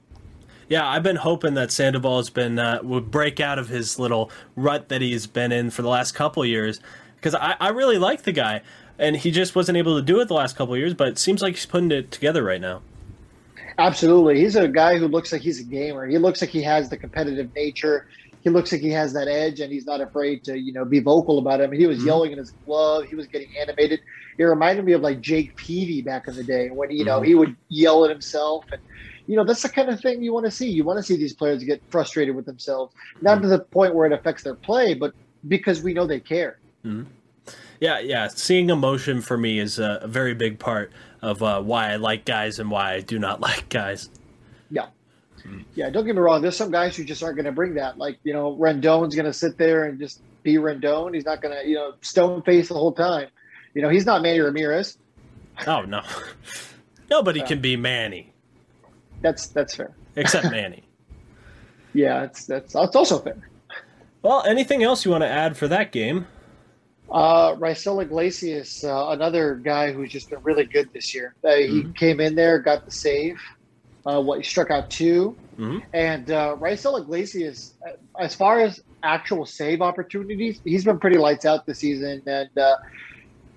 Yeah, 0.69 0.87
I've 0.87 1.01
been 1.01 1.15
hoping 1.15 1.55
that 1.55 1.71
Sandoval 1.71 2.17
has 2.17 2.29
been 2.29 2.59
uh, 2.59 2.79
would 2.83 3.09
break 3.09 3.39
out 3.39 3.57
of 3.57 3.69
his 3.69 3.97
little 3.97 4.29
rut 4.55 4.89
that 4.89 5.01
he's 5.01 5.25
been 5.25 5.51
in 5.51 5.71
for 5.71 5.81
the 5.81 5.89
last 5.89 6.11
couple 6.13 6.45
years 6.45 6.79
because 7.15 7.33
I, 7.33 7.55
I 7.59 7.69
really 7.69 7.97
like 7.97 8.21
the 8.21 8.31
guy, 8.31 8.61
and 8.99 9.17
he 9.17 9.31
just 9.31 9.55
wasn't 9.55 9.79
able 9.79 9.97
to 9.97 10.05
do 10.05 10.19
it 10.19 10.27
the 10.27 10.35
last 10.35 10.55
couple 10.55 10.77
years. 10.77 10.93
But 10.93 11.07
it 11.07 11.17
seems 11.17 11.41
like 11.41 11.55
he's 11.55 11.65
putting 11.65 11.91
it 11.91 12.11
together 12.11 12.43
right 12.43 12.61
now. 12.61 12.83
Absolutely, 13.79 14.39
he's 14.39 14.55
a 14.55 14.67
guy 14.67 14.99
who 14.99 15.07
looks 15.07 15.31
like 15.31 15.41
he's 15.41 15.59
a 15.59 15.63
gamer. 15.63 16.05
He 16.05 16.19
looks 16.19 16.39
like 16.39 16.51
he 16.51 16.61
has 16.61 16.87
the 16.87 16.97
competitive 16.97 17.53
nature. 17.55 18.07
He 18.41 18.51
looks 18.51 18.71
like 18.71 18.81
he 18.81 18.91
has 18.91 19.11
that 19.13 19.27
edge, 19.27 19.61
and 19.61 19.73
he's 19.73 19.87
not 19.87 20.01
afraid 20.01 20.43
to 20.43 20.55
you 20.57 20.71
know 20.71 20.85
be 20.85 20.99
vocal 20.99 21.39
about 21.39 21.61
it. 21.61 21.63
I 21.63 21.67
mean, 21.67 21.79
he 21.79 21.87
was 21.87 21.97
mm-hmm. 21.97 22.07
yelling 22.07 22.31
in 22.33 22.37
his 22.37 22.51
glove. 22.67 23.05
He 23.05 23.15
was 23.15 23.25
getting 23.25 23.49
animated. 23.57 24.01
It 24.37 24.43
reminded 24.43 24.85
me 24.85 24.93
of 24.93 25.01
like 25.01 25.19
Jake 25.19 25.55
Peavy 25.55 26.03
back 26.03 26.27
in 26.27 26.35
the 26.35 26.43
day 26.43 26.69
when 26.69 26.91
you 26.91 27.05
know 27.05 27.17
mm-hmm. 27.17 27.25
he 27.25 27.33
would 27.33 27.55
yell 27.69 28.05
at 28.05 28.11
himself 28.11 28.65
and 28.71 28.81
you 29.29 29.35
know 29.35 29.43
that's 29.43 29.61
the 29.61 29.69
kind 29.69 29.89
of 29.89 30.01
thing 30.01 30.23
you 30.23 30.33
want 30.33 30.47
to 30.47 30.51
see. 30.51 30.67
You 30.67 30.83
want 30.83 30.97
to 30.97 31.03
see 31.03 31.15
these 31.15 31.33
players 31.33 31.63
get 31.63 31.83
frustrated 31.89 32.35
with 32.35 32.47
themselves, 32.47 32.95
not 33.21 33.35
mm-hmm. 33.35 33.43
to 33.43 33.47
the 33.49 33.59
point 33.59 33.93
where 33.93 34.07
it 34.07 34.11
affects 34.11 34.41
their 34.41 34.55
play, 34.55 34.95
but 34.95 35.13
because 35.47 35.83
we 35.83 35.93
know 35.93 36.07
they 36.07 36.19
care. 36.19 36.57
Mm-hmm. 36.83 37.03
Yeah, 37.79 37.99
yeah. 37.99 38.27
Seeing 38.27 38.71
emotion 38.71 39.21
for 39.21 39.37
me 39.37 39.59
is 39.59 39.77
a, 39.77 40.01
very 40.05 40.33
big 40.33 40.57
part 40.57 40.91
of 41.21 41.43
uh, 41.43 41.61
why 41.61 41.91
I 41.91 41.97
like 41.97 42.25
guys 42.25 42.57
and 42.57 42.71
why 42.71 42.93
I 42.93 43.01
do 43.01 43.19
not 43.19 43.39
like 43.47 43.69
guys. 43.69 44.09
Yeah. 44.71 44.87
Yeah, 45.75 45.89
don't 45.89 46.05
get 46.05 46.15
me 46.15 46.21
wrong. 46.21 46.41
There's 46.41 46.57
some 46.57 46.71
guys 46.71 46.95
who 46.95 47.03
just 47.03 47.23
aren't 47.23 47.35
going 47.35 47.45
to 47.45 47.51
bring 47.51 47.75
that. 47.75 47.97
Like, 47.97 48.17
you 48.23 48.33
know, 48.33 48.55
Rendon's 48.55 49.15
going 49.15 49.25
to 49.25 49.33
sit 49.33 49.57
there 49.57 49.85
and 49.85 49.99
just 49.99 50.21
be 50.43 50.55
Rendon. 50.55 51.13
He's 51.13 51.25
not 51.25 51.41
going 51.41 51.55
to, 51.55 51.67
you 51.67 51.75
know, 51.75 51.93
stone 52.01 52.41
face 52.43 52.67
the 52.67 52.75
whole 52.75 52.91
time. 52.91 53.29
You 53.73 53.81
know, 53.81 53.89
he's 53.89 54.05
not 54.05 54.21
Manny 54.21 54.39
Ramirez. 54.39 54.97
Oh 55.65 55.81
no, 55.81 56.01
nobody 57.09 57.41
can 57.41 57.61
be 57.61 57.75
Manny. 57.75 58.28
That's 59.21 59.47
that's 59.47 59.75
fair. 59.75 59.91
Except 60.15 60.45
Manny. 60.51 60.83
yeah, 61.93 62.23
it's 62.23 62.45
that's 62.45 62.73
that's 62.73 62.95
also 62.95 63.19
fair. 63.19 63.37
Well, 64.21 64.43
anything 64.45 64.83
else 64.83 65.05
you 65.05 65.11
want 65.11 65.23
to 65.23 65.29
add 65.29 65.55
for 65.55 65.67
that 65.69 65.91
game? 65.91 66.27
Uh, 67.11 67.55
Raisel 67.55 68.03
Iglesias, 68.03 68.83
uh, 68.83 69.09
another 69.09 69.55
guy 69.55 69.91
who's 69.91 70.11
just 70.11 70.29
been 70.29 70.43
really 70.43 70.65
good 70.65 70.89
this 70.93 71.15
year. 71.15 71.33
Uh, 71.43 71.55
he 71.55 71.67
mm-hmm. 71.67 71.91
came 71.93 72.19
in 72.19 72.35
there, 72.35 72.59
got 72.59 72.85
the 72.85 72.91
save. 72.91 73.39
Uh, 74.05 74.21
what 74.21 74.37
he 74.37 74.43
struck 74.43 74.71
out 74.71 74.89
2 74.89 75.35
mm-hmm. 75.59 75.77
and 75.93 76.31
uh, 76.31 76.55
Raisel 76.57 76.99
Iglesias, 76.99 77.73
uh, 77.85 77.91
as 78.17 78.33
far 78.33 78.59
as 78.59 78.81
actual 79.03 79.45
save 79.45 79.81
opportunities, 79.81 80.61
he's 80.63 80.85
been 80.85 80.97
pretty 80.97 81.17
lights 81.17 81.45
out 81.45 81.65
this 81.65 81.79
season. 81.79 82.21
And 82.25 82.57
uh, 82.57 82.77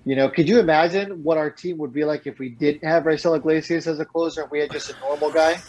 you 0.05 0.15
know, 0.15 0.29
could 0.29 0.49
you 0.49 0.59
imagine 0.59 1.23
what 1.23 1.37
our 1.37 1.49
team 1.49 1.77
would 1.77 1.93
be 1.93 2.03
like 2.03 2.27
if 2.27 2.39
we 2.39 2.49
didn't 2.49 2.87
have 2.87 3.03
Raisel 3.03 3.37
Iglesias 3.37 3.87
as 3.87 3.99
a 3.99 4.05
closer 4.05 4.41
and 4.41 4.51
we 4.51 4.59
had 4.59 4.71
just 4.71 4.89
a 4.89 4.99
normal 4.99 5.31
guy? 5.31 5.61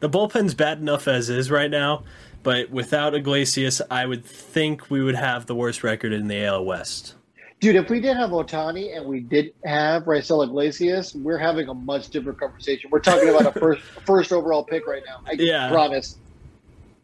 The 0.00 0.08
bullpen's 0.08 0.54
bad 0.54 0.80
enough 0.80 1.06
as 1.08 1.30
is 1.30 1.50
right 1.50 1.70
now, 1.70 2.02
but 2.42 2.70
without 2.70 3.14
Iglesias, 3.14 3.80
I 3.90 4.04
would 4.04 4.24
think 4.24 4.90
we 4.90 5.02
would 5.02 5.14
have 5.14 5.46
the 5.46 5.54
worst 5.54 5.84
record 5.84 6.12
in 6.12 6.28
the 6.28 6.44
AL 6.44 6.64
West. 6.64 7.14
Dude, 7.60 7.76
if 7.76 7.88
we 7.88 8.00
didn't 8.00 8.16
have 8.16 8.30
Ohtani 8.30 8.96
and 8.96 9.06
we 9.06 9.20
didn't 9.20 9.54
have 9.64 10.02
Raisel 10.02 10.44
Iglesias, 10.44 11.14
we're 11.14 11.38
having 11.38 11.68
a 11.68 11.74
much 11.74 12.08
different 12.08 12.40
conversation. 12.40 12.90
We're 12.90 12.98
talking 12.98 13.28
about 13.28 13.46
a 13.46 13.52
first 13.60 13.82
first 14.04 14.32
overall 14.32 14.64
pick 14.64 14.86
right 14.86 15.02
now. 15.06 15.20
I 15.24 15.34
yeah. 15.38 15.70
promise. 15.70 16.18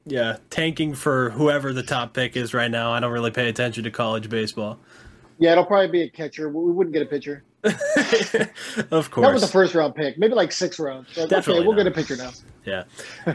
Yeah, 0.05 0.39
tanking 0.51 0.95
for 0.95 1.31
whoever 1.31 1.73
the 1.73 1.85
top 1.85 2.15
pick 2.15 2.37
is 2.37 2.53
right 2.55 2.71
now. 2.71 2.91
I 2.93 2.99
don't 2.99 3.13
really 3.13 3.31
pay 3.31 3.49
attention 3.49 3.85
to 3.85 3.93
college 3.93 4.29
baseball. 4.29 4.81
Yeah, 5.39 5.53
it'll 5.53 5.65
probably 5.65 5.89
be 5.89 6.03
a 6.03 6.09
catcher. 6.09 6.49
We 6.49 6.73
wouldn't 6.73 6.93
get 6.93 7.03
a 7.03 7.07
pitcher. 7.07 7.45
of 7.65 9.11
course. 9.11 9.23
Not 9.23 9.33
with 9.33 9.43
the 9.43 9.49
first 9.51 9.75
round 9.75 9.95
pick. 9.95 10.19
Maybe 10.19 10.35
like 10.35 10.53
six 10.53 10.79
rounds. 10.79 11.15
Definitely. 11.15 11.55
Okay, 11.55 11.67
we'll 11.67 11.77
not. 11.77 11.85
get 11.85 11.87
a 11.87 11.91
pitcher 11.91 12.17
now. 12.17 12.33
Yeah. 12.65 12.85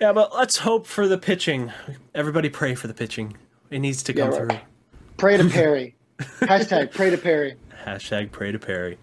yeah, 0.00 0.12
but 0.12 0.34
let's 0.34 0.58
hope 0.58 0.86
for 0.86 1.06
the 1.06 1.18
pitching. 1.18 1.72
Everybody 2.14 2.48
pray 2.48 2.74
for 2.74 2.88
the 2.88 2.94
pitching. 2.94 3.36
It 3.70 3.78
needs 3.78 4.02
to 4.04 4.12
come 4.12 4.32
yeah, 4.32 4.38
right. 4.38 4.50
through. 4.50 4.60
Pray 5.16 5.36
to 5.36 5.48
Perry. 5.48 5.94
Hashtag 6.18 6.92
pray 6.92 7.10
to 7.10 7.18
Perry. 7.18 7.56
Hashtag 7.84 8.30
pray 8.30 8.52
to 8.52 8.58
Perry. 8.58 8.98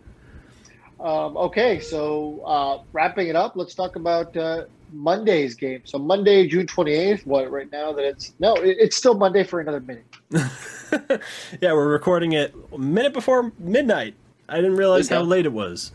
Um, 1.00 1.38
okay, 1.38 1.80
so 1.80 2.42
uh, 2.46 2.84
wrapping 2.92 3.30
it 3.30 3.36
up, 3.36 3.56
let's 3.56 3.74
talk 3.74 3.96
about 3.96 4.36
uh, 4.36 4.66
Monday's 4.92 5.56
game. 5.56 5.82
So 5.86 5.98
Monday, 5.98 6.48
June 6.48 6.68
twenty 6.68 6.94
eighth. 6.94 7.26
What 7.26 7.50
right 7.52 7.72
now 7.72 7.92
that 7.94 8.06
it's 8.06 8.34
no, 8.40 8.56
it's 8.56 8.96
still 8.96 9.16
Monday 9.16 9.44
for 9.44 9.60
another 9.60 9.80
minute. 9.80 10.06
yeah, 11.62 11.74
we're 11.74 11.88
recording 11.88 12.34
it 12.34 12.54
a 12.72 12.78
minute 12.78 13.14
before 13.14 13.52
midnight. 13.60 14.16
I 14.48 14.56
didn't 14.58 14.76
realize 14.76 15.10
how 15.10 15.22
late 15.22 15.46
it 15.46 15.54
was. 15.54 15.92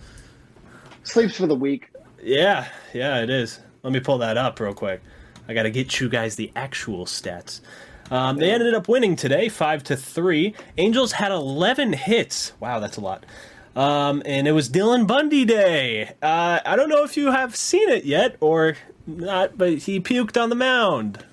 Sleeps 1.02 1.36
for 1.36 1.46
the 1.46 1.54
week. 1.54 1.90
Yeah, 2.22 2.68
yeah, 2.92 3.20
it 3.20 3.30
is. 3.30 3.60
Let 3.82 3.92
me 3.92 4.00
pull 4.00 4.18
that 4.18 4.38
up 4.38 4.58
real 4.60 4.72
quick. 4.72 5.02
I 5.46 5.54
got 5.54 5.64
to 5.64 5.70
get 5.70 6.00
you 6.00 6.08
guys 6.08 6.36
the 6.36 6.50
actual 6.56 7.04
stats. 7.04 7.60
Um, 8.10 8.36
they 8.36 8.50
ended 8.50 8.74
up 8.74 8.88
winning 8.88 9.16
today, 9.16 9.48
five 9.48 9.82
to 9.84 9.96
three. 9.96 10.54
Angels 10.78 11.12
had 11.12 11.32
eleven 11.32 11.92
hits. 11.92 12.52
Wow, 12.60 12.80
that's 12.80 12.96
a 12.96 13.00
lot. 13.00 13.24
Um, 13.76 14.22
and 14.24 14.46
it 14.46 14.52
was 14.52 14.68
Dylan 14.68 15.06
Bundy 15.06 15.44
Day. 15.44 16.12
Uh, 16.22 16.60
I 16.64 16.76
don't 16.76 16.88
know 16.88 17.02
if 17.02 17.16
you 17.16 17.32
have 17.32 17.56
seen 17.56 17.88
it 17.88 18.04
yet 18.04 18.36
or 18.40 18.76
not, 19.06 19.58
but 19.58 19.78
he 19.78 20.00
puked 20.00 20.40
on 20.40 20.48
the 20.48 20.56
mound. 20.56 21.24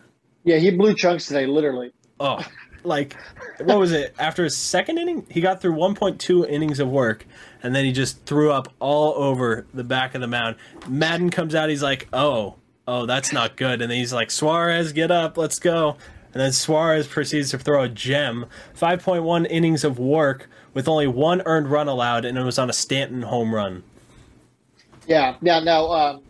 Yeah, 0.43 0.57
he 0.57 0.71
blew 0.71 0.95
chunks 0.95 1.27
today, 1.27 1.45
literally. 1.45 1.91
Oh, 2.19 2.43
like 2.83 3.15
what 3.59 3.77
was 3.77 3.91
it? 3.91 4.15
After 4.17 4.43
his 4.43 4.57
second 4.57 4.97
inning, 4.97 5.25
he 5.29 5.39
got 5.41 5.61
through 5.61 5.75
1.2 5.75 6.49
innings 6.49 6.79
of 6.79 6.89
work, 6.89 7.25
and 7.61 7.75
then 7.75 7.85
he 7.85 7.91
just 7.91 8.25
threw 8.25 8.51
up 8.51 8.73
all 8.79 9.13
over 9.23 9.67
the 9.73 9.83
back 9.83 10.15
of 10.15 10.21
the 10.21 10.27
mound. 10.27 10.55
Maddon 10.87 11.29
comes 11.29 11.53
out, 11.53 11.69
he's 11.69 11.83
like, 11.83 12.07
"Oh, 12.11 12.55
oh, 12.87 13.05
that's 13.05 13.31
not 13.31 13.55
good," 13.55 13.81
and 13.81 13.91
then 13.91 13.97
he's 13.99 14.13
like, 14.13 14.31
"Suarez, 14.31 14.93
get 14.93 15.11
up, 15.11 15.37
let's 15.37 15.59
go." 15.59 15.97
And 16.33 16.41
then 16.41 16.53
Suarez 16.53 17.07
proceeds 17.07 17.51
to 17.51 17.59
throw 17.59 17.83
a 17.83 17.89
gem. 17.89 18.45
5.1 18.73 19.45
innings 19.49 19.83
of 19.83 19.99
work 19.99 20.49
with 20.73 20.87
only 20.87 21.07
one 21.07 21.41
earned 21.45 21.69
run 21.69 21.87
allowed, 21.87 22.25
and 22.25 22.37
it 22.37 22.43
was 22.43 22.59
on 22.59 22.69
a 22.69 22.73
Stanton 22.73 23.21
home 23.21 23.53
run. 23.53 23.83
Yeah. 25.07 25.35
Now, 25.41 25.59
now, 25.59 25.91
um, 25.91 26.21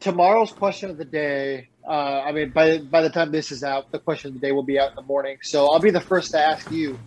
tomorrow's 0.00 0.52
question 0.52 0.90
of 0.90 0.96
the 0.96 1.04
day. 1.04 1.68
Uh, 1.86 2.22
I 2.22 2.32
mean, 2.32 2.50
by 2.50 2.78
by 2.78 3.02
the 3.02 3.10
time 3.10 3.30
this 3.30 3.52
is 3.52 3.62
out, 3.62 3.92
the 3.92 3.98
question 3.98 4.28
of 4.28 4.34
the 4.34 4.40
day 4.40 4.52
will 4.52 4.62
be 4.62 4.78
out 4.78 4.90
in 4.90 4.96
the 4.96 5.02
morning. 5.02 5.38
So 5.42 5.70
I'll 5.70 5.80
be 5.80 5.90
the 5.90 6.00
first 6.00 6.30
to 6.32 6.38
ask 6.38 6.70
you: 6.70 6.98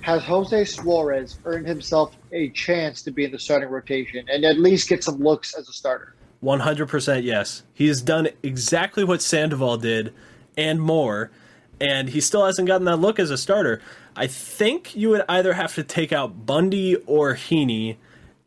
Has 0.00 0.22
Jose 0.22 0.64
Suarez 0.64 1.38
earned 1.44 1.66
himself 1.66 2.16
a 2.32 2.48
chance 2.50 3.02
to 3.02 3.10
be 3.10 3.24
in 3.24 3.32
the 3.32 3.38
starting 3.38 3.68
rotation 3.68 4.26
and 4.30 4.44
at 4.44 4.58
least 4.58 4.88
get 4.88 5.04
some 5.04 5.16
looks 5.16 5.54
as 5.54 5.68
a 5.68 5.72
starter? 5.72 6.14
One 6.40 6.60
hundred 6.60 6.88
percent, 6.88 7.24
yes. 7.24 7.62
He 7.74 7.86
has 7.88 8.00
done 8.00 8.28
exactly 8.42 9.04
what 9.04 9.20
Sandoval 9.20 9.76
did, 9.76 10.14
and 10.56 10.80
more 10.80 11.30
and 11.80 12.08
he 12.08 12.20
still 12.20 12.44
hasn't 12.44 12.66
gotten 12.68 12.84
that 12.84 12.96
look 12.96 13.18
as 13.18 13.30
a 13.30 13.38
starter. 13.38 13.80
I 14.16 14.26
think 14.26 14.94
you 14.94 15.10
would 15.10 15.24
either 15.28 15.52
have 15.52 15.74
to 15.74 15.82
take 15.82 16.12
out 16.12 16.46
Bundy 16.46 16.96
or 17.06 17.34
Heaney. 17.34 17.96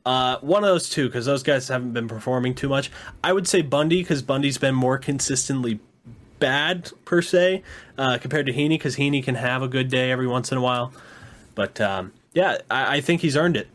Uh, 0.06 0.38
one 0.40 0.64
of 0.64 0.70
those 0.70 0.90
two, 0.90 1.08
because 1.08 1.26
those 1.26 1.44
guys 1.44 1.68
haven't 1.68 1.92
been 1.92 2.08
performing 2.08 2.56
too 2.56 2.70
much. 2.70 2.90
I 3.24 3.34
would 3.34 3.48
say 3.48 3.62
Bundy, 3.62 4.02
because 4.02 4.22
Bundy's 4.22 4.58
been 4.58 4.76
more 4.76 4.98
consistently 4.98 5.80
bad, 6.40 6.92
per 7.04 7.22
se, 7.22 7.64
uh, 7.98 8.18
compared 8.18 8.46
to 8.46 8.54
Heaney, 8.54 8.70
because 8.70 8.96
Heaney 8.96 9.24
can 9.24 9.36
have 9.36 9.62
a 9.62 9.68
good 9.68 9.90
day 9.90 10.12
every 10.12 10.28
once 10.28 10.52
in 10.52 10.58
a 10.58 10.62
while. 10.62 10.94
But 11.56 11.82
um, 11.82 12.14
yeah, 12.34 12.60
I, 12.70 12.98
I, 12.98 13.02
think 13.02 13.22
he's 13.22 13.36
earned 13.36 13.58
it. 13.58 13.68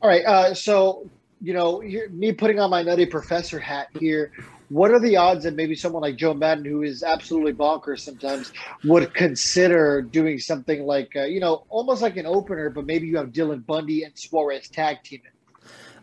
All 0.00 0.08
right. 0.08 0.24
Uh, 0.24 0.54
so, 0.54 1.08
you 1.42 1.52
know, 1.52 1.82
me 2.10 2.32
putting 2.32 2.60
on 2.60 2.70
my 2.70 2.82
nutty 2.82 3.06
professor 3.06 3.58
hat 3.58 3.88
here, 3.98 4.32
what 4.68 4.90
are 4.90 5.00
the 5.00 5.16
odds 5.16 5.44
that 5.44 5.54
maybe 5.54 5.74
someone 5.74 6.00
like 6.00 6.16
Joe 6.16 6.32
Maddon, 6.32 6.64
who 6.64 6.82
is 6.82 7.02
absolutely 7.02 7.52
bonkers 7.52 8.00
sometimes, 8.00 8.52
would 8.84 9.12
consider 9.12 10.00
doing 10.00 10.38
something 10.38 10.84
like, 10.84 11.14
uh, 11.16 11.24
you 11.24 11.40
know, 11.40 11.64
almost 11.68 12.00
like 12.00 12.16
an 12.16 12.26
opener, 12.26 12.70
but 12.70 12.86
maybe 12.86 13.06
you 13.06 13.16
have 13.18 13.28
Dylan 13.32 13.66
Bundy 13.66 14.04
and 14.04 14.16
Suarez 14.16 14.68
tag 14.68 14.98
teaming? 15.02 15.26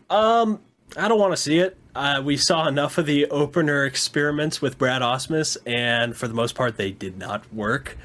Um, 0.09 0.59
I 0.97 1.07
don't 1.07 1.19
want 1.19 1.33
to 1.33 1.41
see 1.41 1.59
it. 1.59 1.77
Uh, 1.95 2.21
we 2.23 2.37
saw 2.37 2.67
enough 2.67 2.97
of 2.97 3.05
the 3.05 3.25
opener 3.27 3.85
experiments 3.85 4.61
with 4.61 4.77
Brad 4.77 5.01
Ausmus, 5.01 5.57
and 5.65 6.15
for 6.15 6.27
the 6.27 6.33
most 6.33 6.53
part, 6.53 6.77
they 6.77 6.91
did 6.91 7.17
not 7.17 7.51
work. 7.53 7.97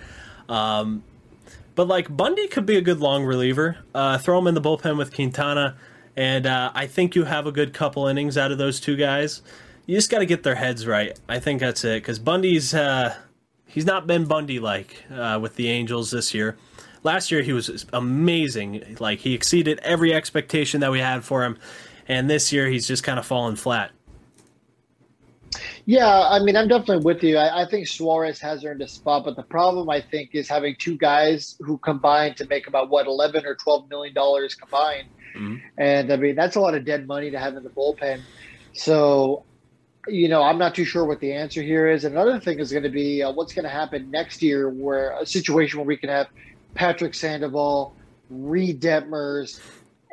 Um, 0.48 1.02
but 1.74 1.88
like 1.88 2.14
Bundy 2.14 2.46
could 2.48 2.66
be 2.66 2.76
a 2.76 2.82
good 2.82 3.00
long 3.00 3.24
reliever. 3.24 3.78
Uh, 3.94 4.18
throw 4.18 4.38
him 4.38 4.46
in 4.46 4.54
the 4.54 4.60
bullpen 4.60 4.96
with 4.96 5.14
Quintana, 5.14 5.76
and 6.16 6.46
uh, 6.46 6.70
I 6.74 6.86
think 6.86 7.14
you 7.14 7.24
have 7.24 7.46
a 7.46 7.52
good 7.52 7.72
couple 7.72 8.06
innings 8.06 8.38
out 8.38 8.52
of 8.52 8.58
those 8.58 8.80
two 8.80 8.96
guys 8.96 9.42
you 9.86 9.96
just 9.96 10.10
got 10.10 10.20
to 10.20 10.26
get 10.26 10.42
their 10.42 10.54
heads 10.54 10.86
right. 10.86 11.18
I 11.28 11.38
think 11.38 11.60
that's 11.60 11.84
it 11.84 12.02
because 12.02 12.18
Bundy's 12.18 12.74
uh, 12.74 13.14
he's 13.66 13.84
not 13.84 14.06
been 14.06 14.24
Bundy 14.24 14.58
like 14.58 15.04
uh, 15.12 15.38
with 15.40 15.56
the 15.56 15.68
Angels 15.68 16.10
this 16.10 16.32
year. 16.32 16.56
Last 17.02 17.30
year 17.30 17.42
he 17.42 17.52
was 17.52 17.86
amazing. 17.92 18.96
Like 18.98 19.20
he 19.20 19.34
exceeded 19.34 19.78
every 19.82 20.14
expectation 20.14 20.80
that 20.80 20.90
we 20.90 21.00
had 21.00 21.22
for 21.22 21.44
him, 21.44 21.58
and 22.08 22.30
this 22.30 22.52
year 22.52 22.68
he's 22.68 22.86
just 22.86 23.02
kind 23.02 23.18
of 23.18 23.26
fallen 23.26 23.56
flat. 23.56 23.90
Yeah, 25.86 26.08
I 26.08 26.40
mean, 26.40 26.56
I'm 26.56 26.66
definitely 26.66 27.04
with 27.04 27.22
you. 27.22 27.36
I, 27.36 27.62
I, 27.62 27.68
think 27.68 27.86
Suarez 27.86 28.40
has 28.40 28.64
earned 28.64 28.82
a 28.82 28.88
spot, 28.88 29.24
but 29.24 29.36
the 29.36 29.42
problem 29.42 29.88
I 29.88 30.00
think 30.00 30.30
is 30.32 30.48
having 30.48 30.74
two 30.76 30.96
guys 30.96 31.56
who 31.60 31.78
combine 31.78 32.34
to 32.36 32.46
make 32.46 32.66
about 32.66 32.88
what 32.88 33.06
11 33.06 33.46
or 33.46 33.54
12 33.54 33.88
million 33.88 34.14
dollars 34.14 34.54
combined, 34.54 35.08
mm-hmm. 35.34 35.56
and 35.78 36.12
I 36.12 36.16
mean 36.16 36.34
that's 36.34 36.56
a 36.56 36.60
lot 36.60 36.74
of 36.74 36.84
dead 36.84 37.06
money 37.06 37.30
to 37.30 37.38
have 37.38 37.56
in 37.56 37.62
the 37.62 37.70
bullpen. 37.70 38.20
So 38.72 39.44
you 40.06 40.28
know, 40.28 40.42
I'm 40.42 40.58
not 40.58 40.74
too 40.74 40.84
sure 40.84 41.04
what 41.04 41.20
the 41.20 41.32
answer 41.32 41.62
here 41.62 41.88
is. 41.88 42.04
Another 42.04 42.38
thing 42.38 42.58
is 42.58 42.70
going 42.70 42.82
to 42.82 42.90
be 42.90 43.22
uh, 43.22 43.32
what's 43.32 43.54
going 43.54 43.64
to 43.64 43.70
happen 43.70 44.10
next 44.10 44.42
year, 44.42 44.68
where 44.68 45.18
a 45.18 45.26
situation 45.26 45.78
where 45.78 45.86
we 45.86 45.96
can 45.96 46.08
have 46.08 46.28
Patrick 46.74 47.14
Sandoval, 47.14 47.94
Reid 48.28 48.80
Detmers, 48.80 49.60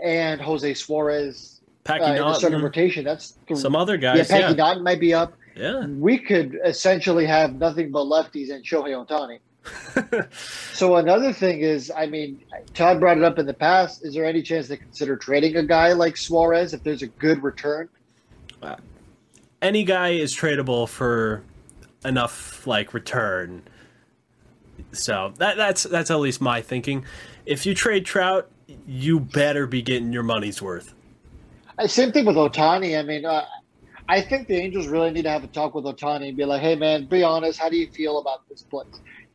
and 0.02 0.40
Jose 0.42 0.74
Suarez 0.76 1.62
Packy 1.84 2.04
uh, 2.04 2.14
in 2.14 2.22
the 2.22 2.34
starting 2.34 2.62
rotation. 2.62 3.04
That's 3.04 3.38
some 3.54 3.76
other 3.76 3.96
yeah. 3.96 4.16
guys. 4.16 4.28
Packy 4.28 4.42
Yeah, 4.42 4.54
Naughton 4.54 4.84
might 4.84 5.00
be 5.00 5.14
up. 5.14 5.34
yeah. 5.56 5.86
We 5.86 6.18
could 6.18 6.58
essentially 6.64 7.26
have 7.26 7.56
nothing 7.56 7.92
but 7.92 8.06
lefties 8.06 8.52
and 8.52 8.64
Shohei 8.64 9.06
Ohtani. 9.06 9.40
So 10.74 10.96
another 10.96 11.32
thing 11.32 11.60
is, 11.60 11.92
I 11.96 12.08
mean, 12.08 12.44
Todd 12.74 13.00
brought 13.00 13.20
it 13.20 13.24
up 13.24 13.38
in 13.38 13.46
the 13.46 13.54
past. 13.54 14.04
Is 14.04 14.16
there 14.16 14.26
any 14.26 14.42
chance 14.42 14.68
they 14.68 14.78
consider 14.78 15.16
trading 15.16 15.56
a 15.58 15.64
guy 15.64 15.94
like 15.94 16.18
Suarez 16.18 16.74
if 16.74 16.82
there's 16.82 17.04
a 17.04 17.08
good 17.08 17.44
return? 17.44 17.88
Any 19.62 19.84
guy 19.84 20.10
is 20.10 20.36
tradable 20.36 20.90
for 20.90 21.44
enough 22.04 22.66
like 22.66 22.96
return. 22.96 23.62
So 24.92 25.34
that 25.38 25.56
that's 25.56 25.84
that's 25.84 26.10
at 26.10 26.20
least 26.20 26.42
my 26.42 26.62
thinking. 26.62 27.06
If 27.46 27.68
you 27.68 27.76
trade 27.76 28.06
Trout, 28.06 28.50
you 28.88 29.20
better 29.20 29.68
be 29.68 29.84
getting 29.84 30.12
your 30.12 30.24
money's 30.24 30.64
worth. 30.64 30.96
Uh, 31.78 31.86
Same 31.86 32.12
thing 32.12 32.26
with 32.26 32.38
Ohtani. 32.38 33.00
I 33.00 33.04
mean, 33.04 33.26
uh, 33.26 33.46
I 34.10 34.22
think 34.22 34.48
the 34.48 34.56
Angels 34.56 34.88
really 34.88 35.12
need 35.12 35.24
to 35.24 35.30
have 35.30 35.44
a 35.44 35.48
talk 35.48 35.76
with 35.76 35.86
Ohtani 35.86 36.30
and 36.30 36.38
be 36.38 36.46
like, 36.46 36.62
"Hey, 36.62 36.76
man, 36.76 37.06
be 37.06 37.22
honest. 37.22 37.60
How 37.60 37.70
do 37.70 37.78
you 37.78 37.88
feel 37.92 38.18
about 38.18 38.50
this 38.50 38.64
place? 38.64 38.88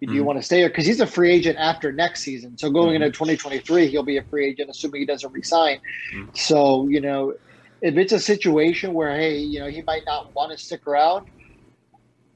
Do 0.02 0.12
you 0.12 0.22
Mhm. 0.22 0.26
want 0.26 0.38
to 0.38 0.42
stay 0.42 0.58
here? 0.58 0.68
Because 0.68 0.84
he's 0.84 1.00
a 1.00 1.06
free 1.06 1.30
agent 1.32 1.56
after 1.58 1.90
next 1.90 2.20
season. 2.22 2.58
So 2.58 2.68
going 2.70 2.92
Mhm. 2.92 2.96
into 3.06 3.10
2023, 3.12 3.86
he'll 3.88 4.02
be 4.02 4.18
a 4.18 4.22
free 4.24 4.46
agent, 4.46 4.68
assuming 4.68 5.00
he 5.00 5.06
doesn't 5.06 5.32
resign. 5.32 5.78
Mhm. 6.14 6.36
So 6.36 6.86
you 6.88 7.00
know, 7.00 7.32
if 7.80 7.96
it's 7.96 8.12
a 8.12 8.20
situation 8.20 8.92
where 8.92 9.16
hey, 9.16 9.38
you 9.38 9.58
know, 9.58 9.68
he 9.68 9.82
might 9.82 10.04
not 10.04 10.34
want 10.34 10.52
to 10.52 10.58
stick 10.58 10.86
around, 10.86 11.26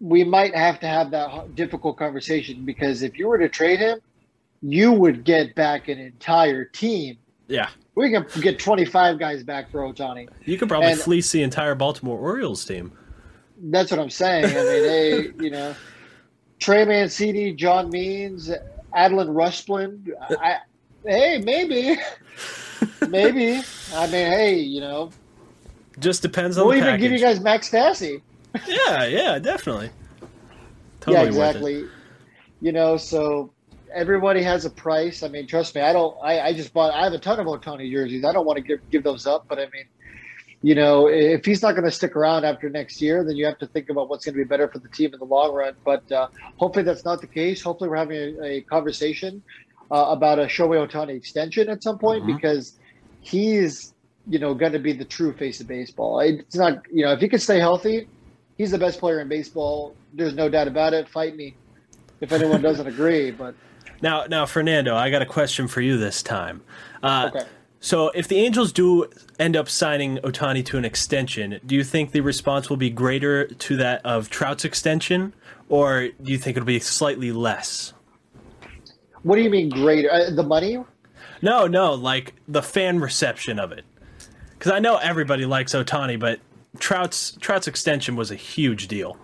we 0.00 0.24
might 0.24 0.54
have 0.54 0.80
to 0.80 0.86
have 0.86 1.10
that 1.10 1.54
difficult 1.54 1.98
conversation. 1.98 2.64
Because 2.64 3.02
if 3.02 3.18
you 3.18 3.28
were 3.28 3.36
to 3.38 3.48
trade 3.48 3.78
him, 3.80 4.00
you 4.62 4.92
would 4.92 5.24
get 5.24 5.54
back 5.54 5.88
an 5.88 5.98
entire 5.98 6.64
team. 6.64 7.18
Yeah, 7.48 7.68
We 7.96 8.10
can 8.12 8.24
get 8.40 8.58
25 8.60 9.18
guys 9.18 9.42
back 9.42 9.70
for 9.70 9.80
Ohtani. 9.80 10.28
you 10.44 10.56
could 10.56 10.68
probably 10.68 10.92
And- 10.92 11.00
fleece 11.00 11.32
the 11.32 11.42
entire 11.42 11.74
Baltimore 11.74 12.18
Orioles 12.18 12.64
team. 12.64 12.92
That's 13.62 13.90
what 13.90 13.98
I'm 14.00 14.08
saying. 14.10 14.44
I 14.44 14.48
mean, 14.48 14.54
hey, 14.54 15.30
you 15.40 15.50
know, 15.50 15.74
Trey 16.60 16.84
Mancini, 16.84 17.52
John 17.52 17.90
Means, 17.90 18.48
Adley 18.94 19.26
Rutschman. 19.28 20.10
Uh, 20.30 20.36
I, 20.40 20.58
hey, 21.04 21.38
maybe, 21.38 21.96
maybe. 23.08 23.62
I 23.94 24.06
mean, 24.06 24.26
hey, 24.30 24.54
you 24.58 24.80
know, 24.80 25.10
Just 25.98 26.22
depends 26.22 26.58
on 26.58 26.64
we'll 26.66 26.72
the 26.72 26.78
even 26.78 26.88
package. 26.90 27.00
give 27.02 27.12
you 27.12 27.18
guys 27.18 27.40
Max 27.40 27.70
Stassi. 27.70 28.20
yeah, 28.66 29.06
yeah, 29.06 29.38
definitely. 29.38 29.90
Totally 31.00 31.22
yeah, 31.22 31.28
exactly. 31.28 31.84
You 32.60 32.72
know, 32.72 32.98
so 32.98 33.50
everybody 33.92 34.42
has 34.42 34.66
a 34.66 34.70
price. 34.70 35.22
I 35.22 35.28
mean, 35.28 35.46
trust 35.46 35.74
me, 35.74 35.80
I 35.80 35.94
don't. 35.94 36.14
I, 36.22 36.40
I 36.40 36.52
just 36.52 36.74
bought. 36.74 36.92
I 36.92 37.04
have 37.04 37.14
a 37.14 37.18
ton 37.18 37.40
of 37.40 37.46
Ohtani 37.46 37.90
jerseys. 37.90 38.24
I 38.24 38.32
don't 38.32 38.44
want 38.44 38.58
to 38.58 38.62
give 38.62 38.80
give 38.90 39.02
those 39.02 39.26
up, 39.26 39.46
but 39.48 39.58
I 39.58 39.62
mean. 39.62 39.86
You 40.62 40.74
know, 40.74 41.08
if 41.08 41.46
he's 41.46 41.62
not 41.62 41.72
going 41.72 41.84
to 41.84 41.90
stick 41.90 42.14
around 42.14 42.44
after 42.44 42.68
next 42.68 43.00
year, 43.00 43.24
then 43.24 43.34
you 43.36 43.46
have 43.46 43.58
to 43.60 43.66
think 43.66 43.88
about 43.88 44.10
what's 44.10 44.26
going 44.26 44.34
to 44.34 44.38
be 44.38 44.44
better 44.44 44.68
for 44.68 44.78
the 44.78 44.88
team 44.90 45.12
in 45.14 45.18
the 45.18 45.24
long 45.24 45.54
run. 45.54 45.74
But 45.84 46.10
uh, 46.12 46.28
hopefully, 46.58 46.84
that's 46.84 47.04
not 47.04 47.22
the 47.22 47.26
case. 47.26 47.62
Hopefully, 47.62 47.88
we're 47.88 47.96
having 47.96 48.36
a, 48.42 48.44
a 48.44 48.60
conversation 48.62 49.42
uh, 49.90 50.06
about 50.10 50.38
a 50.38 50.44
Shohei 50.44 50.86
Ohtani 50.86 51.16
extension 51.16 51.70
at 51.70 51.82
some 51.82 51.98
point 51.98 52.24
Mhm. 52.24 52.36
because 52.36 52.78
he's, 53.20 53.94
you 54.28 54.38
know, 54.38 54.52
going 54.52 54.72
to 54.72 54.78
be 54.78 54.92
the 54.92 55.04
true 55.04 55.32
face 55.32 55.60
of 55.62 55.66
baseball. 55.66 56.20
It's 56.20 56.56
not, 56.56 56.82
you 56.92 57.04
know, 57.04 57.12
if 57.12 57.20
he 57.20 57.28
can 57.28 57.38
stay 57.40 57.58
healthy, 57.58 58.06
he's 58.58 58.70
the 58.70 58.78
best 58.78 59.00
player 59.00 59.20
in 59.20 59.28
baseball. 59.28 59.94
There's 60.12 60.34
no 60.34 60.50
doubt 60.50 60.68
about 60.68 60.92
it. 60.92 61.08
Fight 61.08 61.36
me 61.36 61.54
if 62.20 62.32
anyone 62.32 62.60
doesn't 62.60 62.86
agree. 62.94 63.30
But 63.30 63.54
Now, 64.02 64.26
now, 64.26 64.44
Fernando, 64.44 64.94
I 64.94 65.08
got 65.10 65.22
a 65.22 65.26
question 65.26 65.68
for 65.68 65.80
you 65.80 65.96
this 65.96 66.22
time. 66.22 66.60
Uh, 67.02 67.30
okay. 67.34 67.46
So, 67.82 68.10
if 68.10 68.28
the 68.28 68.36
Angels 68.36 68.72
do 68.72 69.06
end 69.38 69.56
up 69.56 69.68
signing 69.68 70.18
Ohtani 70.18 70.64
to 70.66 70.76
an 70.76 70.84
extension, 70.84 71.58
do 71.64 71.74
you 71.74 71.82
think 71.82 72.12
the 72.12 72.20
response 72.20 72.68
will 72.68 72.76
be 72.76 72.90
greater 72.90 73.46
to 73.46 73.76
that 73.78 74.04
of 74.04 74.28
Trout's 74.28 74.66
extension, 74.66 75.32
or 75.70 76.08
do 76.22 76.30
you 76.30 76.36
think 76.36 76.58
it'll 76.58 76.66
be 76.66 76.78
slightly 76.78 77.32
less? 77.32 77.94
What 79.22 79.36
do 79.36 79.42
you 79.42 79.48
mean 79.48 79.70
greater? 79.70 80.12
Uh, 80.12 80.30
the 80.30 80.42
money? 80.42 80.78
No, 81.40 81.66
no, 81.66 81.94
like 81.94 82.34
the 82.46 82.62
fan 82.62 83.00
reception 83.00 83.58
of 83.58 83.72
it. 83.72 83.84
Because 84.58 84.72
I 84.72 84.78
know 84.78 84.98
everybody 84.98 85.46
likes 85.46 85.72
Ohtani, 85.72 86.20
but 86.20 86.38
Trout's 86.78 87.32
Trout's 87.40 87.66
extension 87.66 88.14
was 88.14 88.30
a 88.30 88.36
huge 88.36 88.88
deal. 88.88 89.16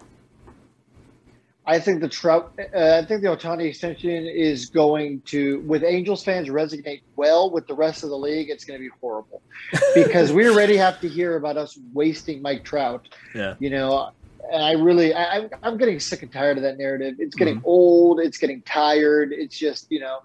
I 1.67 1.81
think 1.81 2.01
the 2.01 2.09
Trout, 2.09 2.53
uh, 2.59 3.01
I 3.03 3.05
think 3.05 3.23
the 3.23 3.29
Ohtani 3.29 3.65
extension 3.65 4.27
is 4.27 4.67
going 4.67 5.21
to, 5.23 5.61
with 5.61 5.83
Angels 5.83 6.23
fans 6.23 6.49
resonate 6.49 7.03
well 7.17 7.51
with 7.51 7.67
the 7.67 7.75
rest 7.75 8.05
of 8.05 8.11
the 8.11 8.17
league. 8.17 8.51
It's 8.51 8.65
going 8.65 8.79
to 8.79 8.85
be 8.85 8.91
horrible 9.01 9.43
because 9.95 10.33
we 10.33 10.49
already 10.49 10.77
have 10.77 11.01
to 11.01 11.09
hear 11.09 11.37
about 11.37 11.57
us 11.57 11.77
wasting 11.93 12.41
Mike 12.41 12.63
Trout. 12.65 13.09
Yeah. 13.35 13.55
You 13.59 13.71
know, 13.71 14.11
and 14.53 14.63
I 14.63 14.73
really, 14.73 15.13
I, 15.13 15.39
I'm, 15.39 15.51
I'm 15.63 15.77
getting 15.77 15.99
sick 15.99 16.23
and 16.23 16.33
tired 16.33 16.57
of 16.57 16.63
that 16.63 16.79
narrative. 16.79 17.17
It's 17.19 17.35
getting 17.35 17.61
old. 17.65 18.21
It's 18.21 18.39
getting 18.39 18.63
tired. 18.63 19.33
It's 19.33 19.59
just, 19.59 19.91
you 19.91 19.99
know, 19.99 20.21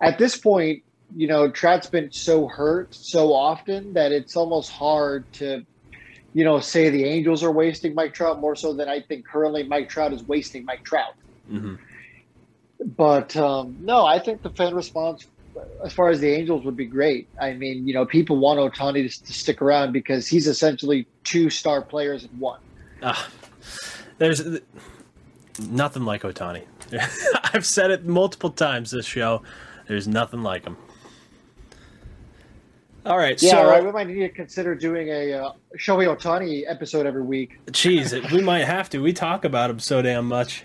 at 0.00 0.18
this 0.18 0.38
point, 0.38 0.82
you 1.14 1.26
know, 1.26 1.50
Trout's 1.50 1.86
been 1.86 2.10
so 2.10 2.48
hurt 2.48 2.94
so 2.94 3.34
often 3.34 3.92
that 3.92 4.10
it's 4.12 4.36
almost 4.36 4.72
hard 4.72 5.30
to 5.34 5.66
you 6.34 6.44
know, 6.44 6.60
say 6.60 6.88
the 6.88 7.04
Angels 7.04 7.42
are 7.42 7.52
wasting 7.52 7.94
Mike 7.94 8.14
Trout 8.14 8.40
more 8.40 8.56
so 8.56 8.72
than 8.72 8.88
I 8.88 9.00
think 9.00 9.26
currently 9.26 9.62
Mike 9.62 9.88
Trout 9.88 10.12
is 10.12 10.22
wasting 10.24 10.64
Mike 10.64 10.84
Trout. 10.84 11.14
hmm 11.48 11.74
But 12.96 13.36
um, 13.36 13.76
no, 13.80 14.06
I 14.06 14.18
think 14.18 14.42
the 14.42 14.50
fan 14.50 14.74
response, 14.74 15.26
as 15.84 15.92
far 15.92 16.08
as 16.08 16.20
the 16.20 16.30
Angels, 16.30 16.64
would 16.64 16.76
be 16.76 16.86
great. 16.86 17.28
I 17.40 17.52
mean, 17.52 17.86
you 17.86 17.94
know, 17.94 18.06
people 18.06 18.38
want 18.38 18.58
Ohtani 18.58 19.08
to, 19.10 19.24
to 19.24 19.32
stick 19.32 19.60
around 19.60 19.92
because 19.92 20.26
he's 20.26 20.46
essentially 20.46 21.06
two 21.24 21.50
star 21.50 21.82
players 21.82 22.24
in 22.24 22.30
one. 22.38 22.60
Ah, 23.02 23.28
there's 24.18 24.42
nothing 25.60 26.04
like 26.04 26.22
Ohtani. 26.22 26.64
I've 27.54 27.66
said 27.66 27.90
it 27.90 28.04
multiple 28.06 28.50
times 28.50 28.90
this 28.90 29.06
show. 29.06 29.42
There's 29.88 30.08
nothing 30.08 30.42
like 30.42 30.64
him. 30.64 30.76
All 33.04 33.18
right, 33.18 33.40
Yeah, 33.42 33.50
so 33.50 33.68
right. 33.68 33.84
We 33.84 33.90
might 33.90 34.06
need 34.06 34.20
to 34.20 34.28
consider 34.28 34.74
doing 34.76 35.08
a 35.08 35.32
uh, 35.32 35.52
Shohei 35.76 36.14
Ohtani 36.16 36.62
episode 36.68 37.04
every 37.04 37.22
week. 37.22 37.58
Jeez, 37.66 38.30
we 38.30 38.40
might 38.42 38.64
have 38.64 38.88
to. 38.90 39.00
We 39.00 39.12
talk 39.12 39.44
about 39.44 39.70
him 39.70 39.80
so 39.80 40.02
damn 40.02 40.26
much. 40.28 40.64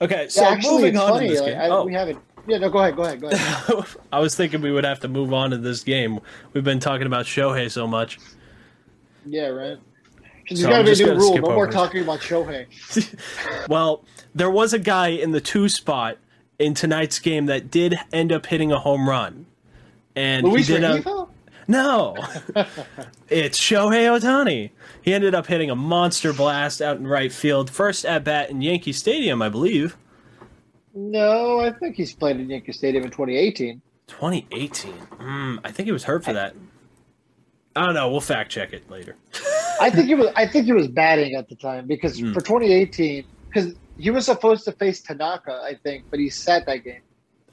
Okay, 0.00 0.28
so 0.28 0.42
yeah, 0.42 0.48
actually, 0.48 0.74
moving 0.76 0.96
on 0.96 1.10
funny. 1.10 1.28
to 1.28 1.32
this 1.34 1.42
like, 1.42 1.52
game. 1.52 1.60
I, 1.60 1.68
oh, 1.68 1.84
We 1.84 1.92
haven't. 1.92 2.18
Yeah, 2.48 2.58
no, 2.58 2.70
go 2.70 2.78
ahead. 2.78 2.96
Go 2.96 3.02
ahead. 3.04 3.20
Go 3.20 3.28
ahead. 3.28 3.84
I 4.12 4.18
was 4.18 4.34
thinking 4.34 4.62
we 4.62 4.72
would 4.72 4.84
have 4.84 5.00
to 5.00 5.08
move 5.08 5.32
on 5.32 5.50
to 5.50 5.58
this 5.58 5.84
game. 5.84 6.18
We've 6.54 6.64
been 6.64 6.80
talking 6.80 7.06
about 7.06 7.26
Shohei 7.26 7.70
so 7.70 7.86
much. 7.86 8.18
yeah, 9.26 9.46
right. 9.48 9.78
There's 10.48 10.62
So 10.62 10.68
got 10.68 10.78
to 10.78 10.84
be 10.84 11.02
a 11.02 11.06
new 11.06 11.20
rule. 11.20 11.36
No 11.36 11.54
more 11.54 11.68
talking 11.70 12.02
about 12.02 12.20
Shohei. 12.20 12.66
Well, 13.68 14.04
there 14.34 14.50
was 14.50 14.72
a 14.72 14.78
guy 14.78 15.08
in 15.08 15.30
the 15.30 15.40
two 15.40 15.68
spot 15.68 16.18
in 16.58 16.74
tonight's 16.74 17.18
game 17.20 17.46
that 17.46 17.70
did 17.70 17.96
end 18.12 18.32
up 18.32 18.46
hitting 18.46 18.72
a 18.72 18.78
home 18.80 19.08
run, 19.08 19.46
and 20.16 20.46
Luis 20.46 20.68
he 20.68 20.74
did 20.74 20.84
a, 20.84 21.26
No, 21.68 22.16
it's 23.28 23.58
Shohei 23.58 24.06
Ohtani. 24.18 24.70
He 25.02 25.14
ended 25.14 25.34
up 25.34 25.46
hitting 25.46 25.70
a 25.70 25.76
monster 25.76 26.32
blast 26.32 26.80
out 26.82 26.96
in 26.98 27.06
right 27.06 27.32
field, 27.32 27.70
first 27.70 28.04
at 28.04 28.24
bat 28.24 28.50
in 28.50 28.60
Yankee 28.62 28.92
Stadium, 28.92 29.42
I 29.42 29.48
believe. 29.48 29.96
No, 30.94 31.60
I 31.60 31.70
think 31.72 31.96
he's 31.96 32.12
played 32.12 32.36
in 32.38 32.50
Yankee 32.50 32.72
Stadium 32.72 33.04
in 33.04 33.10
2018. 33.10 33.80
2018. 34.08 34.92
Mm, 34.92 35.58
I 35.64 35.70
think 35.70 35.86
he 35.86 35.92
was 35.92 36.04
hurt 36.04 36.24
for 36.24 36.32
that. 36.34 36.54
I 37.74 37.86
don't 37.86 37.94
know. 37.94 38.10
We'll 38.10 38.20
fact 38.20 38.50
check 38.50 38.74
it 38.74 38.90
later. 38.90 39.16
I 39.80 39.88
think 39.88 40.06
he 40.06 40.14
was. 40.14 40.28
I 40.36 40.46
think 40.46 40.66
he 40.66 40.72
was 40.72 40.88
batting 41.00 41.34
at 41.34 41.48
the 41.48 41.54
time 41.56 41.86
because 41.86 42.20
Mm. 42.20 42.34
for 42.34 42.40
2018, 42.42 43.24
because 43.48 43.74
he 43.96 44.10
was 44.10 44.26
supposed 44.26 44.64
to 44.66 44.72
face 44.72 45.00
Tanaka, 45.00 45.62
I 45.64 45.76
think, 45.82 46.04
but 46.10 46.18
he 46.20 46.28
sat 46.28 46.66
that 46.66 46.84
game. 46.84 47.00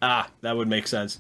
Ah, 0.02 0.30
that 0.42 0.56
would 0.58 0.68
make 0.68 0.88
sense. 0.88 1.20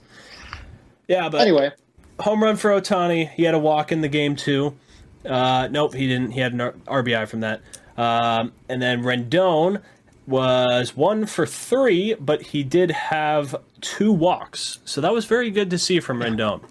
Yeah, 1.09 1.27
but 1.27 1.41
Anyway, 1.41 1.71
home 2.19 2.43
run 2.43 2.55
for 2.55 2.69
Ohtani. 2.69 3.29
He 3.31 3.43
had 3.43 3.55
a 3.55 3.59
walk 3.59 3.91
in 3.91 4.01
the 4.01 4.07
game 4.07 4.35
too. 4.35 4.77
Uh, 5.25 5.67
nope, 5.69 5.95
he 5.95 6.07
didn't. 6.07 6.31
He 6.31 6.39
had 6.39 6.53
an 6.53 6.59
RBI 6.59 7.27
from 7.27 7.41
that. 7.41 7.61
Um, 7.97 8.53
and 8.69 8.81
then 8.81 9.01
Rendon 9.01 9.81
was 10.27 10.95
one 10.95 11.25
for 11.25 11.47
three, 11.47 12.13
but 12.13 12.41
he 12.43 12.63
did 12.63 12.91
have 12.91 13.55
two 13.81 14.11
walks, 14.11 14.79
so 14.85 15.01
that 15.01 15.11
was 15.11 15.25
very 15.25 15.49
good 15.49 15.71
to 15.71 15.79
see 15.79 15.99
from 15.99 16.21
Rendon. 16.21 16.61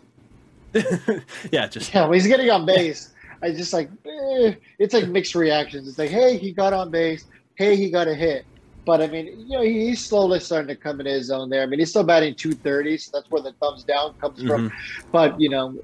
yeah, 1.51 1.67
just 1.67 1.93
yeah, 1.93 2.07
when 2.07 2.15
he's 2.15 2.29
getting 2.29 2.49
on 2.51 2.65
base, 2.65 3.13
I 3.43 3.51
just 3.51 3.73
like 3.73 3.91
eh, 4.07 4.55
it's 4.79 4.95
like 4.95 5.09
mixed 5.09 5.35
reactions. 5.35 5.89
It's 5.89 5.99
like, 5.99 6.11
hey, 6.11 6.39
he 6.39 6.53
got 6.53 6.73
on 6.73 6.91
base. 6.91 7.25
Hey, 7.57 7.75
he 7.75 7.91
got 7.91 8.07
a 8.07 8.15
hit. 8.15 8.47
But 8.89 9.03
I 9.03 9.07
mean, 9.07 9.27
you 9.47 9.59
know, 9.59 9.61
he's 9.61 10.03
slowly 10.03 10.41
starting 10.41 10.69
to 10.69 10.75
come 10.75 10.99
into 10.99 11.13
his 11.13 11.31
own 11.31 11.51
there. 11.51 11.63
I 11.63 11.67
mean, 11.67 11.79
he's 11.79 11.91
still 11.91 12.05
batting 12.05 12.35
230, 12.35 12.97
so 12.97 13.11
that's 13.13 13.31
where 13.31 13.43
the 13.43 13.53
thumbs 13.61 13.85
down 13.85 14.15
comes 14.15 14.43
from. 14.43 14.73
But 15.13 15.39
you 15.39 15.51
know, 15.51 15.75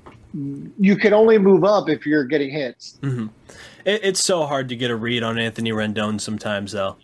you 0.79 0.97
can 0.97 1.13
only 1.13 1.37
move 1.37 1.65
up 1.65 1.91
if 1.91 2.07
you're 2.07 2.25
getting 2.25 2.49
hits. 2.49 2.99
mhm. 3.03 3.29
It, 3.85 4.01
it's 4.03 4.25
so 4.25 4.47
hard 4.47 4.71
to 4.71 4.77
get 4.77 4.91
a 4.91 4.97
read 4.97 5.23
on 5.23 5.39
Anthony 5.39 5.71
Rendon 5.71 6.19
sometimes, 6.19 6.73
though. 6.73 6.97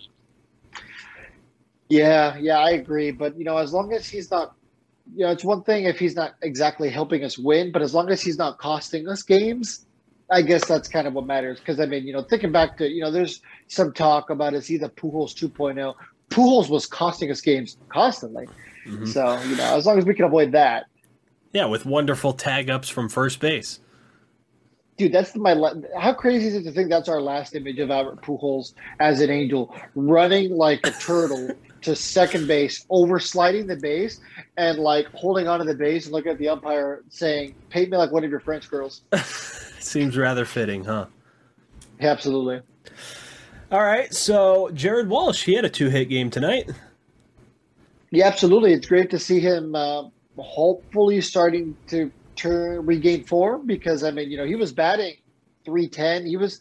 Yeah, 1.91 2.39
yeah, 2.39 2.61
I 2.61 2.71
agree. 2.71 3.11
But 3.11 3.37
you 3.37 3.45
know, 3.45 3.59
as 3.59 3.75
long 3.75 3.93
as 3.93 4.09
he's 4.09 4.31
not, 4.31 4.55
you 5.15 5.27
know, 5.27 5.33
it's 5.33 5.45
one 5.45 5.63
thing 5.65 5.85
if 5.85 5.99
he's 5.99 6.17
not 6.17 6.33
exactly 6.41 6.89
helping 6.89 7.25
us 7.25 7.37
win, 7.37 7.73
but 7.73 7.83
as 7.83 7.93
long 7.93 8.09
as 8.09 8.23
he's 8.23 8.39
not 8.39 8.57
costing 8.57 9.07
us 9.07 9.23
games, 9.23 9.85
I 10.31 10.43
guess 10.43 10.66
that's 10.66 10.89
kind 10.89 11.07
of 11.07 11.14
what 11.14 11.26
matters. 11.26 11.59
Because 11.59 11.81
I 11.81 11.87
mean, 11.87 12.07
you 12.07 12.12
know, 12.12 12.22
thinking 12.22 12.53
back 12.53 12.76
to 12.78 12.89
you 12.89 13.01
know, 13.01 13.11
there's 13.11 13.41
some 13.68 13.93
talk 13.93 14.31
about 14.31 14.55
is 14.55 14.66
he 14.66 14.76
the 14.76 14.89
Pujols 14.89 15.35
2.0. 15.35 15.95
Pujols 16.31 16.68
was 16.68 16.87
costing 16.87 17.31
us 17.31 17.41
games 17.41 17.76
constantly. 17.89 18.47
Mm-hmm. 18.87 19.07
So 19.07 19.41
you 19.43 19.57
know, 19.57 19.76
as 19.76 19.87
long 19.87 19.99
as 19.99 20.05
we 20.05 20.14
can 20.14 20.24
avoid 20.24 20.53
that. 20.53 20.87
Yeah, 21.53 21.66
with 21.66 21.85
wonderful 21.85 22.33
tag 22.33 22.70
ups 22.70 22.89
from 22.89 23.09
first 23.09 23.41
base. 23.41 23.81
Dude, 24.97 25.12
that's 25.12 25.35
my. 25.35 25.57
How 25.99 26.12
crazy 26.12 26.49
is 26.49 26.55
it 26.55 26.62
to 26.64 26.72
think 26.72 26.91
that's 26.91 27.09
our 27.09 27.20
last 27.20 27.55
image 27.55 27.78
of 27.78 27.91
Albert 27.91 28.22
Pujols 28.22 28.74
as 29.01 29.20
an 29.20 29.31
angel 29.31 29.74
running 29.95 30.55
like 30.55 30.87
a 30.87 30.91
turtle 30.91 31.51
to 31.81 31.97
second 31.97 32.47
base, 32.47 32.85
oversliding 32.91 33.66
the 33.66 33.76
base, 33.76 34.20
and 34.59 34.78
like 34.78 35.07
holding 35.14 35.49
onto 35.49 35.64
the 35.64 35.74
base 35.74 36.05
and 36.05 36.12
looking 36.12 36.33
at 36.33 36.39
the 36.39 36.49
umpire 36.49 37.03
saying, 37.09 37.55
"Paint 37.70 37.91
me 37.91 37.97
like 37.97 38.12
one 38.12 38.24
of 38.24 38.31
your 38.31 38.41
French 38.41 38.70
girls." 38.70 39.01
Seems 39.85 40.16
rather 40.16 40.45
fitting, 40.45 40.85
huh? 40.85 41.07
Absolutely. 42.01 42.61
All 43.70 43.83
right, 43.83 44.12
so 44.12 44.70
Jared 44.74 45.09
Walsh, 45.09 45.45
he 45.45 45.55
had 45.55 45.64
a 45.64 45.68
two-hit 45.68 46.09
game 46.09 46.31
tonight. 46.31 46.68
Yeah, 48.11 48.26
absolutely. 48.26 48.72
It's 48.72 48.87
great 48.87 49.11
to 49.11 49.18
see 49.18 49.39
him. 49.39 49.74
Uh, 49.74 50.05
hopefully, 50.37 51.20
starting 51.20 51.76
to 51.89 52.11
turn 52.35 52.85
regain 52.85 53.24
form 53.24 53.66
because 53.66 54.03
I 54.03 54.11
mean, 54.11 54.31
you 54.31 54.37
know, 54.37 54.45
he 54.45 54.57
was 54.57 54.72
batting 54.72 55.16
three 55.64 55.89
ten. 55.89 56.26
He 56.26 56.37
was 56.37 56.61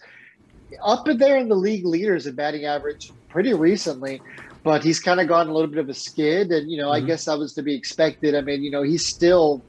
up 0.83 1.05
there 1.05 1.37
in 1.37 1.49
the 1.49 1.55
league 1.55 1.85
leaders 1.85 2.27
in 2.27 2.35
batting 2.35 2.65
average 2.65 3.11
pretty 3.29 3.53
recently 3.53 4.21
but 4.63 4.83
he's 4.83 4.99
kind 4.99 5.19
of 5.19 5.27
gone 5.27 5.47
a 5.47 5.53
little 5.53 5.69
bit 5.69 5.79
of 5.79 5.89
a 5.89 5.93
skid, 5.93 6.51
and 6.51 6.69
you 6.69 6.77
know, 6.77 6.89
mm-hmm. 6.89 7.03
I 7.03 7.07
guess 7.07 7.25
that 7.25 7.37
was 7.37 7.53
to 7.53 7.63
be 7.63 7.73
expected. 7.73 8.35
I 8.35 8.41
mean, 8.41 8.63
you 8.63 8.71
know, 8.71 8.83
he's 8.83 9.05
still. 9.05 9.63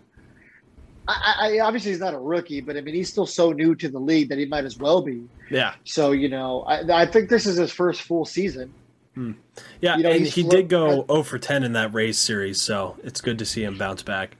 I, 1.10 1.34
I, 1.38 1.58
obviously 1.60 1.90
he's 1.90 2.00
not 2.00 2.14
a 2.14 2.18
rookie, 2.18 2.60
but 2.60 2.76
I 2.76 2.80
mean 2.80 2.94
he's 2.94 3.08
still 3.08 3.26
so 3.26 3.52
new 3.52 3.74
to 3.76 3.88
the 3.88 3.98
league 3.98 4.28
that 4.28 4.38
he 4.38 4.46
might 4.46 4.64
as 4.64 4.78
well 4.78 5.02
be. 5.02 5.24
Yeah. 5.50 5.74
So 5.84 6.12
you 6.12 6.28
know, 6.28 6.62
I, 6.62 7.02
I 7.02 7.06
think 7.06 7.28
this 7.28 7.46
is 7.46 7.56
his 7.56 7.72
first 7.72 8.02
full 8.02 8.24
season. 8.24 8.72
Hmm. 9.14 9.32
Yeah, 9.80 9.96
you 9.96 10.02
know, 10.04 10.10
and 10.10 10.26
he 10.26 10.42
did 10.42 10.68
go 10.68 11.04
0 11.06 11.22
for 11.24 11.38
10 11.38 11.64
in 11.64 11.72
that 11.72 11.92
Rays 11.92 12.18
series, 12.18 12.60
so 12.60 12.96
it's 13.02 13.20
good 13.20 13.38
to 13.40 13.44
see 13.44 13.64
him 13.64 13.76
bounce 13.76 14.02
back. 14.02 14.36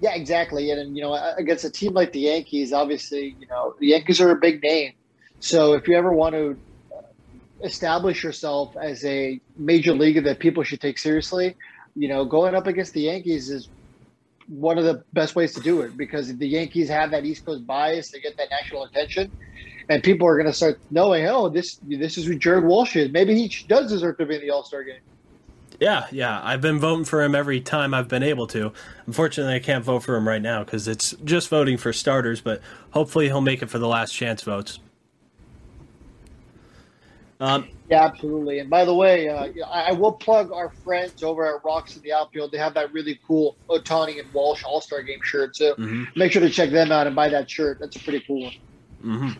Yeah, 0.00 0.14
exactly. 0.14 0.70
And, 0.70 0.80
and 0.80 0.96
you 0.96 1.02
know, 1.02 1.14
against 1.36 1.64
a 1.64 1.70
team 1.70 1.92
like 1.92 2.12
the 2.12 2.20
Yankees, 2.20 2.72
obviously, 2.72 3.36
you 3.38 3.46
know, 3.46 3.74
the 3.78 3.88
Yankees 3.88 4.20
are 4.20 4.30
a 4.30 4.36
big 4.36 4.62
name. 4.62 4.92
So 5.40 5.74
if 5.74 5.86
you 5.86 5.96
ever 5.96 6.12
want 6.12 6.34
to 6.34 6.56
establish 7.62 8.22
yourself 8.22 8.76
as 8.76 9.04
a 9.04 9.40
major 9.56 9.92
leaguer 9.92 10.20
that 10.22 10.38
people 10.38 10.62
should 10.62 10.80
take 10.80 10.98
seriously, 10.98 11.56
you 11.94 12.08
know, 12.08 12.24
going 12.24 12.54
up 12.54 12.66
against 12.66 12.92
the 12.92 13.02
Yankees 13.02 13.50
is 13.50 13.68
one 14.48 14.78
of 14.78 14.84
the 14.84 15.02
best 15.12 15.34
ways 15.34 15.52
to 15.54 15.60
do 15.60 15.80
it 15.80 15.96
because 15.96 16.34
the 16.36 16.48
Yankees 16.48 16.88
have 16.88 17.10
that 17.10 17.24
East 17.24 17.44
Coast 17.44 17.66
bias 17.66 18.10
to 18.10 18.20
get 18.20 18.36
that 18.36 18.50
national 18.50 18.84
attention, 18.84 19.30
and 19.88 20.02
people 20.02 20.26
are 20.26 20.36
going 20.36 20.46
to 20.46 20.52
start 20.52 20.78
knowing, 20.90 21.26
oh, 21.26 21.48
this 21.48 21.80
this 21.82 22.16
is 22.18 22.26
who 22.26 22.36
Jared 22.36 22.64
Walsh 22.64 22.96
is. 22.96 23.10
Maybe 23.10 23.34
he 23.34 23.64
does 23.66 23.90
deserve 23.90 24.18
to 24.18 24.26
be 24.26 24.36
in 24.36 24.40
the 24.40 24.50
All 24.50 24.62
Star 24.62 24.84
game. 24.84 25.00
Yeah, 25.80 26.06
yeah, 26.10 26.40
I've 26.42 26.62
been 26.62 26.78
voting 26.78 27.04
for 27.04 27.22
him 27.22 27.34
every 27.34 27.60
time 27.60 27.92
I've 27.92 28.08
been 28.08 28.22
able 28.22 28.46
to. 28.48 28.72
Unfortunately, 29.06 29.54
I 29.54 29.58
can't 29.58 29.84
vote 29.84 30.04
for 30.04 30.16
him 30.16 30.26
right 30.26 30.40
now 30.40 30.64
because 30.64 30.88
it's 30.88 31.14
just 31.24 31.48
voting 31.48 31.76
for 31.76 31.92
starters. 31.92 32.40
But 32.40 32.62
hopefully, 32.90 33.26
he'll 33.26 33.42
make 33.42 33.62
it 33.62 33.68
for 33.68 33.78
the 33.78 33.88
last 33.88 34.12
chance 34.12 34.42
votes. 34.42 34.78
Um, 37.38 37.68
yeah, 37.88 38.04
absolutely. 38.04 38.58
And 38.58 38.68
by 38.68 38.84
the 38.84 38.94
way, 38.94 39.28
uh, 39.28 39.48
I 39.70 39.92
will 39.92 40.12
plug 40.12 40.50
our 40.50 40.70
friends 40.70 41.22
over 41.22 41.46
at 41.46 41.64
Rocks 41.64 41.96
in 41.96 42.02
the 42.02 42.12
Outfield. 42.12 42.50
They 42.50 42.58
have 42.58 42.74
that 42.74 42.92
really 42.92 43.20
cool 43.26 43.56
Ohtani 43.70 44.18
and 44.18 44.32
Walsh 44.32 44.64
All 44.64 44.80
Star 44.80 45.02
Game 45.02 45.20
shirt. 45.22 45.56
So 45.56 45.74
mm-hmm. 45.74 46.04
make 46.16 46.32
sure 46.32 46.42
to 46.42 46.50
check 46.50 46.70
them 46.70 46.90
out 46.90 47.06
and 47.06 47.14
buy 47.14 47.28
that 47.28 47.48
shirt. 47.48 47.78
That's 47.78 47.94
a 47.96 48.00
pretty 48.00 48.24
cool 48.26 48.42
one. 48.42 48.52
Mm-hmm. 49.04 49.30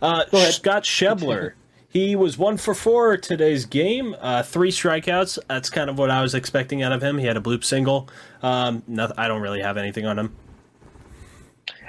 Uh, 0.00 0.50
Scott 0.50 0.84
Schebler. 0.84 1.52
he 1.88 2.16
was 2.16 2.38
one 2.38 2.56
for 2.56 2.74
four 2.74 3.16
today's 3.16 3.66
game. 3.66 4.16
Uh, 4.20 4.42
three 4.42 4.70
strikeouts. 4.70 5.38
That's 5.48 5.68
kind 5.68 5.90
of 5.90 5.98
what 5.98 6.10
I 6.10 6.22
was 6.22 6.34
expecting 6.34 6.82
out 6.82 6.92
of 6.92 7.02
him. 7.02 7.18
He 7.18 7.26
had 7.26 7.36
a 7.36 7.40
bloop 7.40 7.62
single. 7.62 8.08
Um, 8.42 8.82
nothing, 8.86 9.18
I 9.18 9.28
don't 9.28 9.42
really 9.42 9.60
have 9.60 9.76
anything 9.76 10.06
on 10.06 10.18
him. 10.18 10.34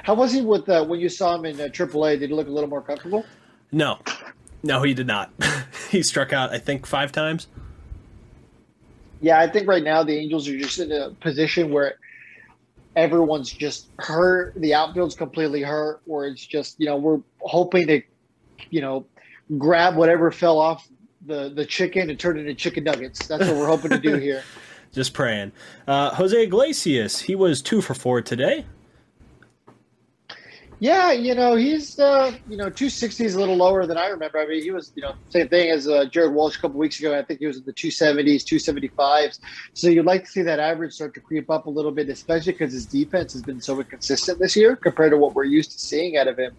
How 0.03 0.13
was 0.13 0.31
he 0.31 0.41
with 0.41 0.67
uh, 0.69 0.85
when 0.85 0.99
you 0.99 1.09
saw 1.09 1.35
him 1.35 1.45
in 1.45 1.59
uh, 1.59 1.65
AAA? 1.65 2.19
Did 2.19 2.29
he 2.29 2.35
look 2.35 2.47
a 2.47 2.51
little 2.51 2.69
more 2.69 2.81
comfortable? 2.81 3.25
No, 3.73 3.99
no, 4.63 4.81
he 4.81 4.93
did 4.93 5.07
not. 5.07 5.31
he 5.91 6.03
struck 6.03 6.33
out, 6.33 6.51
I 6.51 6.59
think, 6.59 6.85
five 6.85 7.11
times. 7.11 7.47
Yeah, 9.21 9.39
I 9.39 9.47
think 9.47 9.67
right 9.67 9.83
now 9.83 10.03
the 10.03 10.15
Angels 10.15 10.47
are 10.47 10.57
just 10.57 10.79
in 10.79 10.91
a 10.91 11.09
position 11.09 11.71
where 11.71 11.95
everyone's 12.95 13.51
just 13.51 13.87
hurt. 13.99 14.53
The 14.57 14.73
outfield's 14.73 15.15
completely 15.15 15.61
hurt, 15.61 16.01
where 16.05 16.27
it's 16.27 16.45
just, 16.45 16.79
you 16.79 16.85
know, 16.85 16.97
we're 16.97 17.19
hoping 17.39 17.87
to, 17.87 18.01
you 18.69 18.81
know, 18.81 19.05
grab 19.57 19.95
whatever 19.95 20.29
fell 20.31 20.59
off 20.59 20.87
the, 21.25 21.49
the 21.49 21.65
chicken 21.65 22.09
and 22.09 22.19
turn 22.19 22.37
it 22.37 22.41
into 22.41 22.53
chicken 22.53 22.83
nuggets. 22.83 23.25
That's 23.27 23.45
what 23.45 23.55
we're 23.55 23.67
hoping 23.67 23.91
to 23.91 23.99
do 23.99 24.15
here. 24.19 24.43
Just 24.93 25.13
praying. 25.13 25.51
Uh, 25.87 26.11
Jose 26.11 26.41
Iglesias, 26.43 27.21
he 27.21 27.35
was 27.35 27.61
two 27.61 27.81
for 27.81 27.93
four 27.93 28.21
today. 28.21 28.65
Yeah, 30.79 31.11
you 31.11 31.33
know, 31.33 31.55
he's 31.55 31.99
uh, 31.99 32.31
you 32.47 32.55
know, 32.55 32.69
260 32.69 33.25
is 33.25 33.33
a 33.33 33.39
little 33.39 33.55
lower 33.55 33.87
than 33.87 33.97
I 33.97 34.09
remember. 34.09 34.37
I 34.37 34.45
mean, 34.45 34.61
he 34.61 34.69
was, 34.69 34.91
you 34.95 35.01
know, 35.01 35.13
same 35.29 35.47
thing 35.47 35.71
as 35.71 35.87
uh, 35.87 36.05
Jared 36.05 36.33
Walsh 36.33 36.57
a 36.57 36.61
couple 36.61 36.77
weeks 36.77 36.99
ago. 36.99 37.17
I 37.17 37.23
think 37.23 37.39
he 37.39 37.47
was 37.47 37.57
in 37.57 37.63
the 37.65 37.73
270s, 37.73 38.43
275s. 38.43 39.39
So 39.73 39.87
you'd 39.87 40.05
like 40.05 40.25
to 40.25 40.29
see 40.29 40.43
that 40.43 40.59
average 40.59 40.93
start 40.93 41.15
to 41.15 41.19
creep 41.19 41.49
up 41.49 41.65
a 41.65 41.69
little 41.69 41.91
bit, 41.91 42.09
especially 42.09 42.51
because 42.51 42.73
his 42.73 42.85
defense 42.85 43.33
has 43.33 43.41
been 43.41 43.59
so 43.59 43.79
inconsistent 43.79 44.37
this 44.37 44.55
year 44.55 44.75
compared 44.75 45.11
to 45.11 45.17
what 45.17 45.33
we're 45.33 45.45
used 45.45 45.71
to 45.71 45.79
seeing 45.79 46.15
out 46.15 46.27
of 46.27 46.37
him. 46.37 46.53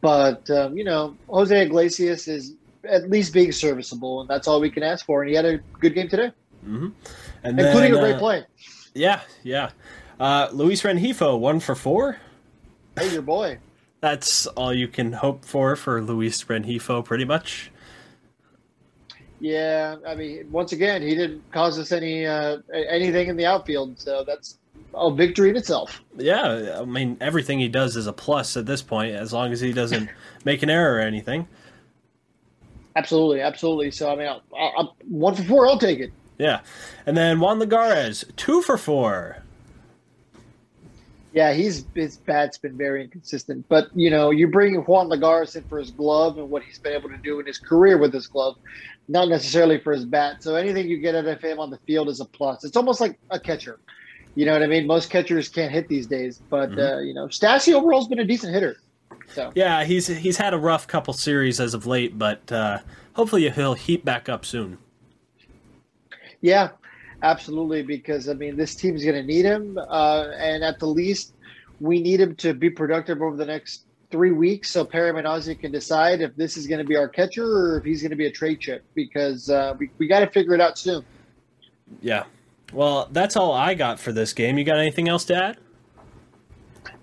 But 0.00 0.48
um, 0.48 0.78
you 0.78 0.84
know, 0.84 1.16
Jose 1.28 1.60
Iglesias 1.60 2.28
is 2.28 2.54
at 2.84 3.10
least 3.10 3.32
being 3.32 3.50
serviceable, 3.50 4.20
and 4.20 4.30
that's 4.30 4.46
all 4.46 4.60
we 4.60 4.70
can 4.70 4.84
ask 4.84 5.04
for. 5.04 5.22
And 5.22 5.28
he 5.28 5.34
had 5.34 5.44
a 5.44 5.58
good 5.80 5.96
game 5.96 6.08
today, 6.08 6.32
mm-hmm. 6.64 6.88
and 7.42 7.58
including 7.58 7.94
then, 7.94 8.00
a 8.00 8.04
great 8.04 8.14
uh, 8.14 8.18
play. 8.18 8.46
Yeah, 8.94 9.20
yeah. 9.42 9.70
Uh, 10.20 10.48
Luis 10.52 10.82
Rengifo, 10.82 11.38
one 11.38 11.58
for 11.58 11.74
four. 11.74 12.18
Hey, 12.98 13.12
your 13.12 13.22
boy. 13.22 13.58
That's 14.00 14.46
all 14.48 14.72
you 14.72 14.88
can 14.88 15.12
hope 15.12 15.44
for 15.44 15.76
for 15.76 16.00
Luis 16.02 16.42
Rengifo, 16.44 17.04
pretty 17.04 17.24
much. 17.24 17.70
Yeah, 19.40 19.96
I 20.06 20.14
mean, 20.14 20.50
once 20.50 20.72
again, 20.72 21.00
he 21.02 21.14
didn't 21.14 21.42
cause 21.50 21.78
us 21.78 21.92
any 21.92 22.26
uh, 22.26 22.58
anything 22.72 23.28
in 23.28 23.36
the 23.36 23.46
outfield, 23.46 23.98
so 23.98 24.22
that's 24.26 24.58
a 24.94 25.10
victory 25.10 25.50
in 25.50 25.56
itself. 25.56 26.02
Yeah, 26.16 26.78
I 26.80 26.84
mean, 26.84 27.16
everything 27.20 27.58
he 27.58 27.68
does 27.68 27.96
is 27.96 28.06
a 28.06 28.12
plus 28.12 28.56
at 28.56 28.66
this 28.66 28.82
point, 28.82 29.14
as 29.14 29.32
long 29.32 29.52
as 29.52 29.60
he 29.60 29.72
doesn't 29.72 30.10
make 30.44 30.62
an 30.62 30.70
error 30.70 30.96
or 30.96 31.00
anything. 31.00 31.48
Absolutely, 32.96 33.40
absolutely. 33.40 33.90
So 33.90 34.12
I 34.12 34.16
mean, 34.16 34.28
I'll, 34.28 34.42
I'll, 34.54 34.96
one 35.08 35.34
for 35.34 35.42
four, 35.42 35.68
I'll 35.68 35.78
take 35.78 36.00
it. 36.00 36.12
Yeah, 36.38 36.60
and 37.06 37.16
then 37.16 37.40
Juan 37.40 37.60
Lagares, 37.60 38.24
two 38.36 38.62
for 38.62 38.76
four. 38.76 39.42
Yeah, 41.32 41.52
he's 41.52 41.86
his 41.94 42.16
bat's 42.16 42.58
been 42.58 42.76
very 42.76 43.04
inconsistent. 43.04 43.66
But 43.68 43.88
you 43.94 44.10
know, 44.10 44.30
you 44.30 44.48
bring 44.48 44.74
Juan 44.74 45.08
Lagares 45.08 45.54
in 45.54 45.62
for 45.64 45.78
his 45.78 45.90
glove 45.90 46.38
and 46.38 46.50
what 46.50 46.62
he's 46.62 46.78
been 46.78 46.92
able 46.92 47.08
to 47.08 47.16
do 47.16 47.38
in 47.38 47.46
his 47.46 47.58
career 47.58 47.98
with 47.98 48.12
his 48.12 48.26
glove, 48.26 48.56
not 49.08 49.28
necessarily 49.28 49.78
for 49.78 49.92
his 49.92 50.04
bat. 50.04 50.42
So 50.42 50.56
anything 50.56 50.88
you 50.88 50.98
get 50.98 51.14
out 51.14 51.26
of 51.26 51.40
him 51.40 51.60
on 51.60 51.70
the 51.70 51.78
field 51.86 52.08
is 52.08 52.20
a 52.20 52.24
plus. 52.24 52.64
It's 52.64 52.76
almost 52.76 53.00
like 53.00 53.18
a 53.30 53.38
catcher. 53.38 53.78
You 54.34 54.46
know 54.46 54.52
what 54.52 54.62
I 54.62 54.66
mean? 54.66 54.86
Most 54.86 55.10
catchers 55.10 55.48
can't 55.48 55.72
hit 55.72 55.88
these 55.88 56.06
days, 56.06 56.40
but 56.50 56.70
mm-hmm. 56.70 56.80
uh, 56.80 57.00
you 57.00 57.14
know, 57.14 57.26
Stassi 57.26 57.74
overall's 57.74 58.08
been 58.08 58.20
a 58.20 58.24
decent 58.24 58.52
hitter. 58.52 58.76
So 59.32 59.52
yeah, 59.54 59.84
he's 59.84 60.08
he's 60.08 60.36
had 60.36 60.54
a 60.54 60.58
rough 60.58 60.86
couple 60.88 61.14
series 61.14 61.60
as 61.60 61.74
of 61.74 61.86
late, 61.86 62.18
but 62.18 62.50
uh, 62.50 62.78
hopefully 63.14 63.48
he'll 63.50 63.74
heat 63.74 64.04
back 64.04 64.28
up 64.28 64.44
soon. 64.44 64.78
Yeah, 66.40 66.70
Absolutely, 67.22 67.82
because 67.82 68.28
I 68.28 68.34
mean, 68.34 68.56
this 68.56 68.74
team's 68.74 69.04
going 69.04 69.16
to 69.16 69.22
need 69.22 69.44
him, 69.44 69.78
uh, 69.78 70.28
and 70.38 70.64
at 70.64 70.78
the 70.78 70.86
least, 70.86 71.34
we 71.80 72.00
need 72.00 72.20
him 72.20 72.34
to 72.36 72.54
be 72.54 72.70
productive 72.70 73.20
over 73.20 73.36
the 73.36 73.44
next 73.46 73.84
three 74.10 74.32
weeks, 74.32 74.70
so 74.70 74.84
Perry 74.84 75.12
Minasian 75.12 75.58
can 75.58 75.70
decide 75.70 76.20
if 76.20 76.34
this 76.36 76.56
is 76.56 76.66
going 76.66 76.78
to 76.78 76.84
be 76.84 76.96
our 76.96 77.08
catcher 77.08 77.44
or 77.44 77.78
if 77.78 77.84
he's 77.84 78.02
going 78.02 78.10
to 78.10 78.16
be 78.16 78.26
a 78.26 78.30
trade 78.30 78.60
chip. 78.60 78.84
Because 78.94 79.50
uh, 79.50 79.74
we 79.78 79.90
we 79.98 80.06
got 80.08 80.20
to 80.20 80.26
figure 80.28 80.54
it 80.54 80.60
out 80.60 80.78
soon. 80.78 81.04
Yeah. 82.00 82.24
Well, 82.72 83.08
that's 83.10 83.36
all 83.36 83.52
I 83.52 83.74
got 83.74 83.98
for 83.98 84.12
this 84.12 84.32
game. 84.32 84.58
You 84.58 84.64
got 84.64 84.78
anything 84.78 85.08
else 85.08 85.24
to 85.26 85.34
add? 85.34 85.58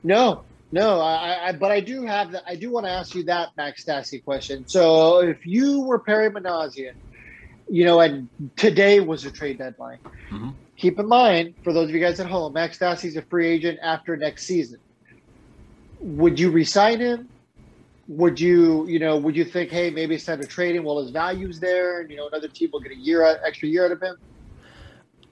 No, 0.03 0.43
no. 0.71 0.99
I, 1.01 1.49
I 1.49 1.51
but 1.51 1.71
I 1.71 1.79
do 1.79 2.05
have 2.05 2.31
the, 2.31 2.47
I 2.49 2.55
do 2.55 2.71
want 2.71 2.85
to 2.85 2.91
ask 2.91 3.13
you 3.15 3.23
that 3.23 3.49
Max 3.57 3.83
Stassi 3.83 4.23
question. 4.23 4.67
So 4.67 5.19
if 5.19 5.45
you 5.45 5.81
were 5.81 5.99
Perry 5.99 6.29
Minasian 6.29 6.93
you 7.69 7.85
know, 7.85 7.99
and 7.99 8.29
today 8.55 8.99
was 8.99 9.25
a 9.25 9.31
trade 9.31 9.57
deadline. 9.57 9.99
Mm-hmm. 10.29 10.49
Keep 10.77 10.99
in 10.99 11.07
mind, 11.07 11.55
for 11.63 11.73
those 11.73 11.89
of 11.89 11.95
you 11.95 12.01
guys 12.01 12.19
at 12.19 12.27
home, 12.27 12.53
Max 12.53 12.77
Stassi's 12.77 13.17
a 13.17 13.21
free 13.23 13.47
agent 13.47 13.79
after 13.81 14.15
next 14.15 14.45
season. 14.45 14.79
Would 15.99 16.39
you 16.39 16.51
resign 16.51 16.99
him, 16.99 17.27
would 18.07 18.39
you, 18.39 18.87
you 18.87 18.99
know, 18.99 19.17
would 19.17 19.35
you 19.35 19.43
think, 19.43 19.71
hey, 19.71 19.89
maybe 19.89 20.15
it's 20.15 20.25
time 20.25 20.39
to 20.39 20.47
trade 20.47 20.75
him 20.75 20.83
while 20.83 21.01
his 21.01 21.09
value's 21.09 21.59
there, 21.59 22.01
and 22.01 22.09
you 22.09 22.17
know, 22.17 22.27
another 22.27 22.47
team 22.47 22.69
will 22.71 22.79
get 22.79 22.91
a 22.91 22.95
year, 22.95 23.23
extra 23.45 23.67
year 23.67 23.85
out 23.85 23.91
of 23.91 24.01
him? 24.01 24.15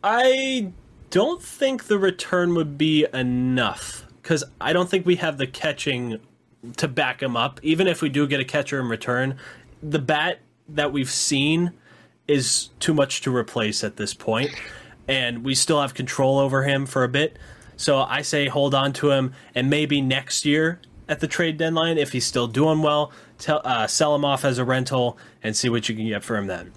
I 0.03 0.71
don't 1.09 1.41
think 1.41 1.85
the 1.85 1.97
return 1.97 2.55
would 2.55 2.77
be 2.77 3.05
enough 3.13 4.05
because 4.21 4.43
I 4.59 4.73
don't 4.73 4.89
think 4.89 5.05
we 5.05 5.15
have 5.17 5.37
the 5.37 5.47
catching 5.47 6.19
to 6.77 6.87
back 6.87 7.21
him 7.21 7.37
up. 7.37 7.59
Even 7.63 7.87
if 7.87 8.01
we 8.01 8.09
do 8.09 8.27
get 8.27 8.39
a 8.39 8.45
catcher 8.45 8.79
in 8.79 8.89
return, 8.89 9.37
the 9.81 9.99
bat 9.99 10.39
that 10.67 10.91
we've 10.91 11.11
seen 11.11 11.71
is 12.27 12.69
too 12.79 12.93
much 12.93 13.21
to 13.21 13.35
replace 13.35 13.83
at 13.83 13.97
this 13.97 14.13
point, 14.13 14.51
and 15.07 15.43
we 15.43 15.55
still 15.55 15.81
have 15.81 15.93
control 15.93 16.39
over 16.39 16.63
him 16.63 16.85
for 16.85 17.03
a 17.03 17.09
bit. 17.09 17.37
So 17.77 17.99
I 17.99 18.21
say 18.21 18.47
hold 18.47 18.73
on 18.73 18.93
to 18.93 19.11
him, 19.11 19.33
and 19.53 19.69
maybe 19.69 20.01
next 20.01 20.45
year 20.45 20.79
at 21.07 21.19
the 21.19 21.27
trade 21.27 21.57
deadline, 21.57 21.97
if 21.97 22.11
he's 22.11 22.25
still 22.25 22.47
doing 22.47 22.81
well, 22.81 23.11
tell, 23.37 23.61
uh, 23.63 23.87
sell 23.87 24.15
him 24.15 24.25
off 24.25 24.45
as 24.45 24.57
a 24.57 24.65
rental 24.65 25.17
and 25.43 25.55
see 25.55 25.69
what 25.69 25.87
you 25.87 25.95
can 25.95 26.07
get 26.07 26.23
for 26.23 26.35
him 26.35 26.47
then. 26.47 26.71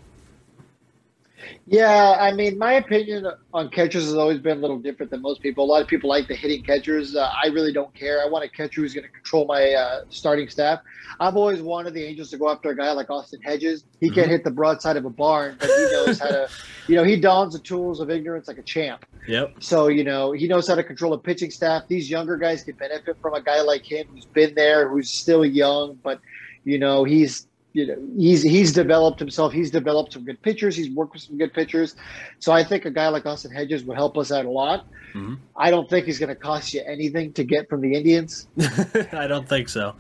Yeah, 1.67 2.17
I 2.19 2.33
mean, 2.33 2.59
my 2.59 2.75
opinion 2.75 3.27
on 3.53 3.69
catchers 3.69 4.05
has 4.05 4.15
always 4.15 4.39
been 4.39 4.59
a 4.59 4.61
little 4.61 4.79
different 4.79 5.11
than 5.11 5.23
most 5.23 5.43
people. 5.43 5.65
A 5.65 5.67
lot 5.67 5.83
of 5.83 5.89
people 5.89 6.09
like 6.09 6.29
the 6.29 6.35
hitting 6.35 6.63
catchers. 6.63 7.15
Uh, 7.17 7.31
I 7.45 7.49
really 7.49 7.73
don't 7.73 7.93
care. 7.95 8.23
I 8.23 8.27
want 8.27 8.45
a 8.45 8.49
catcher 8.49 8.81
who's 8.81 8.95
going 8.95 9.07
to 9.07 9.13
control 9.13 9.47
my 9.47 9.73
uh, 9.73 10.05
starting 10.09 10.49
staff. 10.49 10.81
I've 11.21 11.37
always 11.37 11.61
wanted 11.61 11.95
the 11.95 12.05
Angels 12.05 12.31
to 12.31 12.39
go 12.39 12.49
after 12.49 12.71
a 12.71 12.77
guy 12.77 12.93
like 12.93 13.11
Austin 13.11 13.41
Hedges. 13.43 13.85
He 14.01 14.07
mm-hmm. 14.07 14.15
can't 14.15 14.31
hit 14.31 14.45
the 14.45 14.51
broadside 14.51 14.97
of 14.97 15.05
a 15.05 15.11
barn, 15.11 15.57
but 15.59 15.69
he 15.69 15.83
knows 15.93 16.19
how 16.21 16.29
to, 16.29 16.49
you 16.87 16.95
know, 16.95 17.05
he 17.05 17.21
dons 17.21 17.55
the 17.55 17.59
tools 17.59 18.01
of 18.01 18.11
ignorance 18.11 18.47
like 18.49 18.59
a 18.59 18.63
champ. 18.63 19.05
Yep. 19.27 19.57
So, 19.61 19.89
you 19.89 20.05
know, 20.05 20.33
he 20.33 20.47
knows 20.47 20.69
how 20.69 20.77
to 20.77 20.85
control 20.85 21.13
a 21.13 21.19
pitching 21.19 21.51
staff. 21.51 21.89
These 21.89 22.09
younger 22.09 22.37
guys 22.37 22.63
can 22.63 22.77
benefit 22.77 23.17
from 23.21 23.35
a 23.35 23.43
guy 23.43 23.63
like 23.63 23.85
him 23.85 24.07
who's 24.13 24.27
been 24.27 24.55
there, 24.55 24.89
who's 24.89 25.11
still 25.11 25.45
young, 25.45 25.99
but, 26.03 26.21
you 26.65 26.79
know, 26.79 27.03
he's 27.05 27.48
you 27.79 27.87
know 27.87 27.97
he's 28.17 28.43
he's 28.43 28.73
developed 28.73 29.21
himself. 29.21 29.53
He's 29.53 29.71
developed 29.71 30.13
some 30.13 30.25
good 30.25 30.43
pitchers. 30.43 30.75
He's 30.75 30.91
worked 30.91 31.13
with 31.13 31.23
some 31.23 31.39
good 31.39 31.55
pitchers. 31.55 31.95
So 32.41 32.51
I 32.51 32.65
think 32.65 32.85
a 32.85 32.91
guy 32.91 33.09
like 33.09 33.25
Austin 33.25 33.53
Hedges 33.53 33.85
would 33.85 33.97
help 33.97 34.19
us 34.19 34.33
out 34.33 34.45
a 34.45 34.51
lot. 34.51 34.87
Mm-hmm. 35.15 35.35
I 35.57 35.71
don't 35.71 35.89
think 35.89 36.07
he's 36.07 36.19
going 36.19 36.29
to 36.29 36.35
cost 36.35 36.75
you 36.75 36.83
anything 36.85 37.33
to 37.35 37.45
get 37.45 37.69
from 37.69 37.81
the 37.81 37.95
Indians. 37.95 38.49
I 39.13 39.29
don't 39.29 39.49
think 39.49 39.69
so. 39.69 39.95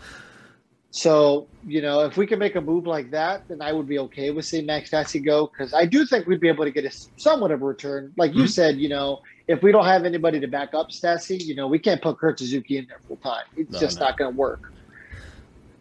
So 0.91 1.47
you 1.69 1.81
know, 1.81 2.01
if 2.01 2.17
we 2.17 2.27
can 2.27 2.41
make 2.41 2.57
a 2.57 2.61
move 2.61 2.85
like 2.85 3.13
that, 3.13 3.47
then 3.47 3.63
I 3.63 3.73
would 3.73 3.87
be 3.87 4.01
okay 4.01 4.33
with 4.33 4.45
seeing 4.45 4.67
Max 4.67 4.91
Stassi 4.91 5.25
go 5.25 5.47
because 5.47 5.73
I 5.73 5.87
do 5.87 6.05
think 6.05 6.27
we'd 6.27 6.41
be 6.41 6.49
able 6.49 6.65
to 6.65 6.73
get 6.73 6.85
a 6.85 6.91
somewhat 7.17 7.53
of 7.53 7.63
a 7.63 7.65
return. 7.65 8.13
Like 8.17 8.35
you 8.35 8.43
mm-hmm. 8.43 8.49
said, 8.49 8.79
you 8.79 8.89
know, 8.89 9.21
if 9.47 9.63
we 9.63 9.71
don't 9.71 9.85
have 9.85 10.05
anybody 10.05 10.41
to 10.41 10.49
back 10.49 10.75
up 10.75 10.89
Stassi, 10.91 11.41
you 11.41 11.55
know, 11.55 11.69
we 11.69 11.79
can't 11.79 12.03
put 12.03 12.19
Kurt 12.19 12.41
Suzuki 12.41 12.79
in 12.79 12.87
there 12.89 12.99
full 13.07 13.19
time. 13.19 13.45
It's 13.57 13.71
no, 13.71 13.79
just 13.79 14.01
no. 14.01 14.07
not 14.07 14.19
going 14.19 14.33
to 14.33 14.37
work. 14.37 14.73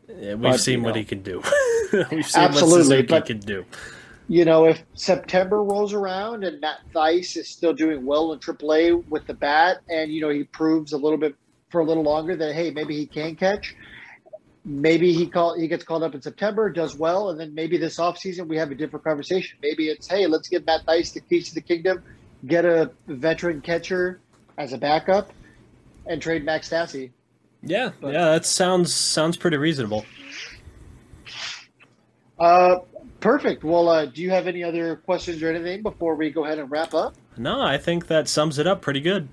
Yeah, 0.08 0.34
we've 0.36 0.42
but, 0.42 0.60
seen 0.60 0.84
what 0.84 0.96
know, 0.96 1.00
he 1.00 1.06
can 1.06 1.22
do. 1.22 1.42
we've 2.12 2.26
seen 2.26 2.44
absolutely, 2.44 2.98
what 2.98 3.08
but, 3.08 3.26
can 3.26 3.40
do. 3.40 3.66
You 4.30 4.46
know, 4.46 4.66
if 4.66 4.84
September 4.94 5.64
rolls 5.64 5.94
around 5.94 6.44
and 6.44 6.60
Matt 6.60 6.80
Thaiss 6.94 7.38
is 7.38 7.48
still 7.48 7.74
doing 7.74 8.06
well 8.06 8.34
in 8.34 8.40
AAA 8.40 9.08
with 9.08 9.26
the 9.26 9.34
bat, 9.34 9.82
and 9.90 10.12
you 10.12 10.22
know 10.22 10.30
he 10.30 10.44
proves 10.44 10.94
a 10.94 10.98
little 10.98 11.18
bit 11.18 11.36
for 11.70 11.82
a 11.82 11.84
little 11.84 12.04
longer 12.04 12.36
that 12.36 12.54
hey, 12.54 12.72
maybe 12.72 12.96
he 12.96 13.06
can 13.06 13.36
catch. 13.36 13.76
Maybe 14.66 15.14
he 15.14 15.28
call 15.28 15.58
he 15.58 15.68
gets 15.68 15.84
called 15.84 16.04
up 16.04 16.14
in 16.14 16.22
September, 16.22 16.70
does 16.70 16.98
well, 16.98 17.30
and 17.30 17.40
then 17.40 17.54
maybe 17.54 17.78
this 17.78 17.98
offseason 17.98 18.48
we 18.48 18.58
have 18.58 18.72
a 18.72 18.76
different 18.76 19.06
conversation. 19.06 19.58
Maybe 19.62 19.88
it's 19.88 20.08
hey, 20.08 20.28
let's 20.28 20.50
give 20.50 20.66
Matt 20.66 20.86
Thaiss 20.86 21.14
the 21.14 21.22
keys 21.22 21.50
to 21.50 21.56
the 21.56 21.62
kingdom, 21.62 22.04
get 22.46 22.66
a 22.66 22.92
veteran 23.08 23.62
catcher 23.62 24.20
as 24.58 24.74
a 24.74 24.78
backup, 24.78 25.32
and 26.06 26.22
trade 26.22 26.44
Max 26.44 26.70
Stassi 26.70 27.12
yeah, 27.64 27.92
but, 28.00 28.14
yeah, 28.14 28.26
that 28.32 28.46
sounds 28.46 28.94
sounds 28.94 29.38
pretty 29.38 29.58
reasonable. 29.58 30.06
Uh, 32.40 32.80
perfect. 33.20 33.64
Well, 33.64 33.90
uh, 33.90 34.06
do 34.06 34.22
you 34.22 34.30
have 34.30 34.48
any 34.48 34.64
other 34.64 34.98
questions 34.98 35.42
or 35.42 35.50
anything 35.50 35.82
before 35.82 36.16
we 36.16 36.30
go 36.30 36.46
ahead 36.46 36.60
and 36.60 36.70
wrap 36.70 36.94
up? 36.94 37.16
No, 37.36 37.62
I 37.62 37.78
think 37.78 38.08
that 38.08 38.28
sums 38.28 38.60
it 38.60 38.68
up 38.68 38.82
pretty 38.82 39.02
good. 39.02 39.28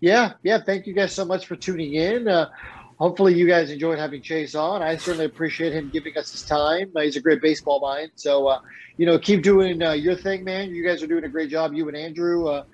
Yeah, 0.00 0.34
yeah. 0.42 0.58
Thank 0.58 0.86
you 0.86 0.92
guys 0.92 1.12
so 1.12 1.24
much 1.24 1.46
for 1.46 1.56
tuning 1.56 1.94
in. 1.94 2.28
Uh, 2.28 2.50
hopefully, 2.98 3.34
you 3.34 3.46
guys 3.46 3.70
enjoyed 3.70 3.98
having 3.98 4.20
Chase 4.20 4.54
on. 4.54 4.82
I 4.82 4.96
certainly 4.96 5.24
appreciate 5.24 5.72
him 5.72 5.90
giving 5.90 6.16
us 6.18 6.30
his 6.30 6.42
time. 6.42 6.90
Uh, 6.94 7.00
he's 7.00 7.16
a 7.16 7.20
great 7.20 7.40
baseball 7.40 7.80
mind. 7.80 8.10
So, 8.14 8.46
uh, 8.48 8.60
you 8.98 9.06
know, 9.06 9.18
keep 9.18 9.42
doing 9.42 9.82
uh, 9.82 9.92
your 9.92 10.14
thing, 10.14 10.44
man. 10.44 10.74
You 10.74 10.84
guys 10.86 11.02
are 11.02 11.06
doing 11.06 11.24
a 11.24 11.28
great 11.28 11.50
job. 11.50 11.72
You 11.72 11.88
and 11.88 11.96
Andrew. 11.96 12.64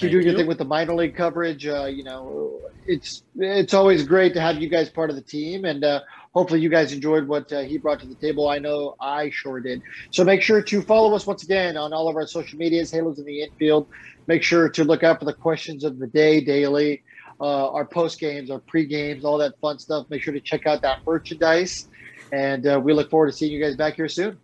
Keep 0.00 0.12
Thank 0.12 0.12
doing 0.12 0.24
you. 0.24 0.30
your 0.30 0.38
thing 0.38 0.46
with 0.46 0.56
the 0.56 0.64
minor 0.64 0.94
league 0.94 1.14
coverage. 1.14 1.66
Uh, 1.66 1.84
you 1.84 2.02
know, 2.02 2.58
it's 2.86 3.22
it's 3.36 3.74
always 3.74 4.02
great 4.02 4.32
to 4.32 4.40
have 4.40 4.56
you 4.56 4.66
guys 4.66 4.88
part 4.88 5.10
of 5.10 5.16
the 5.16 5.20
team, 5.20 5.66
and 5.66 5.84
uh, 5.84 6.00
hopefully 6.32 6.58
you 6.58 6.70
guys 6.70 6.94
enjoyed 6.94 7.28
what 7.28 7.52
uh, 7.52 7.60
he 7.60 7.76
brought 7.76 8.00
to 8.00 8.06
the 8.06 8.14
table. 8.14 8.48
I 8.48 8.60
know 8.60 8.96
I 8.98 9.28
sure 9.28 9.60
did. 9.60 9.82
So 10.10 10.24
make 10.24 10.40
sure 10.40 10.62
to 10.62 10.80
follow 10.80 11.14
us 11.14 11.26
once 11.26 11.42
again 11.42 11.76
on 11.76 11.92
all 11.92 12.08
of 12.08 12.16
our 12.16 12.26
social 12.26 12.58
medias, 12.58 12.90
Halos 12.90 13.18
in 13.18 13.26
the 13.26 13.42
Infield. 13.42 13.88
Make 14.26 14.42
sure 14.42 14.70
to 14.70 14.84
look 14.84 15.02
out 15.02 15.18
for 15.18 15.26
the 15.26 15.34
questions 15.34 15.84
of 15.84 15.98
the 15.98 16.06
day 16.06 16.40
daily, 16.40 17.02
uh, 17.38 17.70
our 17.70 17.84
post 17.84 18.18
games, 18.20 18.50
our 18.50 18.60
pre 18.60 18.86
games, 18.86 19.22
all 19.22 19.36
that 19.36 19.60
fun 19.60 19.78
stuff. 19.78 20.06
Make 20.08 20.22
sure 20.22 20.32
to 20.32 20.40
check 20.40 20.66
out 20.66 20.80
that 20.80 21.04
merchandise, 21.06 21.88
and 22.32 22.66
uh, 22.66 22.80
we 22.82 22.94
look 22.94 23.10
forward 23.10 23.26
to 23.26 23.32
seeing 23.32 23.52
you 23.52 23.62
guys 23.62 23.76
back 23.76 23.96
here 23.96 24.08
soon. 24.08 24.38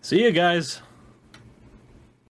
See 0.00 0.22
you 0.22 0.30
guys. 0.30 0.80